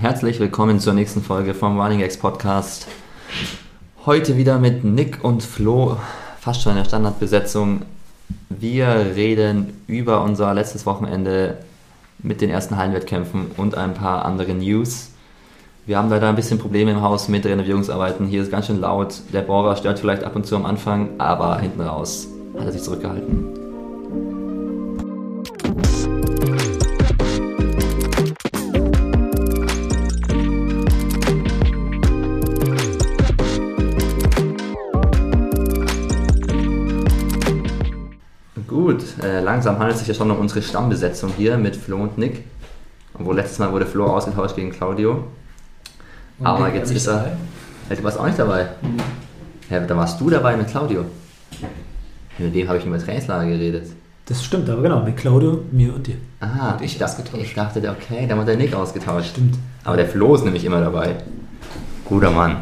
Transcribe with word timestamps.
Herzlich 0.00 0.38
willkommen 0.38 0.78
zur 0.78 0.92
nächsten 0.92 1.22
Folge 1.22 1.54
vom 1.54 1.80
Running 1.80 1.98
X 1.98 2.18
Podcast. 2.18 2.86
Heute 4.06 4.36
wieder 4.36 4.60
mit 4.60 4.84
Nick 4.84 5.24
und 5.24 5.42
Flo, 5.42 5.96
fast 6.38 6.62
schon 6.62 6.72
in 6.72 6.78
der 6.78 6.84
Standardbesetzung. 6.84 7.82
Wir 8.48 8.86
reden 9.16 9.72
über 9.88 10.22
unser 10.22 10.54
letztes 10.54 10.86
Wochenende 10.86 11.58
mit 12.20 12.40
den 12.40 12.48
ersten 12.48 12.76
Hallenwettkämpfen 12.76 13.50
und 13.56 13.74
ein 13.76 13.94
paar 13.94 14.24
andere 14.24 14.52
News. 14.54 15.10
Wir 15.84 15.98
haben 15.98 16.10
leider 16.10 16.28
ein 16.28 16.36
bisschen 16.36 16.60
Probleme 16.60 16.92
im 16.92 17.02
Haus 17.02 17.26
mit 17.26 17.44
Renovierungsarbeiten. 17.44 18.24
Hier 18.28 18.42
ist 18.42 18.52
ganz 18.52 18.66
schön 18.66 18.80
laut. 18.80 19.20
Der 19.32 19.42
Bohrer 19.42 19.74
stört 19.74 19.98
vielleicht 19.98 20.22
ab 20.22 20.36
und 20.36 20.46
zu 20.46 20.54
am 20.54 20.64
Anfang, 20.64 21.08
aber 21.18 21.58
hinten 21.58 21.80
raus 21.80 22.28
hat 22.56 22.66
er 22.66 22.72
sich 22.72 22.82
zurückgehalten. 22.82 23.57
Langsam 39.58 39.76
handelt 39.78 39.94
es 39.94 39.98
sich 40.00 40.08
ja 40.08 40.14
schon 40.14 40.30
um 40.30 40.38
unsere 40.38 40.62
Stammbesetzung 40.62 41.32
hier 41.36 41.56
mit 41.58 41.74
Flo 41.74 41.96
und 41.96 42.16
Nick. 42.16 42.44
Obwohl 43.18 43.34
letztes 43.34 43.58
Mal 43.58 43.72
wurde 43.72 43.86
Flo 43.86 44.06
ausgetauscht 44.06 44.54
gegen 44.54 44.70
Claudio. 44.70 45.24
Und 46.38 46.46
Aber 46.46 46.66
Nick 46.66 46.76
jetzt 46.76 46.92
ist 46.92 47.08
er. 47.08 47.14
dabei. 47.16 47.30
Ja, 47.90 47.96
du 47.96 48.04
warst 48.04 48.20
auch 48.20 48.26
nicht 48.26 48.38
dabei. 48.38 48.68
Ja, 49.68 49.80
da 49.80 49.96
warst 49.96 50.20
du 50.20 50.30
dabei 50.30 50.56
mit 50.56 50.68
Claudio. 50.68 51.04
Mit 52.38 52.54
dem 52.54 52.68
habe 52.68 52.78
ich 52.78 52.86
über 52.86 52.98
Trainingslager 53.00 53.46
geredet. 53.50 53.88
Das 54.26 54.44
stimmt, 54.44 54.70
aber 54.70 54.82
genau, 54.82 55.02
mit 55.02 55.16
Claudio, 55.16 55.62
mir 55.72 55.92
und 55.92 56.06
dir. 56.06 56.16
Ah, 56.38 56.74
Und 56.74 56.82
ich 56.82 56.96
da- 56.96 57.06
ausgetauscht. 57.06 57.42
Ich 57.42 57.54
dachte, 57.54 57.80
okay, 57.90 58.26
dann 58.28 58.38
wird 58.38 58.46
der 58.48 58.56
Nick 58.56 58.72
ausgetauscht. 58.74 59.30
Stimmt. 59.30 59.56
Aber 59.82 59.96
der 59.96 60.06
Flo 60.06 60.36
ist 60.36 60.44
nämlich 60.44 60.64
immer 60.64 60.80
dabei. 60.80 61.16
Guter 62.04 62.30
Mann. 62.30 62.58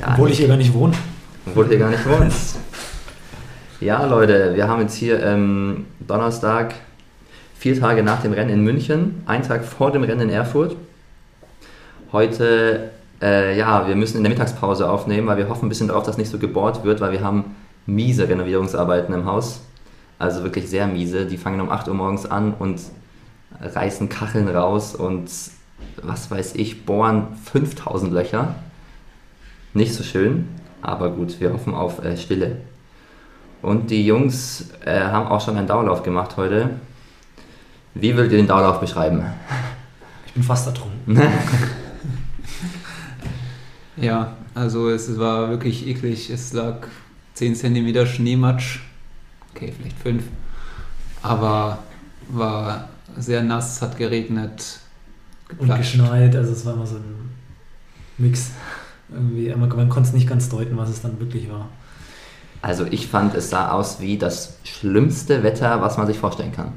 Ja, 0.00 0.12
Obwohl 0.12 0.30
ich 0.30 0.38
hier 0.38 0.48
gar 0.48 0.56
nicht 0.56 0.72
wohne. 0.72 0.94
Obwohl 1.44 1.64
du 1.64 1.70
hier 1.70 1.78
gar 1.80 1.90
nicht 1.90 2.06
wohnst. 2.08 2.56
Ja, 3.80 4.06
Leute, 4.06 4.54
wir 4.54 4.68
haben 4.68 4.82
jetzt 4.82 4.94
hier 4.94 5.20
ähm, 5.20 5.86
Donnerstag, 5.98 6.76
vier 7.58 7.78
Tage 7.78 8.04
nach 8.04 8.22
dem 8.22 8.32
Rennen 8.32 8.50
in 8.50 8.60
München, 8.62 9.22
ein 9.26 9.42
Tag 9.42 9.64
vor 9.64 9.90
dem 9.90 10.04
Rennen 10.04 10.28
in 10.28 10.30
Erfurt. 10.30 10.76
Heute, 12.12 12.92
äh, 13.20 13.58
ja, 13.58 13.88
wir 13.88 13.96
müssen 13.96 14.16
in 14.16 14.22
der 14.22 14.30
Mittagspause 14.30 14.88
aufnehmen, 14.88 15.26
weil 15.26 15.38
wir 15.38 15.48
hoffen 15.48 15.66
ein 15.66 15.68
bisschen 15.68 15.88
darauf, 15.88 16.04
dass 16.04 16.18
nicht 16.18 16.30
so 16.30 16.38
gebohrt 16.38 16.84
wird, 16.84 17.00
weil 17.00 17.10
wir 17.10 17.22
haben 17.22 17.56
miese 17.84 18.28
Renovierungsarbeiten 18.28 19.12
im 19.12 19.24
Haus. 19.24 19.60
Also 20.20 20.44
wirklich 20.44 20.70
sehr 20.70 20.86
miese. 20.86 21.26
Die 21.26 21.36
fangen 21.36 21.60
um 21.60 21.68
8 21.68 21.88
Uhr 21.88 21.94
morgens 21.94 22.26
an 22.26 22.54
und 22.56 22.80
reißen 23.60 24.08
Kacheln 24.08 24.48
raus 24.48 24.94
und 24.94 25.28
was 26.00 26.30
weiß 26.30 26.54
ich, 26.54 26.86
bohren 26.86 27.26
5000 27.52 28.12
Löcher. 28.12 28.54
Nicht 29.74 29.94
so 29.94 30.04
schön, 30.04 30.48
aber 30.80 31.10
gut, 31.10 31.40
wir 31.40 31.52
hoffen 31.52 31.74
auf 31.74 32.04
äh, 32.04 32.16
Stille. 32.16 32.58
Und 33.64 33.90
die 33.90 34.04
Jungs 34.06 34.68
äh, 34.84 35.00
haben 35.00 35.26
auch 35.28 35.40
schon 35.44 35.56
einen 35.56 35.66
Dauerlauf 35.66 36.02
gemacht 36.02 36.36
heute. 36.36 36.68
Wie 37.94 38.14
würdet 38.14 38.32
ihr 38.32 38.38
den 38.38 38.46
Dauerlauf 38.46 38.78
beschreiben? 38.78 39.24
Ich 40.26 40.34
bin 40.34 40.42
fast 40.42 40.66
ertrunken. 40.66 41.16
Ja, 43.96 44.36
also 44.54 44.90
es 44.90 45.18
war 45.20 45.50
wirklich 45.50 45.86
eklig. 45.86 46.28
Es 46.28 46.52
lag 46.52 46.88
10 47.34 47.54
cm 47.54 48.06
Schneematsch. 48.06 48.80
Okay, 49.54 49.72
vielleicht 49.76 49.96
5. 50.00 50.24
Aber 51.22 51.78
war 52.28 52.88
sehr 53.16 53.44
nass, 53.44 53.80
hat 53.80 53.96
geregnet, 53.96 54.80
Und 55.48 55.58
geplatscht. 55.58 55.92
geschneit, 55.92 56.34
also 56.34 56.52
es 56.52 56.66
war 56.66 56.74
immer 56.74 56.86
so 56.86 56.96
ein 56.96 57.30
Mix. 58.18 58.50
Irgendwie, 59.08 59.54
man, 59.54 59.68
man 59.68 59.88
konnte 59.88 60.08
es 60.08 60.14
nicht 60.14 60.28
ganz 60.28 60.48
deuten, 60.48 60.76
was 60.76 60.88
es 60.88 61.00
dann 61.00 61.20
wirklich 61.20 61.48
war. 61.48 61.68
Also 62.64 62.86
ich 62.90 63.08
fand, 63.08 63.34
es 63.34 63.50
sah 63.50 63.72
aus 63.72 64.00
wie 64.00 64.16
das 64.16 64.54
schlimmste 64.64 65.42
Wetter, 65.42 65.82
was 65.82 65.98
man 65.98 66.06
sich 66.06 66.18
vorstellen 66.18 66.50
kann. 66.50 66.72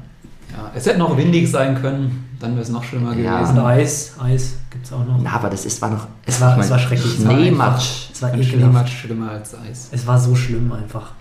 Ja, 0.52 0.70
es 0.74 0.84
hätte 0.84 0.98
noch 0.98 1.16
windig 1.16 1.50
sein 1.50 1.80
können, 1.80 2.28
dann 2.38 2.52
wäre 2.52 2.60
es 2.60 2.68
noch 2.68 2.84
schlimmer 2.84 3.14
Ja. 3.16 3.38
Gewesen. 3.40 3.58
Eis, 3.58 4.14
Eis 4.22 4.56
gibt 4.70 4.84
es 4.84 4.92
auch 4.92 5.02
noch. 5.06 5.18
Na, 5.22 5.30
aber 5.32 5.48
das 5.48 5.64
ist, 5.64 5.80
war 5.80 5.88
noch... 5.88 6.06
Es 6.26 6.42
war- 6.42 6.58
ich 6.58 6.64
es 6.64 6.70
war 6.70 6.78
schrecklich. 6.78 7.18
Es 7.18 7.24
war 7.26 7.32
Schneematsch. 7.32 8.10
Es 8.12 8.20
war. 8.20 8.42
Schneematsch 8.42 8.90
schlimmer 9.00 9.30
als 9.30 9.54
Eis. 9.54 9.88
Es 9.90 10.06
war 10.06 10.18
so 10.18 10.34
schlimm 10.36 10.70
einfach. 10.72 11.12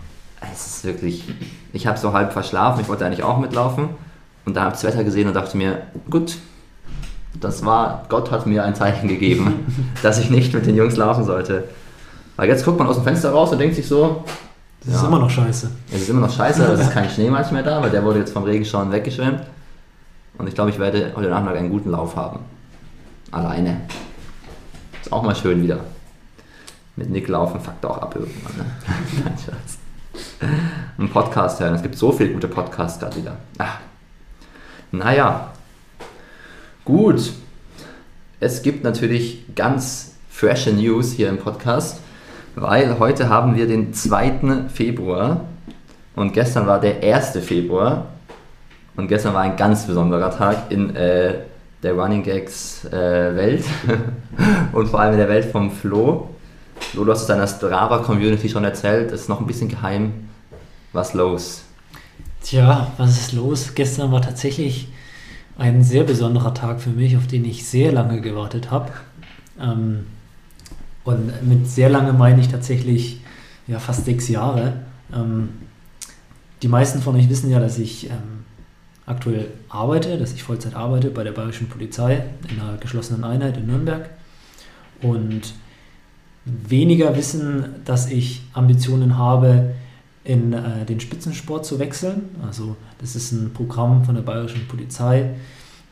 Es 0.54 0.68
ist 0.68 0.84
wirklich... 0.84 1.24
Ich 1.72 1.88
habe 1.88 1.98
so 1.98 2.12
halb 2.12 2.34
verschlafen, 2.34 2.82
ich 2.82 2.90
wollte 2.90 3.06
eigentlich 3.06 3.24
auch 3.24 3.40
mitlaufen. 3.40 3.88
Und 4.46 4.58
da 4.58 4.64
habe 4.64 4.76
ich 4.76 4.82
das 4.82 4.92
Wetter 4.92 5.06
gesehen 5.06 5.30
und 5.30 5.34
dachte 5.34 5.56
mir, 5.56 5.84
gut, 6.10 6.36
das 7.40 7.64
war... 7.66 8.04
Gott 8.10 8.32
hat 8.32 8.46
mir 8.46 8.66
ein 8.66 8.76
Zeichen 8.76 9.08
gegeben, 9.08 9.66
dass 10.04 10.20
ich 10.20 10.30
nicht 10.30 10.54
mit 10.54 10.66
den 10.66 10.76
Jungs 10.76 10.98
laufen 10.98 11.24
sollte. 11.24 11.70
Weil 12.36 12.50
jetzt 12.50 12.66
guckt 12.66 12.80
man 12.80 12.88
aus 12.90 12.96
dem 12.96 13.06
Fenster 13.06 13.32
raus 13.32 13.50
und 13.54 13.60
denkt 13.60 13.76
sich 13.78 13.88
so, 13.88 14.26
Das 14.88 14.96
ist 14.96 15.02
Ja. 15.02 15.08
immer 15.10 15.20
noch 15.20 15.30
scheiße. 15.30 15.70
Es 15.92 16.02
ist 16.02 16.10
immer 16.10 16.22
noch 16.22 16.34
scheiße, 16.34 16.64
es 16.64 16.80
ist 16.80 16.92
kein 16.94 17.10
Schneematsch 17.10 17.52
mehr 17.52 17.64
da, 17.64 17.82
weil 17.82 17.90
der 17.90 18.04
wurde 18.04 18.20
jetzt 18.20 18.32
vom 18.32 18.44
Regenschauern 18.44 18.90
weggeschwemmt. 18.92 19.42
Und 20.38 20.48
ich 20.48 20.56
glaube, 20.56 20.70
ich 20.70 20.80
werde 20.80 21.12
heute 21.16 21.30
Nachmittag 21.30 21.58
einen 21.58 21.70
guten 21.70 21.92
Lauf 21.92 22.16
haben. 22.16 22.40
Alleine. 23.32 23.82
Ist 25.02 25.12
auch 25.12 25.24
mal 25.24 25.36
schön 25.36 25.62
wieder. 25.62 25.82
Mit 26.96 27.10
Nick 27.10 27.28
laufen 27.28 27.60
fuckt 27.60 27.86
auch 27.86 27.98
ab 27.98 28.16
irgendwann. 28.16 28.58
Ne? 28.58 28.66
Nein, 29.26 29.34
Scherz. 29.44 29.78
Ein 30.98 31.10
Podcast 31.10 31.60
hören. 31.60 31.76
Es 31.76 31.82
gibt 31.84 31.98
so 31.98 32.12
viele 32.12 32.32
gute 32.32 32.48
Podcasts 32.48 33.00
gerade 33.00 33.18
wieder. 33.18 33.36
Ah. 33.58 33.74
Naja. 34.92 35.52
Gut. 36.86 37.34
Es 38.40 38.62
gibt 38.62 38.84
natürlich 38.84 39.44
ganz 39.56 40.14
frische 40.30 40.72
News 40.72 41.12
hier 41.12 41.30
im 41.30 41.40
Podcast, 41.40 42.00
weil 42.60 42.98
heute 42.98 43.30
haben 43.30 43.56
wir 43.56 43.68
den 43.68 43.94
2. 43.94 44.68
Februar 44.74 45.42
und 46.16 46.34
gestern 46.34 46.66
war 46.66 46.80
der 46.80 47.04
1. 47.04 47.38
Februar 47.46 48.08
und 48.96 49.08
gestern 49.08 49.36
war 49.36 49.42
ein 49.42 49.56
ganz 49.56 49.86
besonderer 49.86 50.36
Tag 50.36 50.72
in 50.72 50.96
äh, 50.96 51.36
der 51.84 51.94
Running 51.94 52.24
Gags 52.24 52.84
äh, 52.86 53.36
Welt 53.36 53.64
und 54.74 54.88
vor 54.88 55.00
allem 55.00 55.14
in 55.14 55.20
der 55.20 55.30
Welt 55.30 55.46
vom 55.46 55.70
Flo. 55.70 56.30
Flo, 56.80 57.06
du 57.06 57.12
hast 57.12 57.22
es 57.22 57.28
deiner 57.28 57.46
Strava-Community 57.48 58.50
schon 58.50 58.64
erzählt, 58.64 59.12
es 59.12 59.22
ist 59.22 59.30
noch 59.30 59.40
ein 59.40 59.46
bisschen 59.46 59.70
geheim. 59.70 60.28
Was 60.94 61.14
los? 61.14 61.64
Tja, 62.42 62.92
was 62.98 63.12
ist 63.12 63.34
los? 63.34 63.76
Gestern 63.76 64.12
war 64.12 64.22
tatsächlich 64.24 64.88
ein 65.60 65.84
sehr 65.84 66.04
besonderer 66.04 66.56
Tag 66.56 66.82
für 66.82 66.90
mich, 66.90 67.18
auf 67.18 67.28
den 67.28 67.46
ich 67.46 67.68
sehr 67.68 67.92
lange 67.92 68.20
gewartet 68.22 68.72
habe. 68.72 68.92
Ähm, 69.62 70.06
und 71.08 71.48
mit 71.48 71.70
sehr 71.70 71.88
lange 71.88 72.12
meine 72.12 72.42
ich 72.42 72.50
tatsächlich 72.50 73.22
ja, 73.66 73.80
fast 73.80 74.04
sechs 74.04 74.28
Jahre. 74.28 74.74
Ähm, 75.14 75.48
die 76.62 76.68
meisten 76.68 77.02
von 77.02 77.16
euch 77.16 77.30
wissen 77.30 77.50
ja, 77.50 77.62
dass 77.62 77.78
ich 77.78 78.10
ähm, 78.10 78.44
aktuell 79.06 79.48
arbeite, 79.70 80.18
dass 80.18 80.34
ich 80.34 80.44
Vollzeit 80.44 80.76
arbeite 80.76 81.10
bei 81.10 81.24
der 81.24 81.32
Bayerischen 81.32 81.70
Polizei 81.70 82.26
in 82.50 82.60
einer 82.60 82.78
geschlossenen 82.78 83.24
Einheit 83.24 83.56
in 83.56 83.68
Nürnberg. 83.68 84.10
Und 85.02 85.54
weniger 86.44 87.16
wissen, 87.16 87.64
dass 87.86 88.12
ich 88.12 88.42
Ambitionen 88.52 89.18
habe, 89.18 89.76
in 90.26 90.52
äh, 90.52 90.84
den 90.84 91.00
Spitzensport 91.00 91.66
zu 91.66 91.80
wechseln. 91.80 92.36
Also 92.46 92.76
das 93.00 93.16
ist 93.16 93.32
ein 93.32 93.54
Programm 93.54 94.04
von 94.04 94.16
der 94.16 94.24
Bayerischen 94.24 94.68
Polizei, 94.68 95.30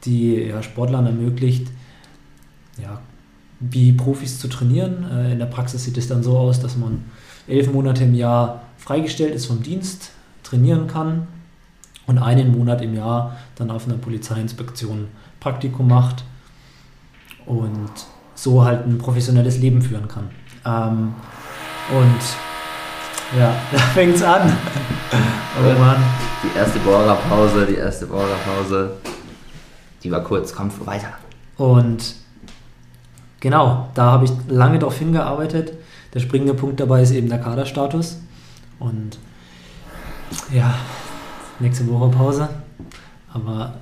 die 0.03 0.35
ja, 0.41 0.61
Sportlern 0.61 1.05
ermöglicht, 1.05 1.67
ja, 2.77 2.99
wie 3.59 3.93
Profis 3.93 4.39
zu 4.39 4.47
trainieren. 4.47 5.05
Äh, 5.11 5.33
in 5.33 5.39
der 5.39 5.45
Praxis 5.45 5.83
sieht 5.83 5.97
es 5.97 6.07
dann 6.07 6.23
so 6.23 6.37
aus, 6.37 6.59
dass 6.59 6.77
man 6.77 7.03
elf 7.47 7.71
Monate 7.71 8.03
im 8.03 8.15
Jahr 8.15 8.61
freigestellt 8.77 9.33
ist 9.33 9.45
vom 9.45 9.61
Dienst, 9.63 10.11
trainieren 10.43 10.87
kann 10.87 11.27
und 12.07 12.17
einen 12.17 12.51
Monat 12.51 12.81
im 12.81 12.95
Jahr 12.95 13.37
dann 13.55 13.71
auf 13.71 13.87
einer 13.87 13.97
Polizeiinspektion 13.97 15.07
Praktikum 15.39 15.87
macht 15.87 16.23
und 17.45 17.91
so 18.35 18.63
halt 18.63 18.85
ein 18.85 18.97
professionelles 18.97 19.57
Leben 19.59 19.81
führen 19.81 20.07
kann. 20.07 20.29
Ähm, 20.65 21.13
und 21.91 23.39
ja, 23.39 23.53
da 23.71 23.77
fängt's 23.77 24.21
an. 24.21 24.51
Oh 25.57 25.79
Mann. 25.79 26.03
Die 26.43 26.57
erste 26.57 26.79
Bohrerpause, 26.79 27.65
die 27.65 27.75
erste 27.75 28.07
Bohrerpause. 28.07 28.97
Die 30.03 30.11
war 30.11 30.21
kurz, 30.21 30.53
komm 30.53 30.69
weiter. 30.85 31.13
Und 31.55 32.15
genau, 33.45 33.89
da 33.93 34.05
habe 34.05 34.25
ich 34.25 34.31
lange 34.47 34.79
darauf 34.79 34.97
hingearbeitet. 34.97 35.73
Der 36.15 36.19
springende 36.19 36.55
Punkt 36.55 36.79
dabei 36.79 37.03
ist 37.03 37.11
eben 37.11 37.29
der 37.29 37.37
Kaderstatus. 37.37 38.19
Und 38.79 39.19
ja, 40.51 40.73
nächste 41.59 41.87
Woche 41.87 42.09
Pause. 42.09 42.49
Aber 43.31 43.75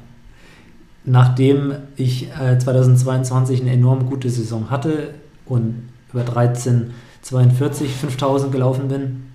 nachdem 1.05 1.75
ich 1.95 2.29
äh, 2.37 2.59
2022 2.59 3.61
eine 3.61 3.71
enorm 3.71 4.09
gute 4.09 4.29
Saison 4.29 4.69
hatte 4.69 5.13
und 5.45 5.87
über 6.11 6.23
13,42 6.23 7.87
5000 7.87 8.51
gelaufen 8.51 8.89
bin, 8.89 9.27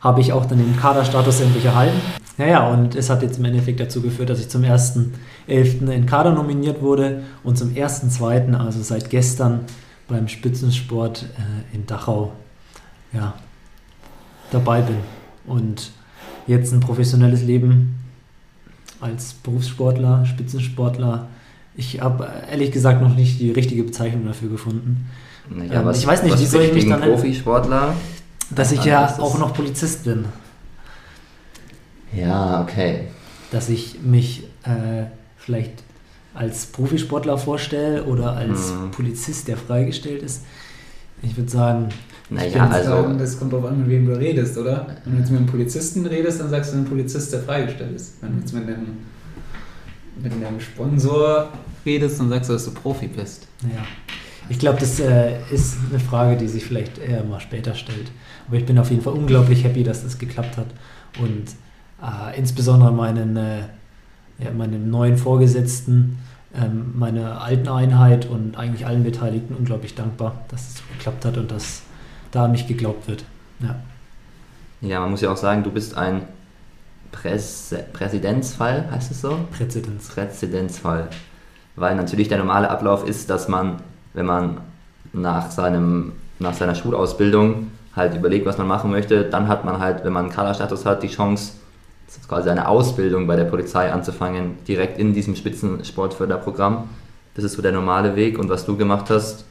habe 0.00 0.20
ich 0.20 0.32
auch 0.32 0.46
dann 0.46 0.58
den 0.58 0.76
Kaderstatus 0.76 1.40
endlich 1.40 1.64
erhalten. 1.64 2.00
ja, 2.38 2.46
ja, 2.46 2.68
und 2.68 2.96
es 2.96 3.08
hat 3.08 3.22
jetzt 3.22 3.38
im 3.38 3.44
Endeffekt 3.44 3.78
dazu 3.78 4.02
geführt, 4.02 4.30
dass 4.30 4.40
ich 4.40 4.48
zum 4.48 4.64
1.11. 5.48 5.90
in 5.90 6.06
Kader 6.06 6.32
nominiert 6.32 6.82
wurde 6.82 7.22
und 7.42 7.58
zum 7.58 7.70
1.2., 7.70 8.54
also 8.54 8.82
seit 8.82 9.10
gestern, 9.10 9.60
beim 10.08 10.28
Spitzensport 10.28 11.26
äh, 11.36 11.74
in 11.74 11.86
Dachau 11.86 12.32
ja, 13.12 13.34
dabei 14.50 14.82
bin. 14.82 14.96
Und 15.46 15.90
jetzt 16.46 16.72
ein 16.72 16.80
professionelles 16.80 17.42
Leben 17.42 17.96
als 19.00 19.34
Berufssportler, 19.34 20.24
Spitzensportler. 20.26 21.28
Ich 21.74 22.00
habe 22.00 22.28
ehrlich 22.50 22.72
gesagt 22.72 23.02
noch 23.02 23.14
nicht 23.14 23.40
die 23.40 23.50
richtige 23.50 23.82
Bezeichnung 23.82 24.26
dafür 24.26 24.50
gefunden. 24.50 25.08
Naja, 25.48 25.80
Ähm, 25.80 25.86
was, 25.86 25.98
ich 25.98 26.06
weiß 26.06 26.22
nicht, 26.22 26.38
wie 26.38 26.46
soll 26.46 26.62
ich 26.62 26.74
mich 26.74 26.88
dann? 26.88 27.00
Profisportler? 27.00 27.94
Dass 28.50 28.70
ich 28.70 28.84
ja 28.84 29.18
auch 29.18 29.38
noch 29.38 29.54
Polizist 29.54 30.04
bin. 30.04 30.26
Ja, 32.14 32.60
okay. 32.60 33.08
Dass 33.50 33.70
ich 33.70 34.02
mich 34.02 34.44
äh, 34.64 35.06
vielleicht 35.44 35.82
als 36.34 36.66
Profisportler 36.66 37.36
vorstelle 37.36 38.04
oder 38.04 38.32
als 38.36 38.72
Mhm. 38.72 38.90
Polizist, 38.90 39.48
der 39.48 39.56
freigestellt 39.56 40.22
ist. 40.22 40.44
Ich 41.22 41.36
würde 41.36 41.50
sagen, 41.50 41.88
Naja, 42.30 42.48
Ich 42.48 42.60
also. 42.60 42.90
sagen, 42.90 43.18
das 43.18 43.38
kommt 43.38 43.52
darauf 43.52 43.66
an, 43.66 43.80
mit 43.80 43.88
wem 43.90 44.06
du 44.06 44.18
redest, 44.18 44.56
oder? 44.56 44.86
Wenn 45.04 45.14
du 45.14 45.18
jetzt 45.20 45.30
mit 45.30 45.40
einem 45.40 45.48
Polizisten 45.48 46.06
redest, 46.06 46.40
dann 46.40 46.48
sagst 46.48 46.72
du 46.72 46.76
einen 46.78 46.86
Polizist, 46.86 47.30
der 47.32 47.40
freigestellt 47.40 47.94
ist. 47.94 48.14
Wenn 48.22 48.32
du 48.32 48.38
jetzt 48.40 48.54
mit 48.54 48.66
einem, 48.66 48.86
mit 50.22 50.32
einem 50.32 50.58
Sponsor 50.58 51.48
redest, 51.84 52.20
dann 52.20 52.30
sagst 52.30 52.48
du, 52.48 52.54
dass 52.54 52.64
du 52.64 52.70
Profi 52.70 53.08
bist. 53.08 53.46
Ja, 53.64 53.82
ich 54.48 54.58
glaube, 54.58 54.78
das 54.80 54.98
äh, 55.00 55.34
ist 55.50 55.76
eine 55.90 56.00
Frage, 56.00 56.38
die 56.38 56.48
sich 56.48 56.64
vielleicht 56.64 56.96
eher 56.98 57.22
mal 57.24 57.40
später 57.40 57.74
stellt. 57.74 58.10
Aber 58.48 58.56
ich 58.56 58.64
bin 58.64 58.78
auf 58.78 58.90
jeden 58.90 59.02
Fall 59.02 59.12
unglaublich 59.12 59.62
happy, 59.64 59.84
dass 59.84 60.02
das 60.02 60.16
geklappt 60.18 60.56
hat. 60.56 60.68
Und 61.20 61.44
äh, 62.02 62.38
insbesondere 62.38 62.92
meinen, 62.92 63.36
äh, 63.36 63.62
ja, 64.38 64.50
meinem 64.50 64.90
neuen 64.90 65.16
Vorgesetzten, 65.16 66.18
ähm, 66.54 66.92
meiner 66.98 67.42
alten 67.42 67.68
Einheit 67.68 68.26
und 68.26 68.56
eigentlich 68.56 68.86
allen 68.86 69.04
Beteiligten 69.04 69.54
unglaublich 69.54 69.94
dankbar, 69.94 70.44
dass 70.48 70.68
es 70.68 70.76
so 70.76 70.82
geklappt 70.92 71.24
hat 71.24 71.38
und 71.38 71.50
dass 71.50 71.82
da 72.30 72.44
an 72.44 72.52
mich 72.52 72.66
geglaubt 72.66 73.08
wird. 73.08 73.24
Ja, 73.60 73.76
Ja, 74.80 75.00
man 75.00 75.10
muss 75.10 75.20
ja 75.20 75.30
auch 75.30 75.36
sagen, 75.36 75.62
du 75.62 75.70
bist 75.70 75.96
ein 75.96 76.22
Präse 77.12 77.84
Präzedenzfall, 77.92 78.90
heißt 78.90 79.10
es 79.10 79.20
so? 79.20 79.38
Präzedenz. 79.56 80.08
Präzedenzfall. 80.08 81.08
Weil 81.76 81.94
natürlich 81.94 82.28
der 82.28 82.38
normale 82.38 82.70
Ablauf 82.70 83.06
ist, 83.06 83.30
dass 83.30 83.48
man, 83.48 83.80
wenn 84.14 84.26
man 84.26 84.58
nach, 85.12 85.50
seinem, 85.50 86.12
nach 86.38 86.54
seiner 86.54 86.74
Schulausbildung 86.74 87.70
halt 87.94 88.16
überlegt, 88.16 88.46
was 88.46 88.58
man 88.58 88.66
machen 88.66 88.90
möchte, 88.90 89.24
dann 89.24 89.48
hat 89.48 89.64
man 89.64 89.78
halt, 89.78 90.04
wenn 90.04 90.12
man 90.12 90.24
einen 90.24 90.34
Kaderstatus 90.34 90.86
hat, 90.86 91.02
die 91.02 91.08
Chance, 91.08 91.52
quasi 92.28 92.50
eine 92.50 92.68
Ausbildung 92.68 93.26
bei 93.26 93.36
der 93.36 93.44
Polizei 93.44 93.92
anzufangen, 93.92 94.56
direkt 94.66 94.98
in 94.98 95.14
diesem 95.14 95.36
Spitzensportförderprogramm. 95.36 96.88
Das 97.34 97.44
ist 97.44 97.54
so 97.54 97.62
der 97.62 97.72
normale 97.72 98.16
Weg 98.16 98.38
und 98.38 98.48
was 98.48 98.66
du 98.66 98.76
gemacht 98.76 99.10
hast, 99.10 99.44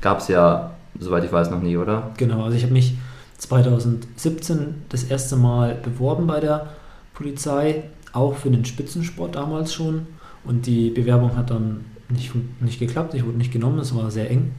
gab 0.00 0.20
es 0.20 0.28
ja, 0.28 0.72
soweit 0.98 1.24
ich 1.24 1.32
weiß, 1.32 1.50
noch 1.50 1.60
nie, 1.60 1.76
oder? 1.76 2.10
Genau, 2.16 2.44
also 2.44 2.56
ich 2.56 2.62
habe 2.62 2.72
mich 2.72 2.96
2017 3.38 4.82
das 4.88 5.04
erste 5.04 5.36
Mal 5.36 5.76
beworben 5.76 6.26
bei 6.26 6.40
der 6.40 6.68
Polizei, 7.14 7.84
auch 8.12 8.34
für 8.34 8.50
den 8.50 8.64
Spitzensport 8.64 9.36
damals 9.36 9.72
schon. 9.72 10.06
Und 10.44 10.66
die 10.66 10.90
Bewerbung 10.90 11.36
hat 11.36 11.50
dann 11.50 11.84
nicht, 12.08 12.32
nicht 12.60 12.78
geklappt, 12.78 13.14
ich 13.14 13.24
wurde 13.24 13.38
nicht 13.38 13.52
genommen, 13.52 13.78
es 13.78 13.94
war 13.94 14.10
sehr 14.10 14.30
eng, 14.30 14.52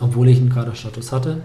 obwohl 0.00 0.28
ich 0.28 0.38
einen 0.38 0.50
Kaderstatus 0.50 1.12
hatte. 1.12 1.42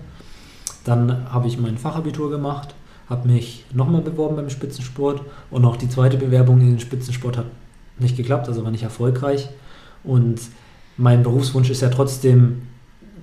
Dann 0.86 1.32
habe 1.32 1.48
ich 1.48 1.58
mein 1.58 1.78
Fachabitur 1.78 2.30
gemacht, 2.30 2.76
habe 3.10 3.28
mich 3.28 3.66
nochmal 3.74 4.02
beworben 4.02 4.36
beim 4.36 4.50
Spitzensport 4.50 5.22
und 5.50 5.66
auch 5.66 5.78
die 5.78 5.90
zweite 5.90 6.18
Bewerbung 6.18 6.62
in 6.62 6.68
den 6.72 6.80
Spitzensport 6.80 7.38
hat 7.38 7.46
nicht 7.98 8.16
geklappt, 8.16 8.48
also 8.48 8.64
war 8.64 8.72
nicht 8.72 8.84
erfolgreich. 8.84 9.50
Und 10.04 10.40
mein 10.98 11.24
Berufswunsch 11.24 11.70
ist 11.70 11.82
ja 11.82 11.90
trotzdem 11.90 12.62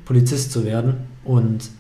Polizist 0.05 0.53
zu 0.53 0.65
werden 0.65 0.95
und 1.25 1.71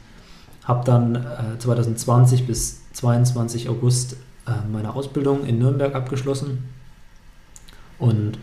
habe 0.64 0.84
dann 0.84 1.16
äh, 1.16 1.58
2020 1.58 2.46
bis 2.46 2.80
22 2.92 3.68
August 3.68 4.16
äh, 4.46 4.50
meine 4.72 4.94
Ausbildung 4.94 5.44
in 5.44 5.58
Nürnberg 5.58 5.94
abgeschlossen 5.94 6.64
und 7.98 8.38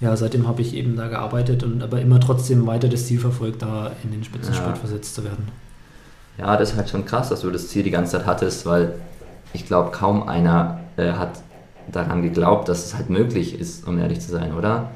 ja, 0.00 0.16
seitdem 0.16 0.46
habe 0.48 0.60
ich 0.62 0.74
eben 0.74 0.96
da 0.96 1.08
gearbeitet 1.08 1.62
und 1.62 1.82
aber 1.82 2.00
immer 2.00 2.20
trotzdem 2.20 2.66
weiter 2.66 2.88
das 2.88 3.06
Ziel 3.06 3.20
verfolgt, 3.20 3.62
da 3.62 3.92
in 4.02 4.10
den 4.10 4.24
Spitzensport 4.24 4.74
Ja. 4.74 4.74
versetzt 4.74 5.14
zu 5.14 5.24
werden. 5.24 5.48
Ja, 6.38 6.56
das 6.56 6.72
ist 6.72 6.76
halt 6.76 6.88
schon 6.90 7.04
krass, 7.04 7.28
dass 7.28 7.42
du 7.42 7.50
das 7.50 7.68
Ziel 7.68 7.82
die 7.82 7.90
ganze 7.90 8.18
Zeit 8.18 8.26
hattest, 8.26 8.66
weil 8.66 8.94
ich 9.52 9.66
glaube, 9.66 9.92
kaum 9.92 10.28
einer 10.28 10.80
äh, 10.96 11.12
hat 11.12 11.40
daran 11.90 12.22
geglaubt, 12.22 12.68
dass 12.68 12.86
es 12.86 12.94
halt 12.94 13.10
möglich 13.10 13.58
ist, 13.58 13.86
um 13.86 13.98
ehrlich 13.98 14.20
zu 14.20 14.30
sein, 14.30 14.54
oder? 14.54 14.90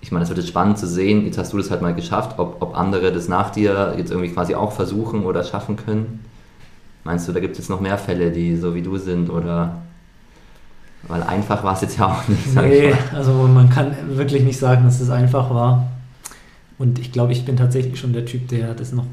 Ich 0.00 0.10
meine, 0.10 0.22
es 0.22 0.30
wird 0.30 0.38
jetzt 0.38 0.48
spannend 0.48 0.78
zu 0.78 0.86
sehen, 0.86 1.26
jetzt 1.26 1.38
hast 1.38 1.52
du 1.52 1.58
das 1.58 1.70
halt 1.70 1.82
mal 1.82 1.94
geschafft, 1.94 2.38
ob, 2.38 2.60
ob 2.60 2.76
andere 2.76 3.12
das 3.12 3.28
nach 3.28 3.50
dir 3.50 3.94
jetzt 3.98 4.10
irgendwie 4.10 4.30
quasi 4.30 4.54
auch 4.54 4.72
versuchen 4.72 5.24
oder 5.24 5.44
schaffen 5.44 5.76
können. 5.76 6.24
Meinst 7.04 7.28
du, 7.28 7.32
da 7.32 7.40
gibt 7.40 7.52
es 7.52 7.58
jetzt 7.58 7.68
noch 7.68 7.80
mehr 7.80 7.98
Fälle, 7.98 8.30
die 8.30 8.56
so 8.56 8.74
wie 8.74 8.82
du 8.82 8.96
sind 8.98 9.30
oder... 9.30 9.82
Weil 11.08 11.22
einfach 11.22 11.64
war 11.64 11.74
es 11.74 11.80
jetzt 11.80 11.98
ja 11.98 12.08
auch 12.08 12.28
nicht, 12.28 12.52
sag 12.52 12.66
ich 12.66 12.82
Nee, 12.82 12.94
also 13.14 13.32
man 13.32 13.70
kann 13.70 13.94
wirklich 14.16 14.42
nicht 14.42 14.58
sagen, 14.58 14.84
dass 14.84 15.00
es 15.00 15.08
einfach 15.08 15.48
war. 15.48 15.86
Und 16.78 16.98
ich 16.98 17.10
glaube, 17.10 17.32
ich 17.32 17.46
bin 17.46 17.56
tatsächlich 17.56 17.98
schon 17.98 18.12
der 18.12 18.26
Typ, 18.26 18.48
der 18.48 18.74
das 18.74 18.92
noch 18.92 19.06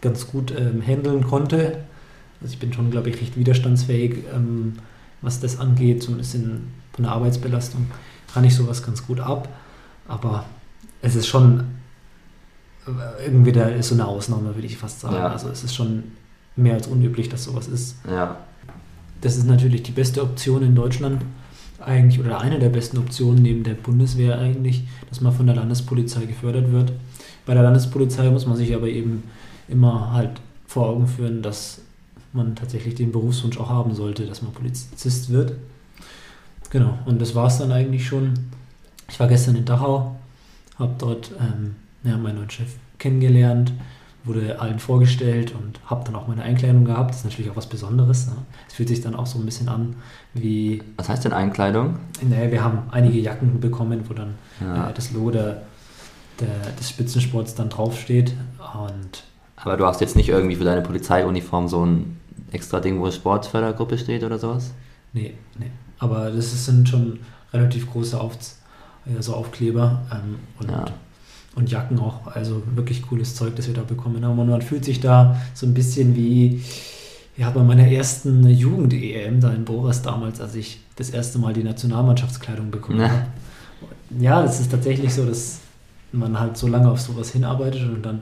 ganz 0.00 0.26
gut 0.28 0.52
ähm, 0.56 0.82
handeln 0.86 1.26
konnte. 1.26 1.84
Also 2.40 2.52
ich 2.52 2.58
bin 2.58 2.72
schon, 2.72 2.90
glaube 2.90 3.10
ich, 3.10 3.20
recht 3.20 3.36
widerstandsfähig, 3.36 4.24
ähm, 4.34 4.74
was 5.22 5.40
das 5.40 5.58
angeht, 5.58 6.02
so 6.02 6.12
ein 6.12 6.18
bisschen 6.18 6.72
von 6.92 7.04
der 7.04 7.12
Arbeitsbelastung 7.12 7.86
kann 8.32 8.44
ich 8.44 8.54
sowas 8.54 8.82
ganz 8.82 9.06
gut 9.06 9.20
ab. 9.20 9.48
Aber 10.06 10.44
es 11.02 11.14
ist 11.14 11.26
schon 11.26 11.64
äh, 12.88 13.24
irgendwie 13.26 13.52
da 13.52 13.66
ist 13.68 13.88
so 13.88 13.94
eine 13.94 14.06
Ausnahme, 14.06 14.54
würde 14.54 14.66
ich 14.66 14.76
fast 14.76 15.00
sagen. 15.00 15.16
Ja. 15.16 15.28
Also 15.28 15.48
es 15.48 15.64
ist 15.64 15.74
schon 15.74 16.04
mehr 16.56 16.74
als 16.74 16.86
unüblich, 16.86 17.28
dass 17.28 17.44
sowas 17.44 17.68
ist. 17.68 17.96
Ja, 18.08 18.36
Das 19.20 19.36
ist 19.36 19.46
natürlich 19.46 19.82
die 19.82 19.92
beste 19.92 20.22
Option 20.22 20.62
in 20.62 20.74
Deutschland 20.74 21.22
eigentlich 21.84 22.18
oder 22.18 22.40
eine 22.40 22.58
der 22.58 22.70
besten 22.70 22.98
Optionen 22.98 23.42
neben 23.42 23.62
der 23.62 23.74
Bundeswehr 23.74 24.38
eigentlich, 24.38 24.84
dass 25.08 25.20
man 25.20 25.32
von 25.32 25.46
der 25.46 25.54
Landespolizei 25.54 26.24
gefördert 26.24 26.72
wird. 26.72 26.92
Bei 27.46 27.54
der 27.54 27.62
Landespolizei 27.62 28.28
muss 28.30 28.46
man 28.46 28.56
sich 28.56 28.74
aber 28.74 28.88
eben 28.88 29.22
immer 29.68 30.12
halt 30.12 30.40
vor 30.66 30.88
Augen 30.88 31.06
führen, 31.06 31.42
dass 31.42 31.80
man 32.32 32.54
tatsächlich 32.56 32.94
den 32.94 33.12
Berufswunsch 33.12 33.58
auch 33.58 33.68
haben 33.70 33.94
sollte, 33.94 34.26
dass 34.26 34.42
man 34.42 34.52
Polizist 34.52 35.30
wird. 35.30 35.52
Genau, 36.70 36.98
und 37.06 37.20
das 37.20 37.34
war 37.34 37.46
es 37.46 37.58
dann 37.58 37.72
eigentlich 37.72 38.06
schon. 38.06 38.34
Ich 39.08 39.18
war 39.18 39.28
gestern 39.28 39.56
in 39.56 39.64
Dachau, 39.64 40.16
habe 40.78 40.94
dort 40.98 41.32
ähm, 41.40 41.76
ja, 42.04 42.18
meinen 42.18 42.36
neuen 42.36 42.50
Chef 42.50 42.74
kennengelernt, 42.98 43.72
wurde 44.24 44.60
allen 44.60 44.78
vorgestellt 44.78 45.54
und 45.58 45.80
habe 45.86 46.04
dann 46.04 46.14
auch 46.14 46.28
meine 46.28 46.42
Einkleidung 46.42 46.84
gehabt. 46.84 47.10
Das 47.10 47.18
ist 47.20 47.24
natürlich 47.24 47.50
auch 47.50 47.56
was 47.56 47.68
Besonderes. 47.68 48.26
Ne? 48.26 48.34
Es 48.68 48.74
fühlt 48.74 48.90
sich 48.90 49.00
dann 49.00 49.14
auch 49.14 49.24
so 49.26 49.38
ein 49.38 49.46
bisschen 49.46 49.70
an 49.70 49.96
wie, 50.34 50.82
was 50.98 51.08
heißt 51.08 51.24
denn 51.24 51.32
Einkleidung? 51.32 51.96
naja, 52.28 52.50
wir 52.50 52.62
haben 52.62 52.82
einige 52.90 53.18
Jacken 53.18 53.60
bekommen, 53.60 54.02
wo 54.06 54.12
dann 54.12 54.34
Ja. 54.60 54.90
äh, 54.90 54.92
das 54.92 55.12
Logo 55.12 55.30
der, 55.30 55.62
der, 56.40 56.70
des 56.78 56.90
Spitzensports 56.90 57.54
dann 57.54 57.70
draufsteht. 57.70 58.34
Und 58.86 59.24
Aber 59.62 59.76
du 59.76 59.86
hast 59.86 60.00
jetzt 60.00 60.16
nicht 60.16 60.28
irgendwie 60.28 60.56
für 60.56 60.64
deine 60.64 60.82
Polizeiuniform 60.82 61.68
so 61.68 61.84
ein 61.84 62.16
extra 62.52 62.80
Ding, 62.80 63.00
wo 63.00 63.10
Sportfördergruppe 63.10 63.98
steht 63.98 64.22
oder 64.24 64.38
sowas? 64.38 64.72
nee, 65.12 65.34
nee. 65.58 65.70
Aber 66.00 66.30
das 66.30 66.64
sind 66.66 66.88
schon 66.88 67.18
relativ 67.52 67.90
große 67.90 68.20
Auf, 68.20 68.36
also 69.16 69.34
Aufkleber 69.34 70.00
ähm, 70.12 70.38
und, 70.60 70.70
Ja. 70.70 70.84
und 71.56 71.68
Jacken 71.70 71.98
auch. 71.98 72.26
Also 72.28 72.62
wirklich 72.76 73.02
cooles 73.02 73.34
Zeug, 73.34 73.56
das 73.56 73.66
wir 73.66 73.74
da 73.74 73.82
bekommen 73.82 74.24
haben. 74.24 74.38
Und 74.38 74.48
man 74.48 74.62
fühlt 74.62 74.84
sich 74.84 75.00
da 75.00 75.40
so 75.54 75.66
ein 75.66 75.74
bisschen 75.74 76.14
wie 76.14 76.62
ja, 77.36 77.50
bei 77.50 77.62
meiner 77.64 77.86
ersten 77.88 78.46
Jugend-EM 78.48 79.40
da 79.40 79.50
in 79.52 79.64
Boras 79.64 80.02
damals, 80.02 80.40
als 80.40 80.54
ich 80.54 80.80
das 80.96 81.10
erste 81.10 81.38
Mal 81.40 81.52
die 81.52 81.64
Nationalmannschaftskleidung 81.64 82.70
bekommen 82.70 83.00
Ja. 83.00 83.08
habe. 83.10 83.22
Ja, 84.20 84.42
das 84.42 84.60
ist 84.60 84.70
tatsächlich 84.70 85.12
so, 85.14 85.24
dass 85.26 85.58
man 86.12 86.38
halt 86.38 86.56
so 86.56 86.66
lange 86.68 86.88
auf 86.90 87.00
sowas 87.00 87.30
hinarbeitet 87.30 87.82
und 87.82 88.02
dann 88.06 88.20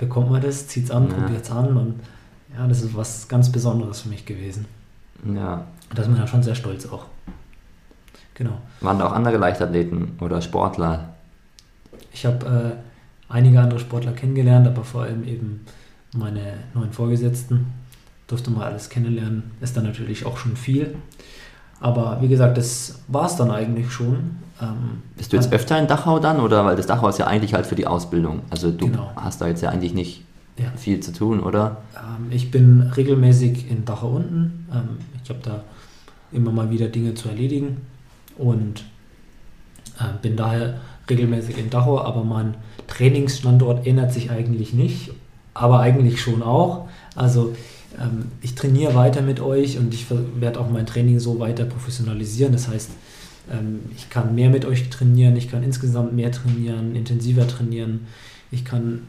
bekommt 0.00 0.30
man 0.30 0.40
das, 0.40 0.66
zieht 0.66 0.84
es 0.84 0.90
an, 0.90 1.08
Ja. 1.08 1.14
probiert 1.14 1.44
es 1.44 1.50
an 1.50 1.76
und 1.76 2.00
ja, 2.56 2.66
das 2.66 2.82
ist 2.82 2.96
was 2.96 3.28
ganz 3.28 3.52
Besonderes 3.52 4.00
für 4.00 4.08
mich 4.08 4.24
gewesen. 4.24 4.64
Ja. 5.24 5.66
Und 5.90 5.98
da 5.98 6.02
ist 6.02 6.08
man 6.08 6.18
dann 6.18 6.26
schon 6.26 6.42
sehr 6.42 6.54
stolz 6.54 6.86
auch. 6.86 7.04
Genau. 8.34 8.58
Waren 8.80 8.98
da 8.98 9.06
auch 9.06 9.12
andere 9.12 9.36
Leichtathleten 9.36 10.18
oder 10.20 10.40
Sportler? 10.40 11.10
Ich 12.12 12.24
habe 12.24 12.46
äh, 12.80 13.32
einige 13.32 13.60
andere 13.60 13.78
Sportler 13.78 14.12
kennengelernt, 14.12 14.66
aber 14.66 14.82
vor 14.82 15.02
allem 15.02 15.22
eben 15.24 15.66
meine 16.16 16.54
neuen 16.74 16.92
Vorgesetzten. 16.92 17.66
Durfte 18.26 18.50
mal 18.50 18.64
alles 18.64 18.88
kennenlernen. 18.88 19.50
Ist 19.60 19.76
dann 19.76 19.84
natürlich 19.84 20.24
auch 20.24 20.38
schon 20.38 20.56
viel. 20.56 20.96
Aber 21.80 22.18
wie 22.20 22.28
gesagt, 22.28 22.58
das 22.58 23.00
war 23.08 23.26
es 23.26 23.36
dann 23.36 23.50
eigentlich 23.50 23.90
schon. 23.90 24.36
Ähm, 24.60 25.02
Bist 25.16 25.32
du 25.32 25.36
jetzt 25.36 25.52
öfter 25.52 25.78
in 25.78 25.86
Dachau 25.86 26.18
dann 26.18 26.38
oder 26.40 26.64
weil 26.64 26.76
das 26.76 26.86
Dachau 26.86 27.08
ist 27.08 27.18
ja 27.18 27.26
eigentlich 27.26 27.54
halt 27.54 27.66
für 27.66 27.74
die 27.74 27.86
Ausbildung. 27.86 28.40
Also 28.50 28.70
du 28.70 28.86
Genau. 28.90 29.10
hast 29.16 29.40
da 29.40 29.46
jetzt 29.48 29.62
ja 29.62 29.70
eigentlich 29.70 29.94
nicht 29.94 30.22
Ja. 30.58 30.70
viel 30.76 31.00
zu 31.00 31.12
tun, 31.12 31.40
oder? 31.40 31.78
Ähm, 31.96 32.26
ich 32.30 32.50
bin 32.50 32.82
regelmäßig 32.94 33.70
in 33.70 33.84
Dachau 33.86 34.10
unten. 34.16 34.66
Ähm, 34.72 34.98
ich 35.24 35.30
habe 35.30 35.40
da 35.42 35.62
immer 36.32 36.52
mal 36.52 36.70
wieder 36.70 36.88
Dinge 36.88 37.14
zu 37.14 37.28
erledigen 37.30 37.78
und 38.36 38.84
äh, 39.98 40.04
bin 40.20 40.36
daher 40.36 40.74
regelmäßig 41.08 41.56
in 41.58 41.70
Dachau, 41.70 42.00
aber 42.02 42.22
mein 42.24 42.54
Trainingsstandort 42.88 43.86
ändert 43.86 44.12
sich 44.12 44.30
eigentlich 44.30 44.74
nicht, 44.74 45.10
aber 45.54 45.80
eigentlich 45.80 46.20
schon 46.20 46.42
auch. 46.42 46.88
Also 47.16 47.54
ähm, 48.00 48.26
ich 48.40 48.54
trainiere 48.54 48.94
weiter 48.94 49.22
mit 49.22 49.40
euch 49.40 49.78
und 49.78 49.92
ich 49.94 50.06
werde 50.40 50.60
auch 50.60 50.70
mein 50.70 50.86
Training 50.86 51.20
so 51.20 51.38
weiter 51.38 51.64
professionalisieren. 51.64 52.52
Das 52.52 52.68
heißt, 52.68 52.90
ähm, 53.52 53.80
ich 53.96 54.10
kann 54.10 54.34
mehr 54.34 54.50
mit 54.50 54.64
euch 54.64 54.88
trainieren, 54.90 55.36
ich 55.36 55.50
kann 55.50 55.62
insgesamt 55.62 56.12
mehr 56.14 56.32
trainieren, 56.32 56.96
intensiver 56.96 57.46
trainieren. 57.46 58.06
Ich 58.50 58.64
kann 58.64 59.02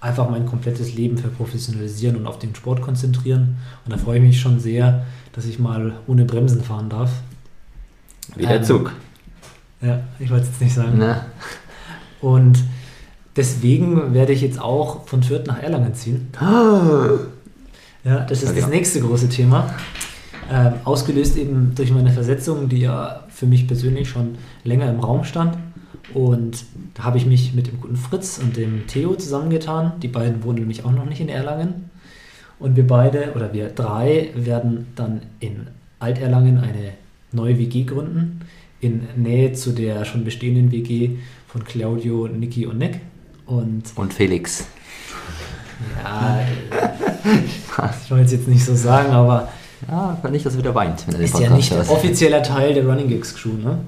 einfach 0.00 0.30
mein 0.30 0.46
komplettes 0.46 0.94
Leben 0.94 1.18
verprofessionalisieren 1.18 2.16
und 2.16 2.26
auf 2.26 2.38
den 2.38 2.54
Sport 2.54 2.80
konzentrieren. 2.82 3.56
Und 3.84 3.92
da 3.92 3.98
freue 3.98 4.18
ich 4.18 4.24
mich 4.24 4.40
schon 4.40 4.60
sehr, 4.60 5.04
dass 5.32 5.46
ich 5.46 5.58
mal 5.58 5.94
ohne 6.06 6.24
Bremsen 6.24 6.62
fahren 6.62 6.88
darf. 6.88 7.10
Wie 8.36 8.46
der 8.46 8.56
Ähm, 8.56 8.64
Zug. 8.64 8.92
Ja, 9.82 10.00
ich 10.18 10.30
wollte 10.30 10.44
es 10.44 10.50
jetzt 10.50 10.60
nicht 10.62 10.74
sagen. 10.74 10.98
Ne? 10.98 11.20
Und 12.20 12.62
deswegen 13.36 14.14
werde 14.14 14.32
ich 14.32 14.40
jetzt 14.40 14.60
auch 14.60 15.06
von 15.06 15.22
Fürth 15.22 15.46
nach 15.46 15.62
Erlangen 15.62 15.94
ziehen. 15.94 16.28
Ja, 18.06 18.20
das 18.20 18.42
ist 18.42 18.50
Okay. 18.50 18.60
das 18.60 18.70
nächste 18.70 19.00
große 19.00 19.28
Thema. 19.28 19.74
Ähm, 20.50 20.74
ausgelöst 20.84 21.36
eben 21.36 21.72
durch 21.74 21.90
meine 21.90 22.10
Versetzung, 22.12 22.68
die 22.68 22.78
ja 22.78 23.24
für 23.28 23.46
mich 23.46 23.66
persönlich 23.66 24.08
schon 24.08 24.36
länger 24.62 24.88
im 24.88 25.00
Raum 25.00 25.24
stand. 25.24 25.58
Und 26.14 26.64
da 26.94 27.02
habe 27.02 27.18
ich 27.18 27.26
mich 27.26 27.52
mit 27.54 27.66
dem 27.66 27.80
guten 27.80 27.96
Fritz 27.96 28.38
und 28.38 28.56
dem 28.56 28.86
Theo 28.86 29.16
zusammengetan. 29.16 29.94
Die 30.02 30.08
beiden 30.08 30.44
wohnen 30.44 30.60
nämlich 30.60 30.84
auch 30.84 30.92
noch 30.92 31.04
nicht 31.04 31.20
in 31.20 31.28
Erlangen. 31.28 31.90
Und 32.60 32.76
wir 32.76 32.86
beide, 32.86 33.32
oder 33.34 33.52
wir 33.52 33.68
drei, 33.70 34.30
werden 34.36 34.86
dann 34.94 35.22
in 35.40 35.66
Alterlangen 35.98 36.58
eine 36.58 36.92
neue 37.32 37.58
WG 37.58 37.82
gründen. 37.82 38.40
In 38.80 39.02
Nähe 39.16 39.52
zu 39.52 39.72
der 39.72 40.04
schon 40.04 40.24
bestehenden 40.24 40.70
WG 40.70 41.16
von 41.48 41.64
Claudio, 41.64 42.28
Niki 42.28 42.66
und 42.66 42.78
Nick. 42.78 43.00
Und 43.46 43.82
Und 43.96 44.14
Felix. 44.14 44.66
ja, 46.04 46.38
ich 48.06 48.10
wollte 48.12 48.24
es 48.26 48.32
jetzt 48.32 48.46
nicht 48.46 48.64
so 48.64 48.74
sagen, 48.76 49.10
aber 49.10 49.48
Ja, 49.88 50.16
nicht, 50.30 50.46
dass 50.46 50.54
er 50.54 50.60
wieder 50.60 50.74
weint, 50.74 51.06
wenn 51.06 51.16
er 51.16 51.20
ist 51.20 51.38
ja 51.38 51.50
nicht 51.50 51.72
hört. 51.72 51.88
offizieller 51.88 52.40
Teil 52.42 52.72
der 52.72 52.86
Running 52.86 53.08
Gigs 53.08 53.34
Crew, 53.34 53.54
ne? 53.54 53.78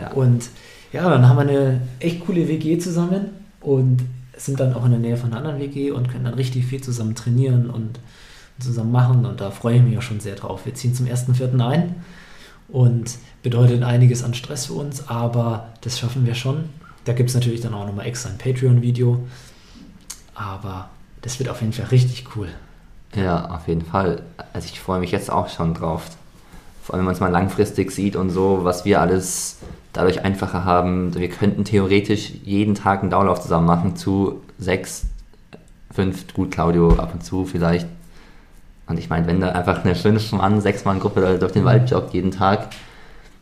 Ja. 0.00 0.10
Und 0.12 0.48
ja, 0.92 1.08
dann 1.10 1.28
haben 1.28 1.36
wir 1.36 1.42
eine 1.42 1.80
echt 2.00 2.24
coole 2.24 2.48
WG 2.48 2.78
zusammen 2.78 3.26
und 3.60 3.98
sind 4.34 4.60
dann 4.60 4.72
auch 4.72 4.84
in 4.86 4.92
der 4.92 5.00
Nähe 5.00 5.16
von 5.18 5.30
einer 5.30 5.38
anderen 5.38 5.60
WG 5.60 5.90
und 5.90 6.08
können 6.08 6.24
dann 6.24 6.34
richtig 6.34 6.64
viel 6.64 6.80
zusammen 6.80 7.14
trainieren 7.14 7.68
und 7.68 8.00
zusammen 8.58 8.92
machen 8.92 9.26
und 9.26 9.42
da 9.42 9.50
freue 9.50 9.76
ich 9.76 9.82
mich 9.82 9.98
auch 9.98 10.02
schon 10.02 10.20
sehr 10.20 10.36
drauf. 10.36 10.64
Wir 10.64 10.74
ziehen 10.74 10.94
zum 10.94 11.06
1.4. 11.06 11.60
ein 11.62 11.96
und 12.68 13.16
bedeutet 13.42 13.82
einiges 13.82 14.24
an 14.24 14.32
Stress 14.32 14.66
für 14.66 14.72
uns, 14.72 15.06
aber 15.08 15.68
das 15.82 15.98
schaffen 15.98 16.24
wir 16.24 16.34
schon. 16.34 16.64
Da 17.04 17.12
gibt 17.12 17.28
es 17.28 17.34
natürlich 17.34 17.60
dann 17.60 17.74
auch 17.74 17.86
nochmal 17.86 18.06
extra 18.06 18.30
ein 18.30 18.38
Patreon-Video, 18.38 19.20
aber 20.34 20.88
das 21.20 21.38
wird 21.38 21.50
auf 21.50 21.60
jeden 21.60 21.74
Fall 21.74 21.86
richtig 21.86 22.24
cool. 22.36 22.48
Ja, 23.14 23.50
auf 23.50 23.68
jeden 23.68 23.84
Fall. 23.84 24.22
Also 24.52 24.68
ich 24.70 24.80
freue 24.80 25.00
mich 25.00 25.10
jetzt 25.10 25.30
auch 25.30 25.48
schon 25.48 25.74
drauf. 25.74 26.02
Vor 26.82 26.94
allem, 26.94 27.00
wenn 27.00 27.06
man 27.06 27.14
es 27.14 27.20
mal 27.20 27.30
langfristig 27.30 27.90
sieht 27.90 28.16
und 28.16 28.30
so, 28.30 28.60
was 28.62 28.84
wir 28.84 29.00
alles 29.00 29.58
dadurch 29.92 30.24
einfacher 30.24 30.64
haben. 30.64 31.14
Wir 31.14 31.28
könnten 31.28 31.64
theoretisch 31.64 32.32
jeden 32.44 32.74
Tag 32.74 33.00
einen 33.00 33.10
Dauerlauf 33.10 33.40
zusammen 33.40 33.66
machen 33.66 33.96
zu 33.96 34.42
sechs, 34.58 35.06
fünf, 35.92 36.32
gut 36.34 36.50
Claudio 36.50 36.94
ab 36.96 37.12
und 37.14 37.24
zu 37.24 37.44
vielleicht. 37.46 37.86
Und 38.86 38.98
ich 38.98 39.08
meine, 39.08 39.26
wenn 39.26 39.40
da 39.40 39.50
einfach 39.50 39.84
eine 39.84 39.94
fünf 39.94 40.30
Mann, 40.32 40.60
sechs 40.60 40.84
Mann 40.84 41.00
Gruppe 41.00 41.38
durch 41.38 41.52
den 41.52 41.64
Wald 41.64 41.90
joggt 41.90 42.14
jeden 42.14 42.30
Tag 42.30 42.68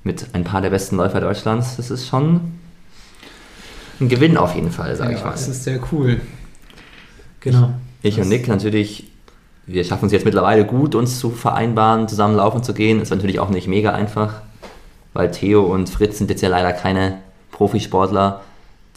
mit 0.05 0.29
ein 0.33 0.45
paar 0.45 0.63
der 0.63 0.71
besten 0.71 0.97
Läufer 0.97 1.21
Deutschlands, 1.21 1.77
das 1.77 1.91
ist 1.91 2.07
schon 2.07 2.41
ein 4.01 4.09
Gewinn 4.09 4.37
auf 4.37 4.55
jeden 4.55 4.71
Fall, 4.71 4.97
sage 4.97 5.13
ja, 5.13 5.19
ich 5.19 5.25
mal. 5.25 5.33
das 5.33 5.49
ist 5.49 5.65
sehr 5.65 5.81
cool. 5.93 6.21
Genau. 7.41 7.75
Ich 8.03 8.19
und 8.19 8.29
Nick 8.29 8.49
natürlich, 8.49 9.11
wir 9.67 9.85
schaffen 9.85 10.07
es 10.07 10.13
jetzt 10.13 10.25
mittlerweile 10.25 10.65
gut, 10.65 10.95
uns 10.95 11.19
zu 11.19 11.31
vereinbaren, 11.31 12.09
zusammen 12.09 12.37
laufen 12.37 12.63
zu 12.63 12.75
gehen. 12.75 13.01
Ist 13.01 13.11
natürlich 13.11 13.41
auch 13.41 13.49
nicht 13.49 13.69
mega 13.69 13.93
einfach, 13.93 14.43
weil 15.13 15.31
Theo 15.31 15.63
und 15.63 15.89
Fritz 15.89 16.19
sind 16.19 16.31
jetzt 16.31 16.43
ja 16.43 16.49
leider 16.49 16.73
keine 16.73 17.19
Profisportler, 17.51 18.43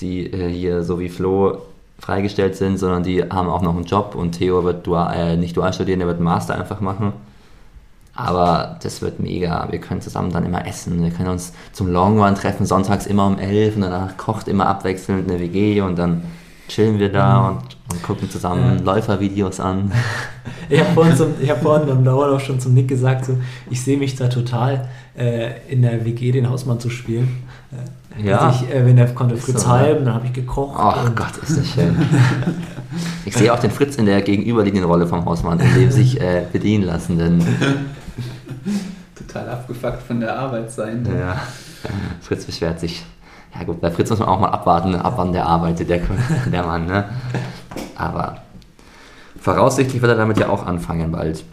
die 0.01 0.31
äh, 0.31 0.49
hier 0.49 0.83
so 0.83 0.99
wie 0.99 1.09
Flo 1.09 1.59
freigestellt 1.99 2.55
sind, 2.55 2.77
sondern 2.77 3.03
die 3.03 3.23
haben 3.23 3.49
auch 3.49 3.61
noch 3.61 3.75
einen 3.75 3.85
Job 3.85 4.13
und 4.15 4.33
Theo 4.33 4.63
wird 4.63 4.85
dual, 4.85 5.13
äh, 5.15 5.37
nicht 5.37 5.55
dual 5.57 5.73
studieren, 5.73 5.99
der 5.99 6.07
wird 6.07 6.17
einen 6.17 6.25
Master 6.25 6.55
einfach 6.55 6.81
machen. 6.81 7.13
Aber 8.13 8.77
das 8.81 9.03
wird 9.03 9.19
mega. 9.19 9.67
Wir 9.69 9.79
können 9.79 10.01
zusammen 10.01 10.31
dann 10.31 10.43
immer 10.43 10.65
essen. 10.65 11.03
Wir 11.03 11.11
können 11.11 11.29
uns 11.29 11.53
zum 11.71 11.91
Long 11.91 12.19
Run 12.19 12.33
treffen, 12.33 12.65
sonntags 12.65 13.05
immer 13.05 13.27
um 13.27 13.37
11 13.37 13.75
und 13.75 13.83
danach 13.83 14.17
kocht 14.17 14.47
immer 14.47 14.67
abwechselnd 14.67 15.29
eine 15.29 15.39
WG 15.39 15.81
und 15.81 15.99
dann 15.99 16.23
chillen 16.67 16.99
wir 16.99 17.11
da 17.11 17.47
und, 17.49 17.59
und 17.91 18.03
gucken 18.03 18.29
zusammen 18.29 18.77
Ja. 18.79 18.83
Läufervideos 18.93 19.59
an. 19.59 19.91
Ich 20.69 20.81
habe 20.81 20.91
vorhin, 20.93 21.15
zum, 21.15 21.27
ich 21.41 21.49
hab 21.49 21.61
vorhin 21.63 21.87
beim 21.87 22.03
Dauerlauf 22.03 22.41
schon 22.43 22.59
zum 22.59 22.73
Nick 22.73 22.89
gesagt, 22.89 23.23
so, 23.23 23.37
ich 23.69 23.81
sehe 23.81 23.97
mich 23.97 24.15
da 24.17 24.27
total 24.27 24.89
äh, 25.17 25.51
in 25.69 25.81
der 25.81 26.03
WG 26.03 26.33
den 26.33 26.49
Hausmann 26.49 26.77
zu 26.77 26.89
spielen. 26.89 27.37
Äh, 27.71 28.27
Ja. 28.27 28.49
Ich, 28.53 28.69
äh, 28.73 28.85
wenn 28.85 28.97
der 28.97 29.07
konnte 29.13 29.35
Ist 29.35 29.45
Fritz 29.45 29.61
so, 29.61 29.67
ne? 29.69 29.73
halben, 29.73 30.03
dann 30.05 30.15
habe 30.15 30.25
ich 30.25 30.33
gekocht. 30.33 30.77
Oh 30.77 31.05
und- 31.05 31.15
Gott, 31.15 31.37
ist 31.41 31.57
das 31.57 31.67
schön. 31.69 31.95
Ich 33.25 33.35
sehe 33.37 33.53
auch 33.53 33.59
den 33.59 33.71
Fritz 33.71 33.95
in 33.97 34.05
der 34.07 34.21
gegenüberliegenden 34.21 34.89
Rolle 34.89 35.05
vom 35.07 35.23
Hausmann, 35.25 35.59
in 35.59 35.73
dem 35.75 35.91
sich 35.91 36.19
äh, 36.19 36.43
bedienen 36.51 36.83
lassen, 36.83 37.17
denn 37.17 37.41
Total 39.15 39.49
abgefuckt 39.49 40.01
von 40.03 40.19
der 40.19 40.37
Arbeit 40.37 40.71
sein. 40.71 41.07
ja, 41.17 41.39
Fritz 42.21 42.45
beschwert 42.45 42.79
sich. 42.79 43.03
Ja 43.57 43.65
gut, 43.65 43.81
bei 43.81 43.89
Fritz 43.89 44.09
muss 44.09 44.19
man 44.19 44.27
auch 44.27 44.39
mal 44.39 44.49
abwarten, 44.49 44.95
ab 44.95 45.13
wann 45.17 45.33
der 45.33 45.45
arbeitet, 45.45 45.89
der, 45.89 46.01
der 46.51 46.63
Mann. 46.63 46.85
Ne? 46.85 47.05
Aber 47.95 48.37
voraussichtlich 49.39 50.01
wird 50.01 50.11
er 50.11 50.17
damit 50.17 50.37
ja 50.37 50.49
auch 50.49 50.65
anfangen 50.65 51.11
bald. 51.11 51.43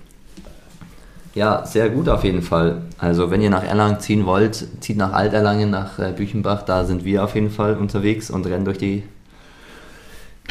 Ja, 1.34 1.66
sehr 1.66 1.90
gut 1.90 2.08
auf 2.08 2.22
jeden 2.22 2.42
Fall. 2.42 2.82
Also 2.98 3.30
wenn 3.30 3.40
ihr 3.40 3.50
nach 3.50 3.64
Erlangen 3.64 3.98
ziehen 3.98 4.24
wollt, 4.24 4.68
zieht 4.80 4.96
nach 4.96 5.12
Alterlangen, 5.12 5.70
nach 5.70 5.98
äh, 5.98 6.12
Büchenbach, 6.12 6.62
da 6.62 6.84
sind 6.84 7.04
wir 7.04 7.24
auf 7.24 7.34
jeden 7.34 7.50
Fall 7.50 7.76
unterwegs 7.76 8.30
und 8.30 8.46
rennen 8.46 8.64
durch 8.64 8.78
die 8.78 9.02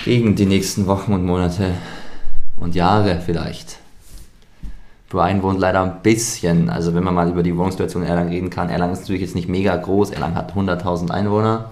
Gegend 0.04 0.40
die 0.40 0.46
nächsten 0.46 0.88
Wochen 0.88 1.14
und 1.14 1.24
Monate 1.24 1.72
und 2.58 2.76
Jahre 2.76 3.22
vielleicht. 3.26 3.78
Brian 5.14 5.44
wohnt 5.44 5.60
leider 5.60 5.84
ein 5.84 6.02
bisschen, 6.02 6.72
also 6.72 6.96
wenn 6.96 7.04
man 7.04 7.14
mal 7.14 7.30
über 7.30 7.44
die 7.44 7.56
Wohnsituation 7.56 8.02
in 8.02 8.10
Erlangen 8.10 8.30
reden 8.30 8.50
kann, 8.50 8.70
Erlangen 8.70 8.94
ist 8.94 9.02
natürlich 9.02 9.22
jetzt 9.22 9.36
nicht 9.36 9.48
mega 9.48 9.76
groß, 9.76 10.10
Erlangen 10.10 10.34
hat 10.34 10.56
100.000 10.56 11.12
Einwohner, 11.12 11.70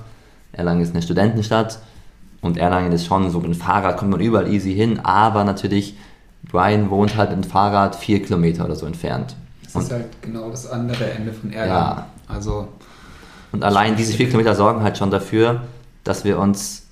Erlangen 0.51 0.81
ist 0.81 0.93
eine 0.93 1.01
Studentenstadt 1.01 1.79
und 2.41 2.60
Erlangen 2.60 2.91
ist 2.91 3.07
schon 3.07 3.31
so 3.31 3.39
mit 3.39 3.48
dem 3.48 3.55
Fahrrad 3.55 3.98
kommt 3.98 4.12
man 4.12 4.19
überall 4.19 4.48
easy 4.48 4.75
hin, 4.75 5.00
aber 5.00 5.43
natürlich, 5.43 5.98
Brian 6.51 6.91
wohnt 6.91 7.17
halt 7.17 7.31
mit 7.36 7.43
dem 7.43 7.50
Fahrrad 7.50 7.95
vier 7.95 8.21
Kilometer 8.21 8.63
oder 8.63 8.75
so 8.75 8.86
entfernt. 8.86 9.36
Das 9.63 9.74
Und, 9.74 9.81
ist 9.81 9.91
halt 9.91 10.21
genau 10.21 10.51
das 10.51 10.69
andere 10.69 11.10
Ende 11.10 11.33
von 11.33 11.51
Erlangen. 11.51 11.98
Ja. 11.98 12.05
Also, 12.27 12.67
und 13.51 13.63
allein 13.63 13.95
diese 13.95 14.13
vier 14.13 14.27
Kilometer 14.27 14.53
sorgen 14.53 14.83
halt 14.83 15.00
schon 15.00 15.10
dafür, 15.10 15.63
dass 16.03 16.25
wir 16.25 16.38
uns 16.38 16.83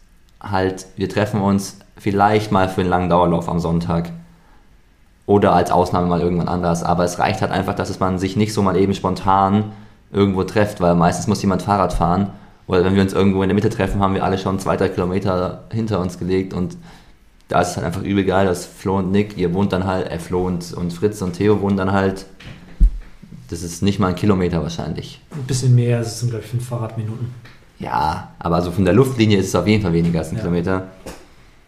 halt, 0.42 0.88
wir 0.98 1.10
treffen 1.10 1.42
uns 1.42 1.78
vielleicht 1.96 2.52
mal 2.52 2.70
für 2.70 2.82
einen 2.82 2.90
langen 2.90 3.10
Dauerlauf 3.10 3.48
am 3.48 3.60
Sonntag. 3.60 4.10
Oder 5.30 5.54
als 5.54 5.70
Ausnahme 5.70 6.08
mal 6.08 6.22
irgendwann 6.22 6.48
anders. 6.48 6.82
Aber 6.82 7.04
es 7.04 7.20
reicht 7.20 7.42
halt 7.42 7.52
einfach, 7.52 7.76
dass 7.76 7.92
es 7.92 8.00
man 8.00 8.18
sich 8.18 8.36
nicht 8.36 8.52
so 8.52 8.64
mal 8.64 8.76
eben 8.76 8.96
spontan 8.96 9.66
irgendwo 10.12 10.44
trefft, 10.44 10.82
weil 10.82 10.96
meistens 10.96 11.28
muss 11.28 11.40
jemand 11.44 11.62
Fahrrad 11.62 11.94
fahren. 11.94 12.32
Oder 12.66 12.84
wenn 12.84 12.96
wir 12.96 13.04
uns 13.04 13.14
irgendwo 13.14 13.44
in 13.44 13.50
der 13.50 13.54
Mitte 13.54 13.70
treffen, 13.70 14.02
haben 14.02 14.16
wir 14.16 14.24
alle 14.24 14.40
schon 14.40 14.58
zwei, 14.58 14.76
drei 14.76 14.90
Kilometer 14.90 15.66
hinter 15.72 16.00
uns 16.00 16.18
gelegt 16.18 16.56
und 16.56 16.78
da 17.48 17.62
ist 17.62 17.70
es 17.70 17.78
halt 17.78 17.86
einfach 17.86 18.02
übel 18.02 18.26
geil, 18.26 18.48
dass 18.48 18.66
Flo 18.66 18.98
und 18.98 19.12
Nick, 19.12 19.38
ihr 19.38 19.54
wohnt 19.54 19.72
dann 19.72 19.86
halt, 19.86 20.10
äh, 20.12 20.18
Flo 20.18 20.48
und, 20.48 20.74
und 20.74 20.92
Fritz 20.94 21.22
und 21.22 21.34
Theo 21.34 21.62
wohnen 21.62 21.78
dann 21.78 21.92
halt, 21.92 22.26
das 23.52 23.62
ist 23.62 23.84
nicht 23.84 24.00
mal 24.00 24.08
ein 24.08 24.16
Kilometer 24.16 24.64
wahrscheinlich. 24.64 25.22
Ein 25.32 25.44
bisschen 25.44 25.76
mehr, 25.76 26.00
es 26.00 26.20
sind 26.20 26.30
glaube 26.30 26.44
ich 26.44 26.50
fünf 26.50 26.68
Fahrradminuten. 26.68 27.32
Ja, 27.78 28.30
aber 28.40 28.56
also 28.56 28.72
von 28.72 28.84
der 28.84 28.96
Luftlinie 28.96 29.38
ist 29.38 29.50
es 29.50 29.56
auf 29.56 29.68
jeden 29.68 29.84
Fall 29.84 29.94
weniger 29.94 30.20
als 30.20 30.32
ein 30.32 30.38
Ja. 30.38 30.42
Kilometer. 30.42 30.88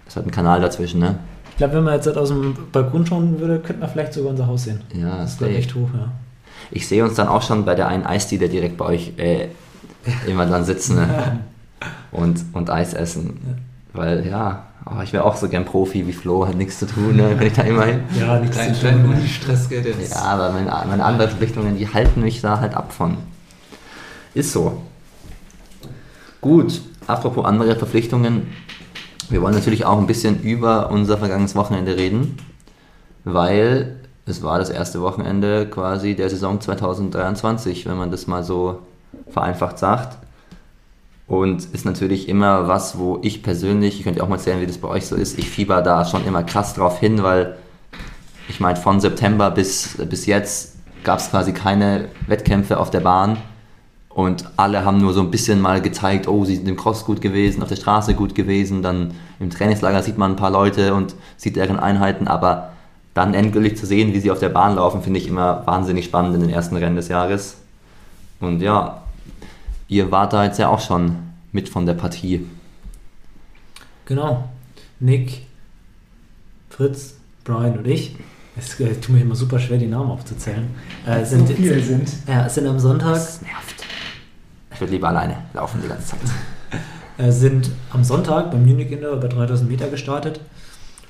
Es 0.08 0.15
hat 0.15 0.24
einen 0.24 0.32
Kanal 0.32 0.62
dazwischen, 0.62 1.00
ne? 1.00 1.20
Ich 1.62 1.63
glaube, 1.63 1.77
wenn 1.77 1.84
man 1.84 1.94
jetzt 1.94 2.18
aus 2.18 2.30
dem 2.30 2.56
Balkon 2.72 3.06
schauen 3.06 3.39
würde, 3.39 3.60
könnte 3.60 3.82
man 3.82 3.89
vielleicht 3.91 4.13
sogar 4.13 4.32
unser 4.32 4.48
Haus 4.48 4.63
sehen. 4.63 4.82
Ja, 4.96 5.20
Das 5.20 5.34
ist 5.34 5.38
glaube 5.38 5.53
echt 5.53 5.75
hoch, 5.75 5.89
ja. 5.94 6.12
Ich 6.72 6.88
sehe 6.88 7.03
uns 7.03 7.13
dann 7.13 7.27
auch 7.27 7.44
schon 7.44 7.65
bei 7.65 7.75
der 7.75 7.88
einen 7.88 8.03
Eisdiele 8.03 8.50
direkt 8.50 8.77
bei 8.77 8.86
euch 8.86 9.13
äh, 9.18 9.50
immer 10.25 10.48
dann 10.48 10.65
sitzen 10.65 10.96
ne? 10.96 11.41
und, 12.12 12.44
und 12.53 12.72
Eis 12.72 12.96
essen. 12.96 13.39
Weil 13.94 14.25
ja, 14.25 14.70
oh, 14.88 15.03
ich 15.03 15.13
wäre 15.13 15.24
auch 15.24 15.36
so 15.36 15.50
gern 15.50 15.63
Profi 15.63 16.08
wie 16.08 16.13
Flo, 16.13 16.48
hat 16.48 16.56
nichts 16.56 16.80
zu 16.80 16.88
tun, 16.88 17.15
ne? 17.15 17.36
wenn 17.38 17.46
ich 17.46 17.53
da 17.53 17.62
immer 17.62 17.86
hin. 17.86 18.00
Ja, 18.20 18.39
nichts 18.39 18.58
kleinen 18.58 18.74
zu 18.74 18.89
tun. 18.89 19.06
Uni-Stress 19.06 19.70
geht 19.70 19.86
jetzt. 19.86 20.15
Ja, 20.15 20.24
aber 20.24 20.50
meine, 20.53 20.72
meine 20.88 21.06
anderen 21.06 21.30
Verpflichtungen, 21.30 21.77
die 21.77 21.88
halten 21.88 22.22
mich 22.22 22.41
da 22.41 22.60
halt 22.60 22.74
ab 22.74 22.91
von. 22.91 23.18
Ist 24.34 24.51
so. 24.51 24.82
Gut, 26.41 26.82
apropos 27.06 27.46
andere 27.46 27.75
Verpflichtungen. 27.75 28.48
Wir 29.32 29.42
wollen 29.42 29.56
natürlich 29.56 29.86
auch 29.86 29.98
ein 29.98 30.08
bisschen 30.08 30.42
über 30.42 30.92
unser 30.92 31.18
vergangenes 31.18 31.56
Wochenende 31.56 31.96
reden, 31.96 32.36
weil 33.24 33.96
es 34.26 34.44
war 34.44 34.60
das 34.60 34.70
erste 34.70 35.02
Wochenende 35.02 35.68
quasi 35.68 36.16
der 36.16 36.30
Saison 36.30 36.60
2023, 36.60 37.86
wenn 37.86 37.96
man 37.96 38.12
das 38.12 38.28
mal 38.28 38.44
so 38.44 38.80
vereinfacht 39.30 39.80
sagt. 39.80 40.18
Und 41.28 41.64
ist 41.74 41.86
natürlich 41.86 42.28
immer 42.28 42.68
was, 42.68 42.98
wo 43.00 43.20
ich 43.22 43.42
persönlich, 43.42 44.00
ich 44.00 44.04
könnte 44.04 44.22
auch 44.22 44.28
mal 44.28 44.36
erzählen, 44.36 44.60
wie 44.60 44.68
das 44.68 44.80
bei 44.80 44.90
euch 44.90 45.08
so 45.08 45.16
ist, 45.16 45.40
ich 45.40 45.50
fieber 45.50 45.82
da 45.82 46.04
schon 46.04 46.26
immer 46.26 46.44
krass 46.44 46.74
drauf 46.74 47.00
hin, 47.00 47.24
weil 47.24 47.56
ich 48.50 48.60
meine, 48.60 48.76
von 48.76 49.00
September 49.00 49.50
bis, 49.50 49.98
bis 50.10 50.26
jetzt 50.26 50.76
gab 51.06 51.20
es 51.20 51.30
quasi 51.30 51.54
keine 51.54 52.10
Wettkämpfe 52.28 52.78
auf 52.78 52.90
der 52.90 53.00
Bahn. 53.00 53.38
Und 54.13 54.46
alle 54.58 54.84
haben 54.84 54.98
nur 54.98 55.13
so 55.13 55.22
ein 55.22 55.32
bisschen 55.32 55.62
mal 55.62 55.82
gezeigt, 55.82 56.27
oh, 56.27 56.44
sie 56.44 56.58
sind 56.58 56.68
im 56.68 56.75
Cross 56.75 57.06
gut 57.06 57.22
gewesen, 57.22 57.62
auf 57.63 57.70
der 57.70 57.77
Straße 57.77 58.13
gut 58.13 58.36
gewesen. 58.36 58.82
Dann 58.82 59.13
im 59.39 59.50
Trainingslager 59.50 60.03
sieht 60.03 60.18
man 60.18 60.32
ein 60.32 60.36
paar 60.36 60.51
Leute 60.51 60.94
und 60.94 61.15
sieht 61.38 61.56
deren 61.56 61.80
Einheiten. 61.80 62.27
Aber 62.27 62.72
dann 63.13 63.34
endgültig 63.34 63.77
zu 63.77 63.86
sehen, 63.86 64.13
wie 64.13 64.20
sie 64.20 64.32
auf 64.32 64.39
der 64.39 64.50
Bahn 64.50 64.75
laufen, 64.75 65.01
finde 65.01 65.20
ich 65.20 65.27
immer 65.27 65.65
wahnsinnig 65.65 66.06
spannend 66.06 66.36
in 66.36 66.41
den 66.41 66.50
ersten 66.50 66.75
Rennen 66.75 66.96
des 66.96 67.08
Jahres. 67.08 67.58
Und 68.39 68.62
ja, 68.62 69.01
ihr 69.88 70.12
wart 70.12 70.34
da 70.34 70.44
jetzt 70.46 70.60
ja 70.60 70.70
auch 70.70 70.80
schon 70.80 71.18
mit 71.51 71.70
von 71.70 71.86
der 71.86 71.94
Partie. 71.94 72.46
Genau. 74.06 74.50
Nick, 75.00 75.44
Fritz, 76.70 77.15
Brian 77.44 77.77
und 77.77 77.88
ich. 77.88 78.15
Es 78.58 78.80
äh, 78.80 78.94
tut 78.96 79.15
mir 79.15 79.22
immer 79.22 79.36
super 79.36 79.60
schwer, 79.60 79.77
die 79.77 79.88
Namen 79.88 80.12
aufzuzählen. 80.12 80.68
Äh, 81.06 81.24
sind, 81.25 81.48
so 81.48 81.53
viele 81.53 81.82
sind. 81.82 82.10
Ja, 82.27 82.50
sind 82.50 82.68
am 82.68 82.80
Sonntag. 82.80 83.13
Das 83.13 83.41
nervt. 83.41 83.86
Würde 84.82 84.94
lieber 84.94 85.10
alleine 85.10 85.38
laufen 85.54 85.80
die 85.84 85.88
ganze 85.88 86.08
Zeit. 86.08 86.20
äh, 87.20 87.32
sind 87.32 87.70
am 87.92 88.04
Sonntag 88.04 88.50
beim 88.50 88.66
Munich 88.66 88.92
Indoor 88.92 89.18
über 89.18 89.28
3000 89.28 89.70
Meter 89.70 89.88
gestartet 89.88 90.40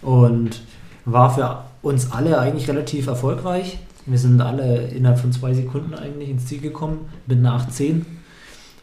und 0.01 0.61
war 1.05 1.33
für 1.33 1.63
uns 1.81 2.11
alle 2.11 2.37
eigentlich 2.37 2.67
relativ 2.67 3.07
erfolgreich. 3.07 3.79
Wir 4.05 4.17
sind 4.17 4.41
alle 4.41 4.87
innerhalb 4.87 5.19
von 5.19 5.31
zwei 5.31 5.53
Sekunden 5.53 5.93
eigentlich 5.93 6.29
ins 6.29 6.47
Ziel 6.47 6.59
gekommen 6.59 7.09
mit 7.27 7.37
einer 7.37 7.57
8.10. 7.57 8.03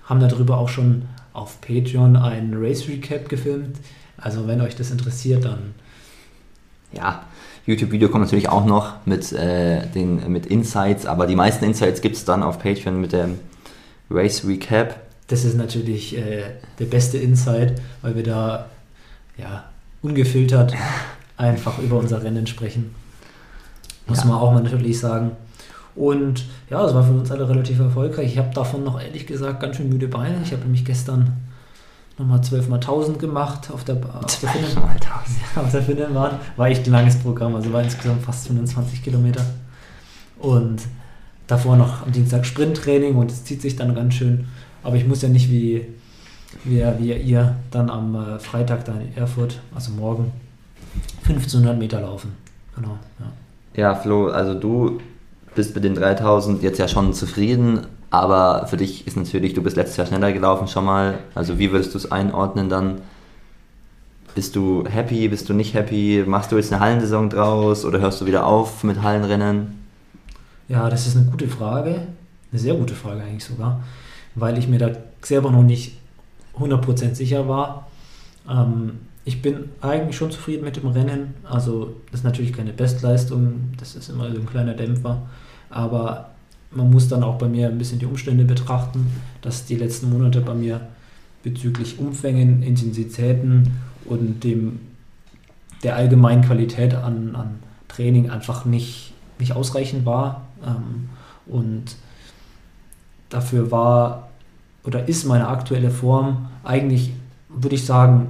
Haben 0.07 0.21
darüber 0.21 0.57
auch 0.57 0.71
schon 0.71 1.03
auf 1.35 1.61
Patreon 1.61 2.17
ein 2.17 2.55
Race 2.57 2.89
Recap 2.89 3.29
gefilmt. 3.29 3.77
Also 4.17 4.49
wenn 4.49 4.63
euch 4.63 4.75
das 4.75 4.91
interessiert, 4.91 5.45
dann 5.45 5.75
Ja, 6.93 7.27
YouTube-Video 7.67 8.09
kommt 8.09 8.25
natürlich 8.25 8.49
auch 8.49 8.65
noch 8.65 9.05
mit, 9.05 9.33
äh, 9.33 9.87
den, 9.89 10.33
mit 10.33 10.47
Insights, 10.47 11.05
aber 11.05 11.27
die 11.27 11.37
meisten 11.37 11.67
Insights 11.67 12.01
gibt 12.01 12.17
es 12.17 12.25
dann 12.25 12.43
auf 12.43 12.59
Patreon 12.59 12.99
mit 12.99 13.13
dem 13.13 13.39
Race 14.11 14.45
Recap. 14.47 15.01
das 15.29 15.45
ist 15.45 15.57
natürlich 15.57 16.17
äh, 16.17 16.43
der 16.79 16.85
beste 16.87 17.19
Insight, 17.19 17.81
weil 18.03 18.17
wir 18.17 18.23
da 18.23 18.67
ja, 19.37 19.65
ungefiltert 20.03 20.75
einfach 21.37 21.79
über 21.79 21.99
unser 21.99 22.23
Rennen 22.23 22.47
sprechen. 22.47 22.95
Muss 24.07 24.19
Ja. 24.19 24.25
man 24.27 24.37
auch 24.39 24.53
mal 24.53 24.63
natürlich 24.63 24.99
sagen. 24.99 25.33
Und 25.95 26.45
ja, 26.71 26.85
es 26.87 26.95
war 26.95 27.05
für 27.05 27.13
uns 27.13 27.31
alle 27.31 27.49
relativ 27.49 27.79
erfolgreich. 27.81 28.33
Ich 28.33 28.39
habe 28.39 28.55
davon 28.55 28.85
noch 28.85 29.01
ehrlich 29.01 29.27
gesagt 29.27 29.61
ganz 29.61 29.77
schön 29.77 29.89
müde 29.89 30.09
Beine. 30.09 30.41
Ich 30.45 30.53
habe 30.53 30.63
nämlich 30.63 30.85
gestern 30.85 31.33
nochmal 32.17 32.43
12 32.43 32.69
mal 32.69 32.77
1000 32.77 33.19
gemacht 33.19 33.71
auf 33.71 33.85
der, 33.85 33.97
auf 33.97 34.39
der 34.41 34.49
Finnen. 34.49 34.71
Ja, 34.75 35.63
auf 35.63 35.71
der 35.73 35.83
Finnenbahn. 35.83 36.39
War 36.57 36.69
echt 36.69 36.87
ein 36.87 36.93
langes 36.93 37.17
Programm, 37.17 37.55
also 37.57 37.73
war 37.73 37.83
insgesamt 37.83 38.23
fast 38.25 38.47
25 38.47 39.03
Kilometer. 39.03 39.45
Und 40.39 40.83
davor 41.49 41.77
noch 41.77 42.03
am 42.03 42.13
Dienstag 42.13 42.47
Sprinttraining 42.47 43.17
und 43.17 43.33
es 43.33 43.45
zieht 43.45 43.61
sich 43.61 43.75
dann 43.75 43.95
ganz 43.95 44.15
schön. 44.15 44.47
Aber 44.85 44.95
ich 44.95 45.07
muss 45.07 45.23
ja 45.23 45.29
nicht 45.29 45.51
wie, 45.51 45.85
wie, 46.63 46.85
wie 46.99 47.13
ihr 47.13 47.57
dann 47.73 47.91
am 47.91 48.15
äh, 48.15 48.39
Freitag 48.39 48.85
da 48.85 48.93
in 48.93 49.17
Erfurt, 49.17 49.59
also 49.75 49.91
morgen, 49.91 50.31
1500 51.25 51.77
Meter 51.77 52.01
laufen. 52.01 52.33
Genau, 52.77 52.99
ja. 53.19 53.27
Ja, 53.75 53.95
Flo, 53.95 54.29
also 54.29 54.55
du 54.55 55.01
bist 55.55 55.75
mit 55.75 55.85
den 55.85 55.95
3000 55.95 56.63
jetzt 56.63 56.79
ja 56.79 56.89
schon 56.89 57.13
zufrieden, 57.13 57.87
aber 58.11 58.67
für 58.67 58.77
dich 58.77 59.07
ist 59.07 59.17
natürlich, 59.17 59.55
du 59.55 59.63
bist 59.63 59.77
letztes 59.77 59.97
Jahr 59.97 60.07
schneller 60.07 60.33
gelaufen 60.33 60.69
schon 60.69 60.85
mal. 60.85 61.19
Also 61.35 61.59
wie 61.59 61.73
würdest 61.73 61.95
du 61.95 61.99
es 61.99 62.11
einordnen 62.11 62.69
dann? 62.69 63.01
Bist 64.35 64.55
du 64.55 64.85
happy, 64.89 65.29
bist 65.29 65.49
du 65.49 65.55
nicht 65.55 65.75
happy? 65.75 66.25
Machst 66.27 66.53
du 66.53 66.57
jetzt 66.57 66.73
eine 66.73 66.81
Hallensaison 66.81 67.29
draus 67.31 67.85
oder 67.85 68.01
hörst 68.01 68.21
du 68.21 68.27
wieder 68.27 68.47
auf 68.47 68.85
mit 68.85 69.03
Hallenrennen? 69.03 69.78
Ja, 70.69 70.91
das 70.91 71.07
ist 71.07 71.17
eine 71.17 71.27
gute 71.27 71.49
Frage. 71.49 72.03
Eine 72.51 72.61
sehr 72.61 72.75
gute 72.75 72.95
Frage 72.95 73.23
eigentlich 73.23 73.45
sogar, 73.45 73.83
weil 74.35 74.57
ich 74.59 74.69
mir 74.69 74.79
da 74.79 74.91
selber 75.23 75.51
noch 75.51 75.63
nicht 75.63 75.99
100% 76.59 77.15
sicher 77.15 77.49
war. 77.49 77.89
Ähm, 78.49 79.01
ich 79.25 79.43
bin 79.43 79.69
eigentlich 79.83 80.17
schon 80.17 80.31
zufrieden 80.31 80.65
mit 80.65 80.77
dem 80.77 80.87
Rennen. 80.87 81.35
Also, 81.45 81.97
das 82.11 82.21
ist 82.21 82.25
natürlich 82.25 82.55
keine 82.55 82.73
Bestleistung, 82.73 83.73
das 83.77 83.95
ist 83.95 84.09
immer 84.09 84.31
so 84.31 84.41
ein 84.41 84.47
kleiner 84.47 84.73
Dämpfer. 84.75 85.29
Aber 85.69 86.31
man 86.71 86.91
muss 86.91 87.09
dann 87.09 87.23
auch 87.23 87.37
bei 87.37 87.49
mir 87.49 87.69
ein 87.69 87.79
bisschen 87.79 87.99
die 87.99 88.07
Umstände 88.07 88.45
betrachten, 88.45 89.07
dass 89.43 89.67
die 89.67 89.77
letzten 89.77 90.11
Monate 90.11 90.41
bei 90.41 90.55
mir 90.55 90.81
bezüglich 91.43 91.99
Umfängen, 91.99 92.63
Intensitäten 92.63 93.79
und 94.07 94.43
dem, 94.45 94.81
der 95.83 95.97
allgemeinen 95.97 96.43
Qualität 96.43 96.95
an, 96.95 97.37
an 97.37 97.59
Training 97.89 98.31
einfach 98.31 98.65
nicht, 98.65 99.13
nicht 99.39 99.53
ausreichend 99.53 100.07
war. 100.07 100.48
Ähm, 100.65 101.09
und 101.47 101.97
dafür 103.29 103.71
war 103.71 104.29
oder 104.85 105.09
ist 105.09 105.25
meine 105.25 105.49
aktuelle 105.49 105.91
Form 105.91 106.49
eigentlich, 106.65 107.13
würde 107.49 107.75
ich 107.75 107.85
sagen, 107.85 108.29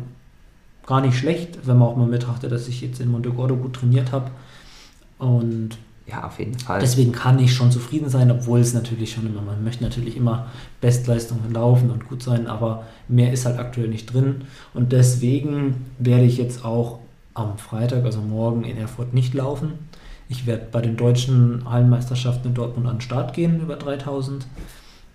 gar 0.87 1.01
nicht 1.01 1.17
schlecht, 1.17 1.67
wenn 1.67 1.79
man 1.79 1.89
auch 1.89 1.97
mal 1.97 2.09
betrachtet, 2.09 2.51
dass 2.51 2.67
ich 2.67 2.81
jetzt 2.81 3.01
in 3.01 3.11
Montegordo 3.11 3.57
gut 3.57 3.75
trainiert 3.75 4.11
habe. 4.11 4.31
Und 5.19 5.77
Ja, 6.07 6.25
auf 6.27 6.39
jeden 6.39 6.59
Fall. 6.59 6.81
deswegen 6.81 7.13
kann 7.13 7.39
ich 7.39 7.55
schon 7.55 7.71
zufrieden 7.71 8.09
sein, 8.09 8.31
obwohl 8.31 8.61
es 8.61 8.73
natürlich 8.73 9.13
schon 9.13 9.27
immer, 9.27 9.43
man 9.43 9.63
möchte 9.63 9.85
natürlich 9.85 10.17
immer 10.17 10.47
Bestleistungen 10.81 11.53
laufen 11.53 11.91
und 11.91 12.09
gut 12.09 12.23
sein, 12.23 12.47
aber 12.47 12.85
mehr 13.07 13.33
ist 13.33 13.45
halt 13.45 13.59
aktuell 13.59 13.89
nicht 13.89 14.13
drin. 14.13 14.43
Und 14.75 14.93
deswegen 14.93 15.87
werde 15.99 16.25
ich 16.25 16.39
jetzt 16.39 16.65
auch 16.65 17.01
am 17.35 17.59
Freitag, 17.59 18.05
also 18.05 18.21
morgen 18.21 18.65
in 18.65 18.79
Erfurt 18.79 19.13
nicht 19.13 19.35
laufen. 19.35 19.73
Ich 20.29 20.47
werde 20.47 20.67
bei 20.71 20.81
den 20.81 20.97
deutschen 20.97 21.65
Hallenmeisterschaften 21.69 22.49
in 22.49 22.55
Dortmund 22.55 22.87
an 22.87 22.97
den 22.97 23.01
Start 23.01 23.33
gehen 23.33 23.61
über 23.61 23.77
3000, 23.77 24.47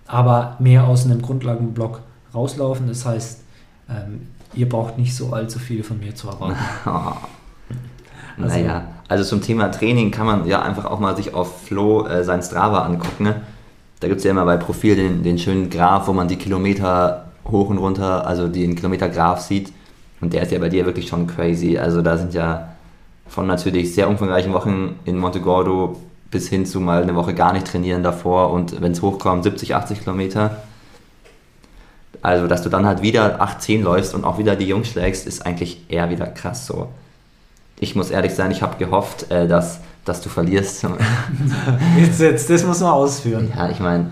aber 0.07 0.55
mehr 0.59 0.87
aus 0.87 1.05
einem 1.05 1.21
Grundlagenblock 1.21 2.01
rauslaufen. 2.33 2.87
Das 2.87 3.05
heißt, 3.05 3.41
ähm, 3.89 4.27
ihr 4.55 4.67
braucht 4.67 4.97
nicht 4.97 5.15
so 5.15 5.31
allzu 5.31 5.59
viel 5.59 5.83
von 5.83 5.99
mir 5.99 6.15
zu 6.15 6.29
erwarten. 6.29 6.55
Also- 8.35 8.55
naja, 8.57 8.85
also 9.07 9.23
zum 9.23 9.41
Thema 9.41 9.69
Training 9.69 10.09
kann 10.09 10.25
man 10.25 10.47
ja 10.47 10.63
einfach 10.63 10.85
auch 10.85 10.99
mal 10.99 11.15
sich 11.15 11.35
auf 11.35 11.61
Flo 11.65 12.07
äh, 12.07 12.23
sein 12.23 12.41
Strava 12.41 12.83
angucken. 12.83 13.25
Ne? 13.25 13.41
Da 13.99 14.07
gibt 14.07 14.17
es 14.17 14.23
ja 14.23 14.31
immer 14.31 14.43
bei 14.43 14.57
Profil 14.57 14.95
den, 14.95 15.21
den 15.21 15.37
schönen 15.37 15.69
Graph, 15.69 16.07
wo 16.07 16.13
man 16.13 16.27
die 16.27 16.37
Kilometer 16.37 17.25
hoch 17.45 17.69
und 17.69 17.77
runter, 17.77 18.25
also 18.25 18.47
den 18.47 18.75
Kilometergraph 18.75 19.39
sieht. 19.39 19.71
Und 20.19 20.33
der 20.33 20.41
ist 20.41 20.51
ja 20.51 20.57
bei 20.57 20.69
dir 20.69 20.83
wirklich 20.87 21.07
schon 21.07 21.27
crazy. 21.27 21.77
Also 21.77 22.01
da 22.01 22.17
sind 22.17 22.33
ja 22.33 22.69
von 23.33 23.47
natürlich 23.47 23.95
sehr 23.95 24.07
umfangreichen 24.09 24.53
Wochen 24.53 24.99
in 25.05 25.17
Montegordo 25.17 25.99
bis 26.29 26.49
hin 26.49 26.67
zu 26.67 26.79
mal 26.79 27.01
eine 27.01 27.15
Woche 27.15 27.33
gar 27.33 27.51
nicht 27.51 27.65
trainieren 27.65 28.03
davor 28.03 28.51
und 28.51 28.79
wenn 28.79 28.91
es 28.91 29.01
hochkommt 29.01 29.43
70, 29.43 29.73
80 29.73 30.01
Kilometer. 30.01 30.61
Also, 32.21 32.45
dass 32.45 32.61
du 32.61 32.69
dann 32.69 32.85
halt 32.85 33.01
wieder 33.01 33.41
8, 33.41 33.59
10 33.59 33.81
läufst 33.81 34.13
und 34.13 34.23
auch 34.23 34.37
wieder 34.37 34.55
die 34.55 34.67
Jungs 34.67 34.89
schlägst, 34.89 35.25
ist 35.25 35.45
eigentlich 35.45 35.83
eher 35.89 36.11
wieder 36.11 36.27
krass 36.27 36.67
so. 36.67 36.89
Ich 37.79 37.95
muss 37.95 38.11
ehrlich 38.11 38.35
sein, 38.35 38.51
ich 38.51 38.61
habe 38.61 38.77
gehofft, 38.77 39.31
äh, 39.31 39.47
dass, 39.47 39.79
dass 40.05 40.21
du 40.21 40.29
verlierst. 40.29 40.85
Jetzt, 41.97 42.19
jetzt, 42.19 42.49
das 42.51 42.63
muss 42.63 42.81
man 42.81 42.91
ausführen. 42.91 43.51
ja, 43.55 43.69
ich 43.69 43.79
meine, 43.79 44.11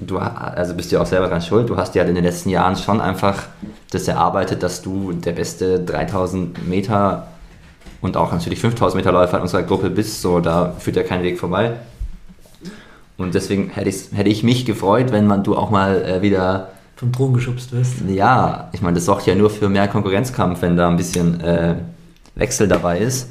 du 0.00 0.18
also 0.18 0.74
bist 0.74 0.90
ja 0.90 1.00
auch 1.00 1.06
selber 1.06 1.28
ganz 1.28 1.46
schuld. 1.46 1.70
Du 1.70 1.76
hast 1.76 1.94
ja 1.94 2.02
in 2.02 2.16
den 2.16 2.24
letzten 2.24 2.50
Jahren 2.50 2.74
schon 2.74 3.00
einfach 3.00 3.44
das 3.92 4.08
erarbeitet, 4.08 4.64
dass 4.64 4.82
du 4.82 5.12
der 5.12 5.32
beste 5.32 5.78
3000 5.78 6.68
Meter 6.68 7.28
und 8.00 8.16
auch 8.16 8.32
natürlich 8.32 8.60
5000 8.60 8.96
Meter 9.02 9.12
Läufer 9.12 9.36
in 9.38 9.42
unserer 9.42 9.62
Gruppe 9.62 9.90
bist. 9.90 10.22
So, 10.22 10.40
da 10.40 10.72
führt 10.78 10.96
ja 10.96 11.02
kein 11.02 11.22
Weg 11.22 11.38
vorbei. 11.38 11.72
Und 13.16 13.34
deswegen 13.34 13.70
hätte, 13.70 13.88
ich's- 13.88 14.10
hätte 14.14 14.30
ich 14.30 14.42
mich 14.44 14.64
gefreut, 14.64 15.10
wenn 15.10 15.26
man 15.26 15.42
du 15.42 15.56
auch 15.56 15.70
mal 15.70 16.02
äh, 16.04 16.22
wieder 16.22 16.68
Vom 16.96 17.12
Thron 17.12 17.32
geschubst 17.34 17.72
wirst. 17.72 17.94
ja, 18.08 18.68
ich 18.72 18.80
meine, 18.80 18.94
das 18.94 19.04
sorgt 19.06 19.26
ja 19.26 19.34
nur 19.34 19.50
für 19.50 19.68
mehr 19.68 19.88
Konkurrenzkampf, 19.88 20.62
wenn 20.62 20.76
da 20.76 20.88
ein 20.88 20.96
bisschen 20.96 21.40
äh, 21.40 21.74
Wechsel 22.36 22.68
dabei 22.68 22.98
ist. 23.00 23.30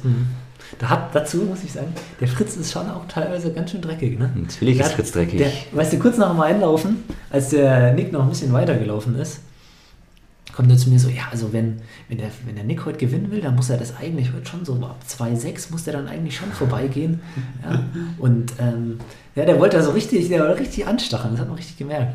Da 0.78 0.90
hat, 0.90 1.14
dazu 1.14 1.38
muss 1.38 1.64
ich 1.64 1.72
sagen, 1.72 1.92
der 2.20 2.28
Fritz 2.28 2.54
ist 2.56 2.70
schon 2.70 2.88
auch 2.90 3.06
teilweise 3.08 3.50
ganz 3.52 3.70
schön 3.70 3.80
dreckig, 3.80 4.18
ne? 4.18 4.30
Natürlich 4.34 4.76
Der 4.76 4.86
ist 4.86 4.92
Fritz 4.92 5.12
dreckig. 5.12 5.38
Der, 5.38 5.50
weißt 5.72 5.94
du, 5.94 5.98
kurz 5.98 6.18
nach 6.18 6.30
dem 6.30 6.40
Einlaufen, 6.40 7.04
als 7.30 7.48
der 7.48 7.92
Nick 7.94 8.12
noch 8.12 8.22
ein 8.22 8.28
bisschen 8.28 8.52
weitergelaufen 8.52 9.16
ist, 9.18 9.40
kommt 10.58 10.72
er 10.72 10.76
zu 10.76 10.90
mir 10.90 10.98
so, 10.98 11.08
ja, 11.08 11.22
also 11.30 11.52
wenn, 11.52 11.80
wenn, 12.08 12.18
der, 12.18 12.30
wenn 12.44 12.56
der 12.56 12.64
Nick 12.64 12.84
heute 12.84 12.98
gewinnen 12.98 13.30
will, 13.30 13.40
dann 13.40 13.54
muss 13.54 13.70
er 13.70 13.76
das 13.76 13.96
eigentlich 13.96 14.32
heute 14.32 14.44
schon 14.44 14.64
so 14.64 14.74
ab 14.74 14.98
2,6 15.08 15.70
muss 15.70 15.84
der 15.84 15.92
dann 15.92 16.08
eigentlich 16.08 16.36
schon 16.36 16.50
vorbeigehen. 16.50 17.20
Ja? 17.62 17.84
Und 18.18 18.54
ähm, 18.58 18.98
ja, 19.36 19.44
der 19.44 19.60
wollte 19.60 19.76
da 19.76 19.84
so 19.84 19.92
richtig, 19.92 20.28
der 20.28 20.40
wollte 20.40 20.58
richtig 20.58 20.84
anstacheln, 20.84 21.34
das 21.34 21.42
hat 21.42 21.46
man 21.46 21.58
richtig 21.58 21.76
gemerkt. 21.76 22.12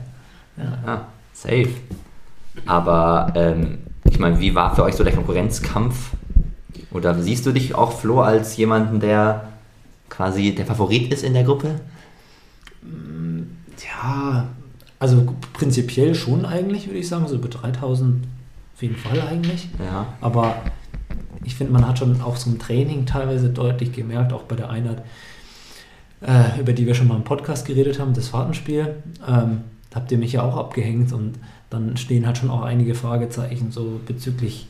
Ja. 0.57 0.77
Ja, 0.85 1.07
safe. 1.31 1.69
Aber 2.65 3.31
ähm, 3.33 3.77
ich 4.09 4.19
meine, 4.19 4.37
wie 4.41 4.53
war 4.53 4.75
für 4.75 4.83
euch 4.83 4.95
so 4.95 5.05
der 5.05 5.13
Konkurrenzkampf? 5.13 6.11
Oder 6.91 7.17
siehst 7.21 7.45
du 7.45 7.53
dich 7.53 7.73
auch, 7.73 7.93
Flo, 7.93 8.19
als 8.19 8.57
jemanden, 8.57 8.99
der 8.99 9.53
quasi 10.09 10.53
der 10.53 10.65
Favorit 10.65 11.13
ist 11.13 11.23
in 11.23 11.33
der 11.33 11.45
Gruppe? 11.45 11.79
Ja, 13.85 14.49
also 15.03 15.35
prinzipiell 15.51 16.15
schon 16.15 16.45
eigentlich, 16.45 16.87
würde 16.87 16.99
ich 16.99 17.09
sagen, 17.09 17.27
so 17.27 17.35
über 17.35 17.49
3000 17.49 18.23
auf 18.73 18.81
jeden 18.81 18.95
Fall 18.95 19.19
eigentlich. 19.19 19.67
Ja. 19.77 20.07
Aber 20.21 20.55
ich 21.43 21.55
finde, 21.55 21.73
man 21.73 21.85
hat 21.85 21.99
schon 21.99 22.21
auch 22.21 22.37
so 22.37 22.49
im 22.49 22.57
Training 22.57 23.05
teilweise 23.05 23.49
deutlich 23.49 23.91
gemerkt, 23.91 24.31
auch 24.31 24.43
bei 24.43 24.55
der 24.55 24.69
Einheit, 24.69 25.03
äh, 26.21 26.57
über 26.57 26.71
die 26.71 26.87
wir 26.87 26.95
schon 26.95 27.09
mal 27.09 27.17
im 27.17 27.25
Podcast 27.25 27.65
geredet 27.65 27.99
haben, 27.99 28.13
das 28.13 28.29
Fahrtenspiel. 28.29 28.95
Ähm, 29.27 29.63
da 29.89 29.99
habt 29.99 30.09
ihr 30.13 30.17
mich 30.17 30.31
ja 30.31 30.41
auch 30.41 30.55
abgehängt 30.55 31.11
und 31.11 31.33
dann 31.69 31.97
stehen 31.97 32.25
halt 32.25 32.37
schon 32.37 32.49
auch 32.49 32.61
einige 32.61 32.95
Fragezeichen 32.95 33.73
so 33.73 33.99
bezüglich 34.05 34.69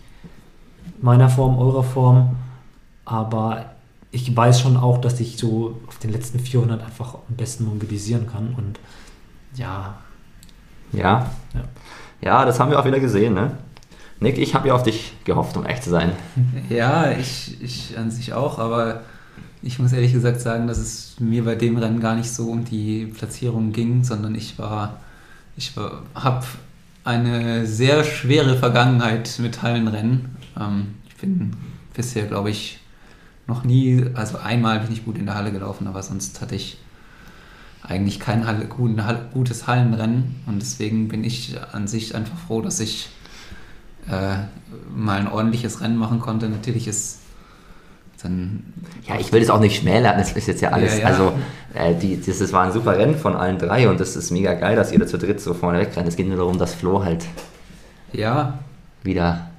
meiner 1.00 1.30
Form, 1.30 1.60
eurer 1.60 1.84
Form. 1.84 2.38
Aber 3.06 3.66
ich 4.10 4.36
weiß 4.36 4.62
schon 4.62 4.78
auch, 4.78 4.98
dass 4.98 5.20
ich 5.20 5.38
so 5.38 5.80
auf 5.86 6.00
den 6.00 6.12
letzten 6.12 6.40
400 6.40 6.84
einfach 6.84 7.20
am 7.30 7.36
besten 7.36 7.66
mobilisieren 7.66 8.26
kann 8.26 8.56
und 8.58 8.80
ja. 9.56 10.00
Ja. 10.94 11.32
Ja, 11.54 11.64
ja 12.22 12.46
das 12.46 12.60
haben 12.60 12.72
wir 12.72 12.80
auch 12.80 12.86
wieder 12.86 13.00
gesehen, 13.00 13.34
ne? 13.34 13.58
Nick, 14.20 14.38
ich 14.38 14.56
habe 14.56 14.70
ja 14.70 14.74
auf 14.74 14.84
dich 14.84 15.14
gehofft, 15.26 15.58
um 15.58 15.66
echt 15.66 15.84
zu 15.84 15.90
sein. 15.90 16.14
Ja, 16.70 17.12
ich, 17.12 17.62
ich 17.62 17.98
an 17.98 18.10
sich 18.10 18.34
auch, 18.34 18.58
aber 18.58 19.02
ich 19.62 19.80
muss 19.80 19.94
ehrlich 19.94 20.14
gesagt 20.14 20.40
sagen, 20.40 20.68
dass 20.68 20.78
es 20.78 21.16
mir 21.20 21.44
bei 21.44 21.56
dem 21.56 21.78
Rennen 21.78 22.00
gar 22.00 22.16
nicht 22.16 22.32
so 22.32 22.50
um 22.50 22.64
die 22.66 23.06
Platzierung 23.08 23.72
ging, 23.72 24.04
sondern 24.04 24.36
ich 24.36 24.58
war, 24.58 25.00
ich 25.58 25.74
habe 26.16 26.46
eine 27.04 27.66
sehr 27.66 28.04
schwere 28.04 28.58
Vergangenheit 28.58 29.40
mit 29.40 29.62
Hallenrennen. 29.62 30.38
Ähm, 30.60 30.96
ich 31.08 31.16
bin 31.18 31.56
bisher, 31.94 32.26
glaube 32.26 32.50
ich, 32.50 32.80
noch 33.48 33.64
nie, 33.64 34.06
also 34.14 34.38
einmal 34.38 34.80
bin 34.80 34.94
ich 34.94 35.04
gut 35.04 35.18
in 35.18 35.26
der 35.26 35.36
Halle 35.36 35.52
gelaufen, 35.52 35.88
aber 35.88 36.02
sonst 36.02 36.42
hatte 36.42 36.56
ich 36.56 36.78
eigentlich 37.88 38.20
kein 38.20 38.48
Halle, 38.48 38.68
gutes 39.34 39.68
Hallenrennen 39.68 40.42
und 40.46 40.62
deswegen 40.62 41.10
bin 41.10 41.24
ich 41.24 41.56
an 41.74 41.88
sich 41.88 42.16
einfach 42.16 42.38
froh, 42.48 42.62
dass 42.62 42.80
ich 42.80 43.10
äh, 44.10 44.36
mal 44.96 45.20
ein 45.20 45.28
ordentliches 45.28 45.82
Rennen 45.82 45.98
machen 45.98 46.20
konnte. 46.20 46.50
Natürlich 46.50 46.88
ist 46.88 47.20
dann. 48.22 48.64
Ja, 49.08 49.20
ich 49.20 49.32
will 49.34 49.42
es 49.42 49.50
auch 49.50 49.60
nicht 49.60 49.82
schmälern, 49.82 50.18
das 50.18 50.32
ist 50.32 50.48
jetzt 50.48 50.62
ja 50.62 50.70
alles. 50.70 50.94
Ja, 50.94 51.00
ja. 51.00 51.06
Also, 51.08 51.34
äh, 51.74 51.94
die, 51.94 52.20
das, 52.22 52.40
das 52.40 52.54
war 52.54 52.64
ein 52.64 52.72
super 52.72 52.98
Rennen 52.98 53.16
von 53.16 53.36
allen 53.36 53.58
drei 53.58 53.90
und 53.90 54.00
das 54.00 54.16
ist 54.16 54.32
mega 54.32 54.54
geil, 54.54 54.76
dass 54.76 54.92
ihr 54.92 55.00
da 55.00 55.06
zu 55.06 55.18
dritt 55.18 55.42
so 55.42 55.54
vorne 55.54 55.80
wegrennt. 55.80 56.08
Es 56.08 56.16
geht 56.16 56.28
nur 56.28 56.38
darum, 56.38 56.58
dass 56.58 56.74
Flo 56.74 57.04
halt 57.04 57.26
Ja, 58.14 58.60
wieder 59.04 59.50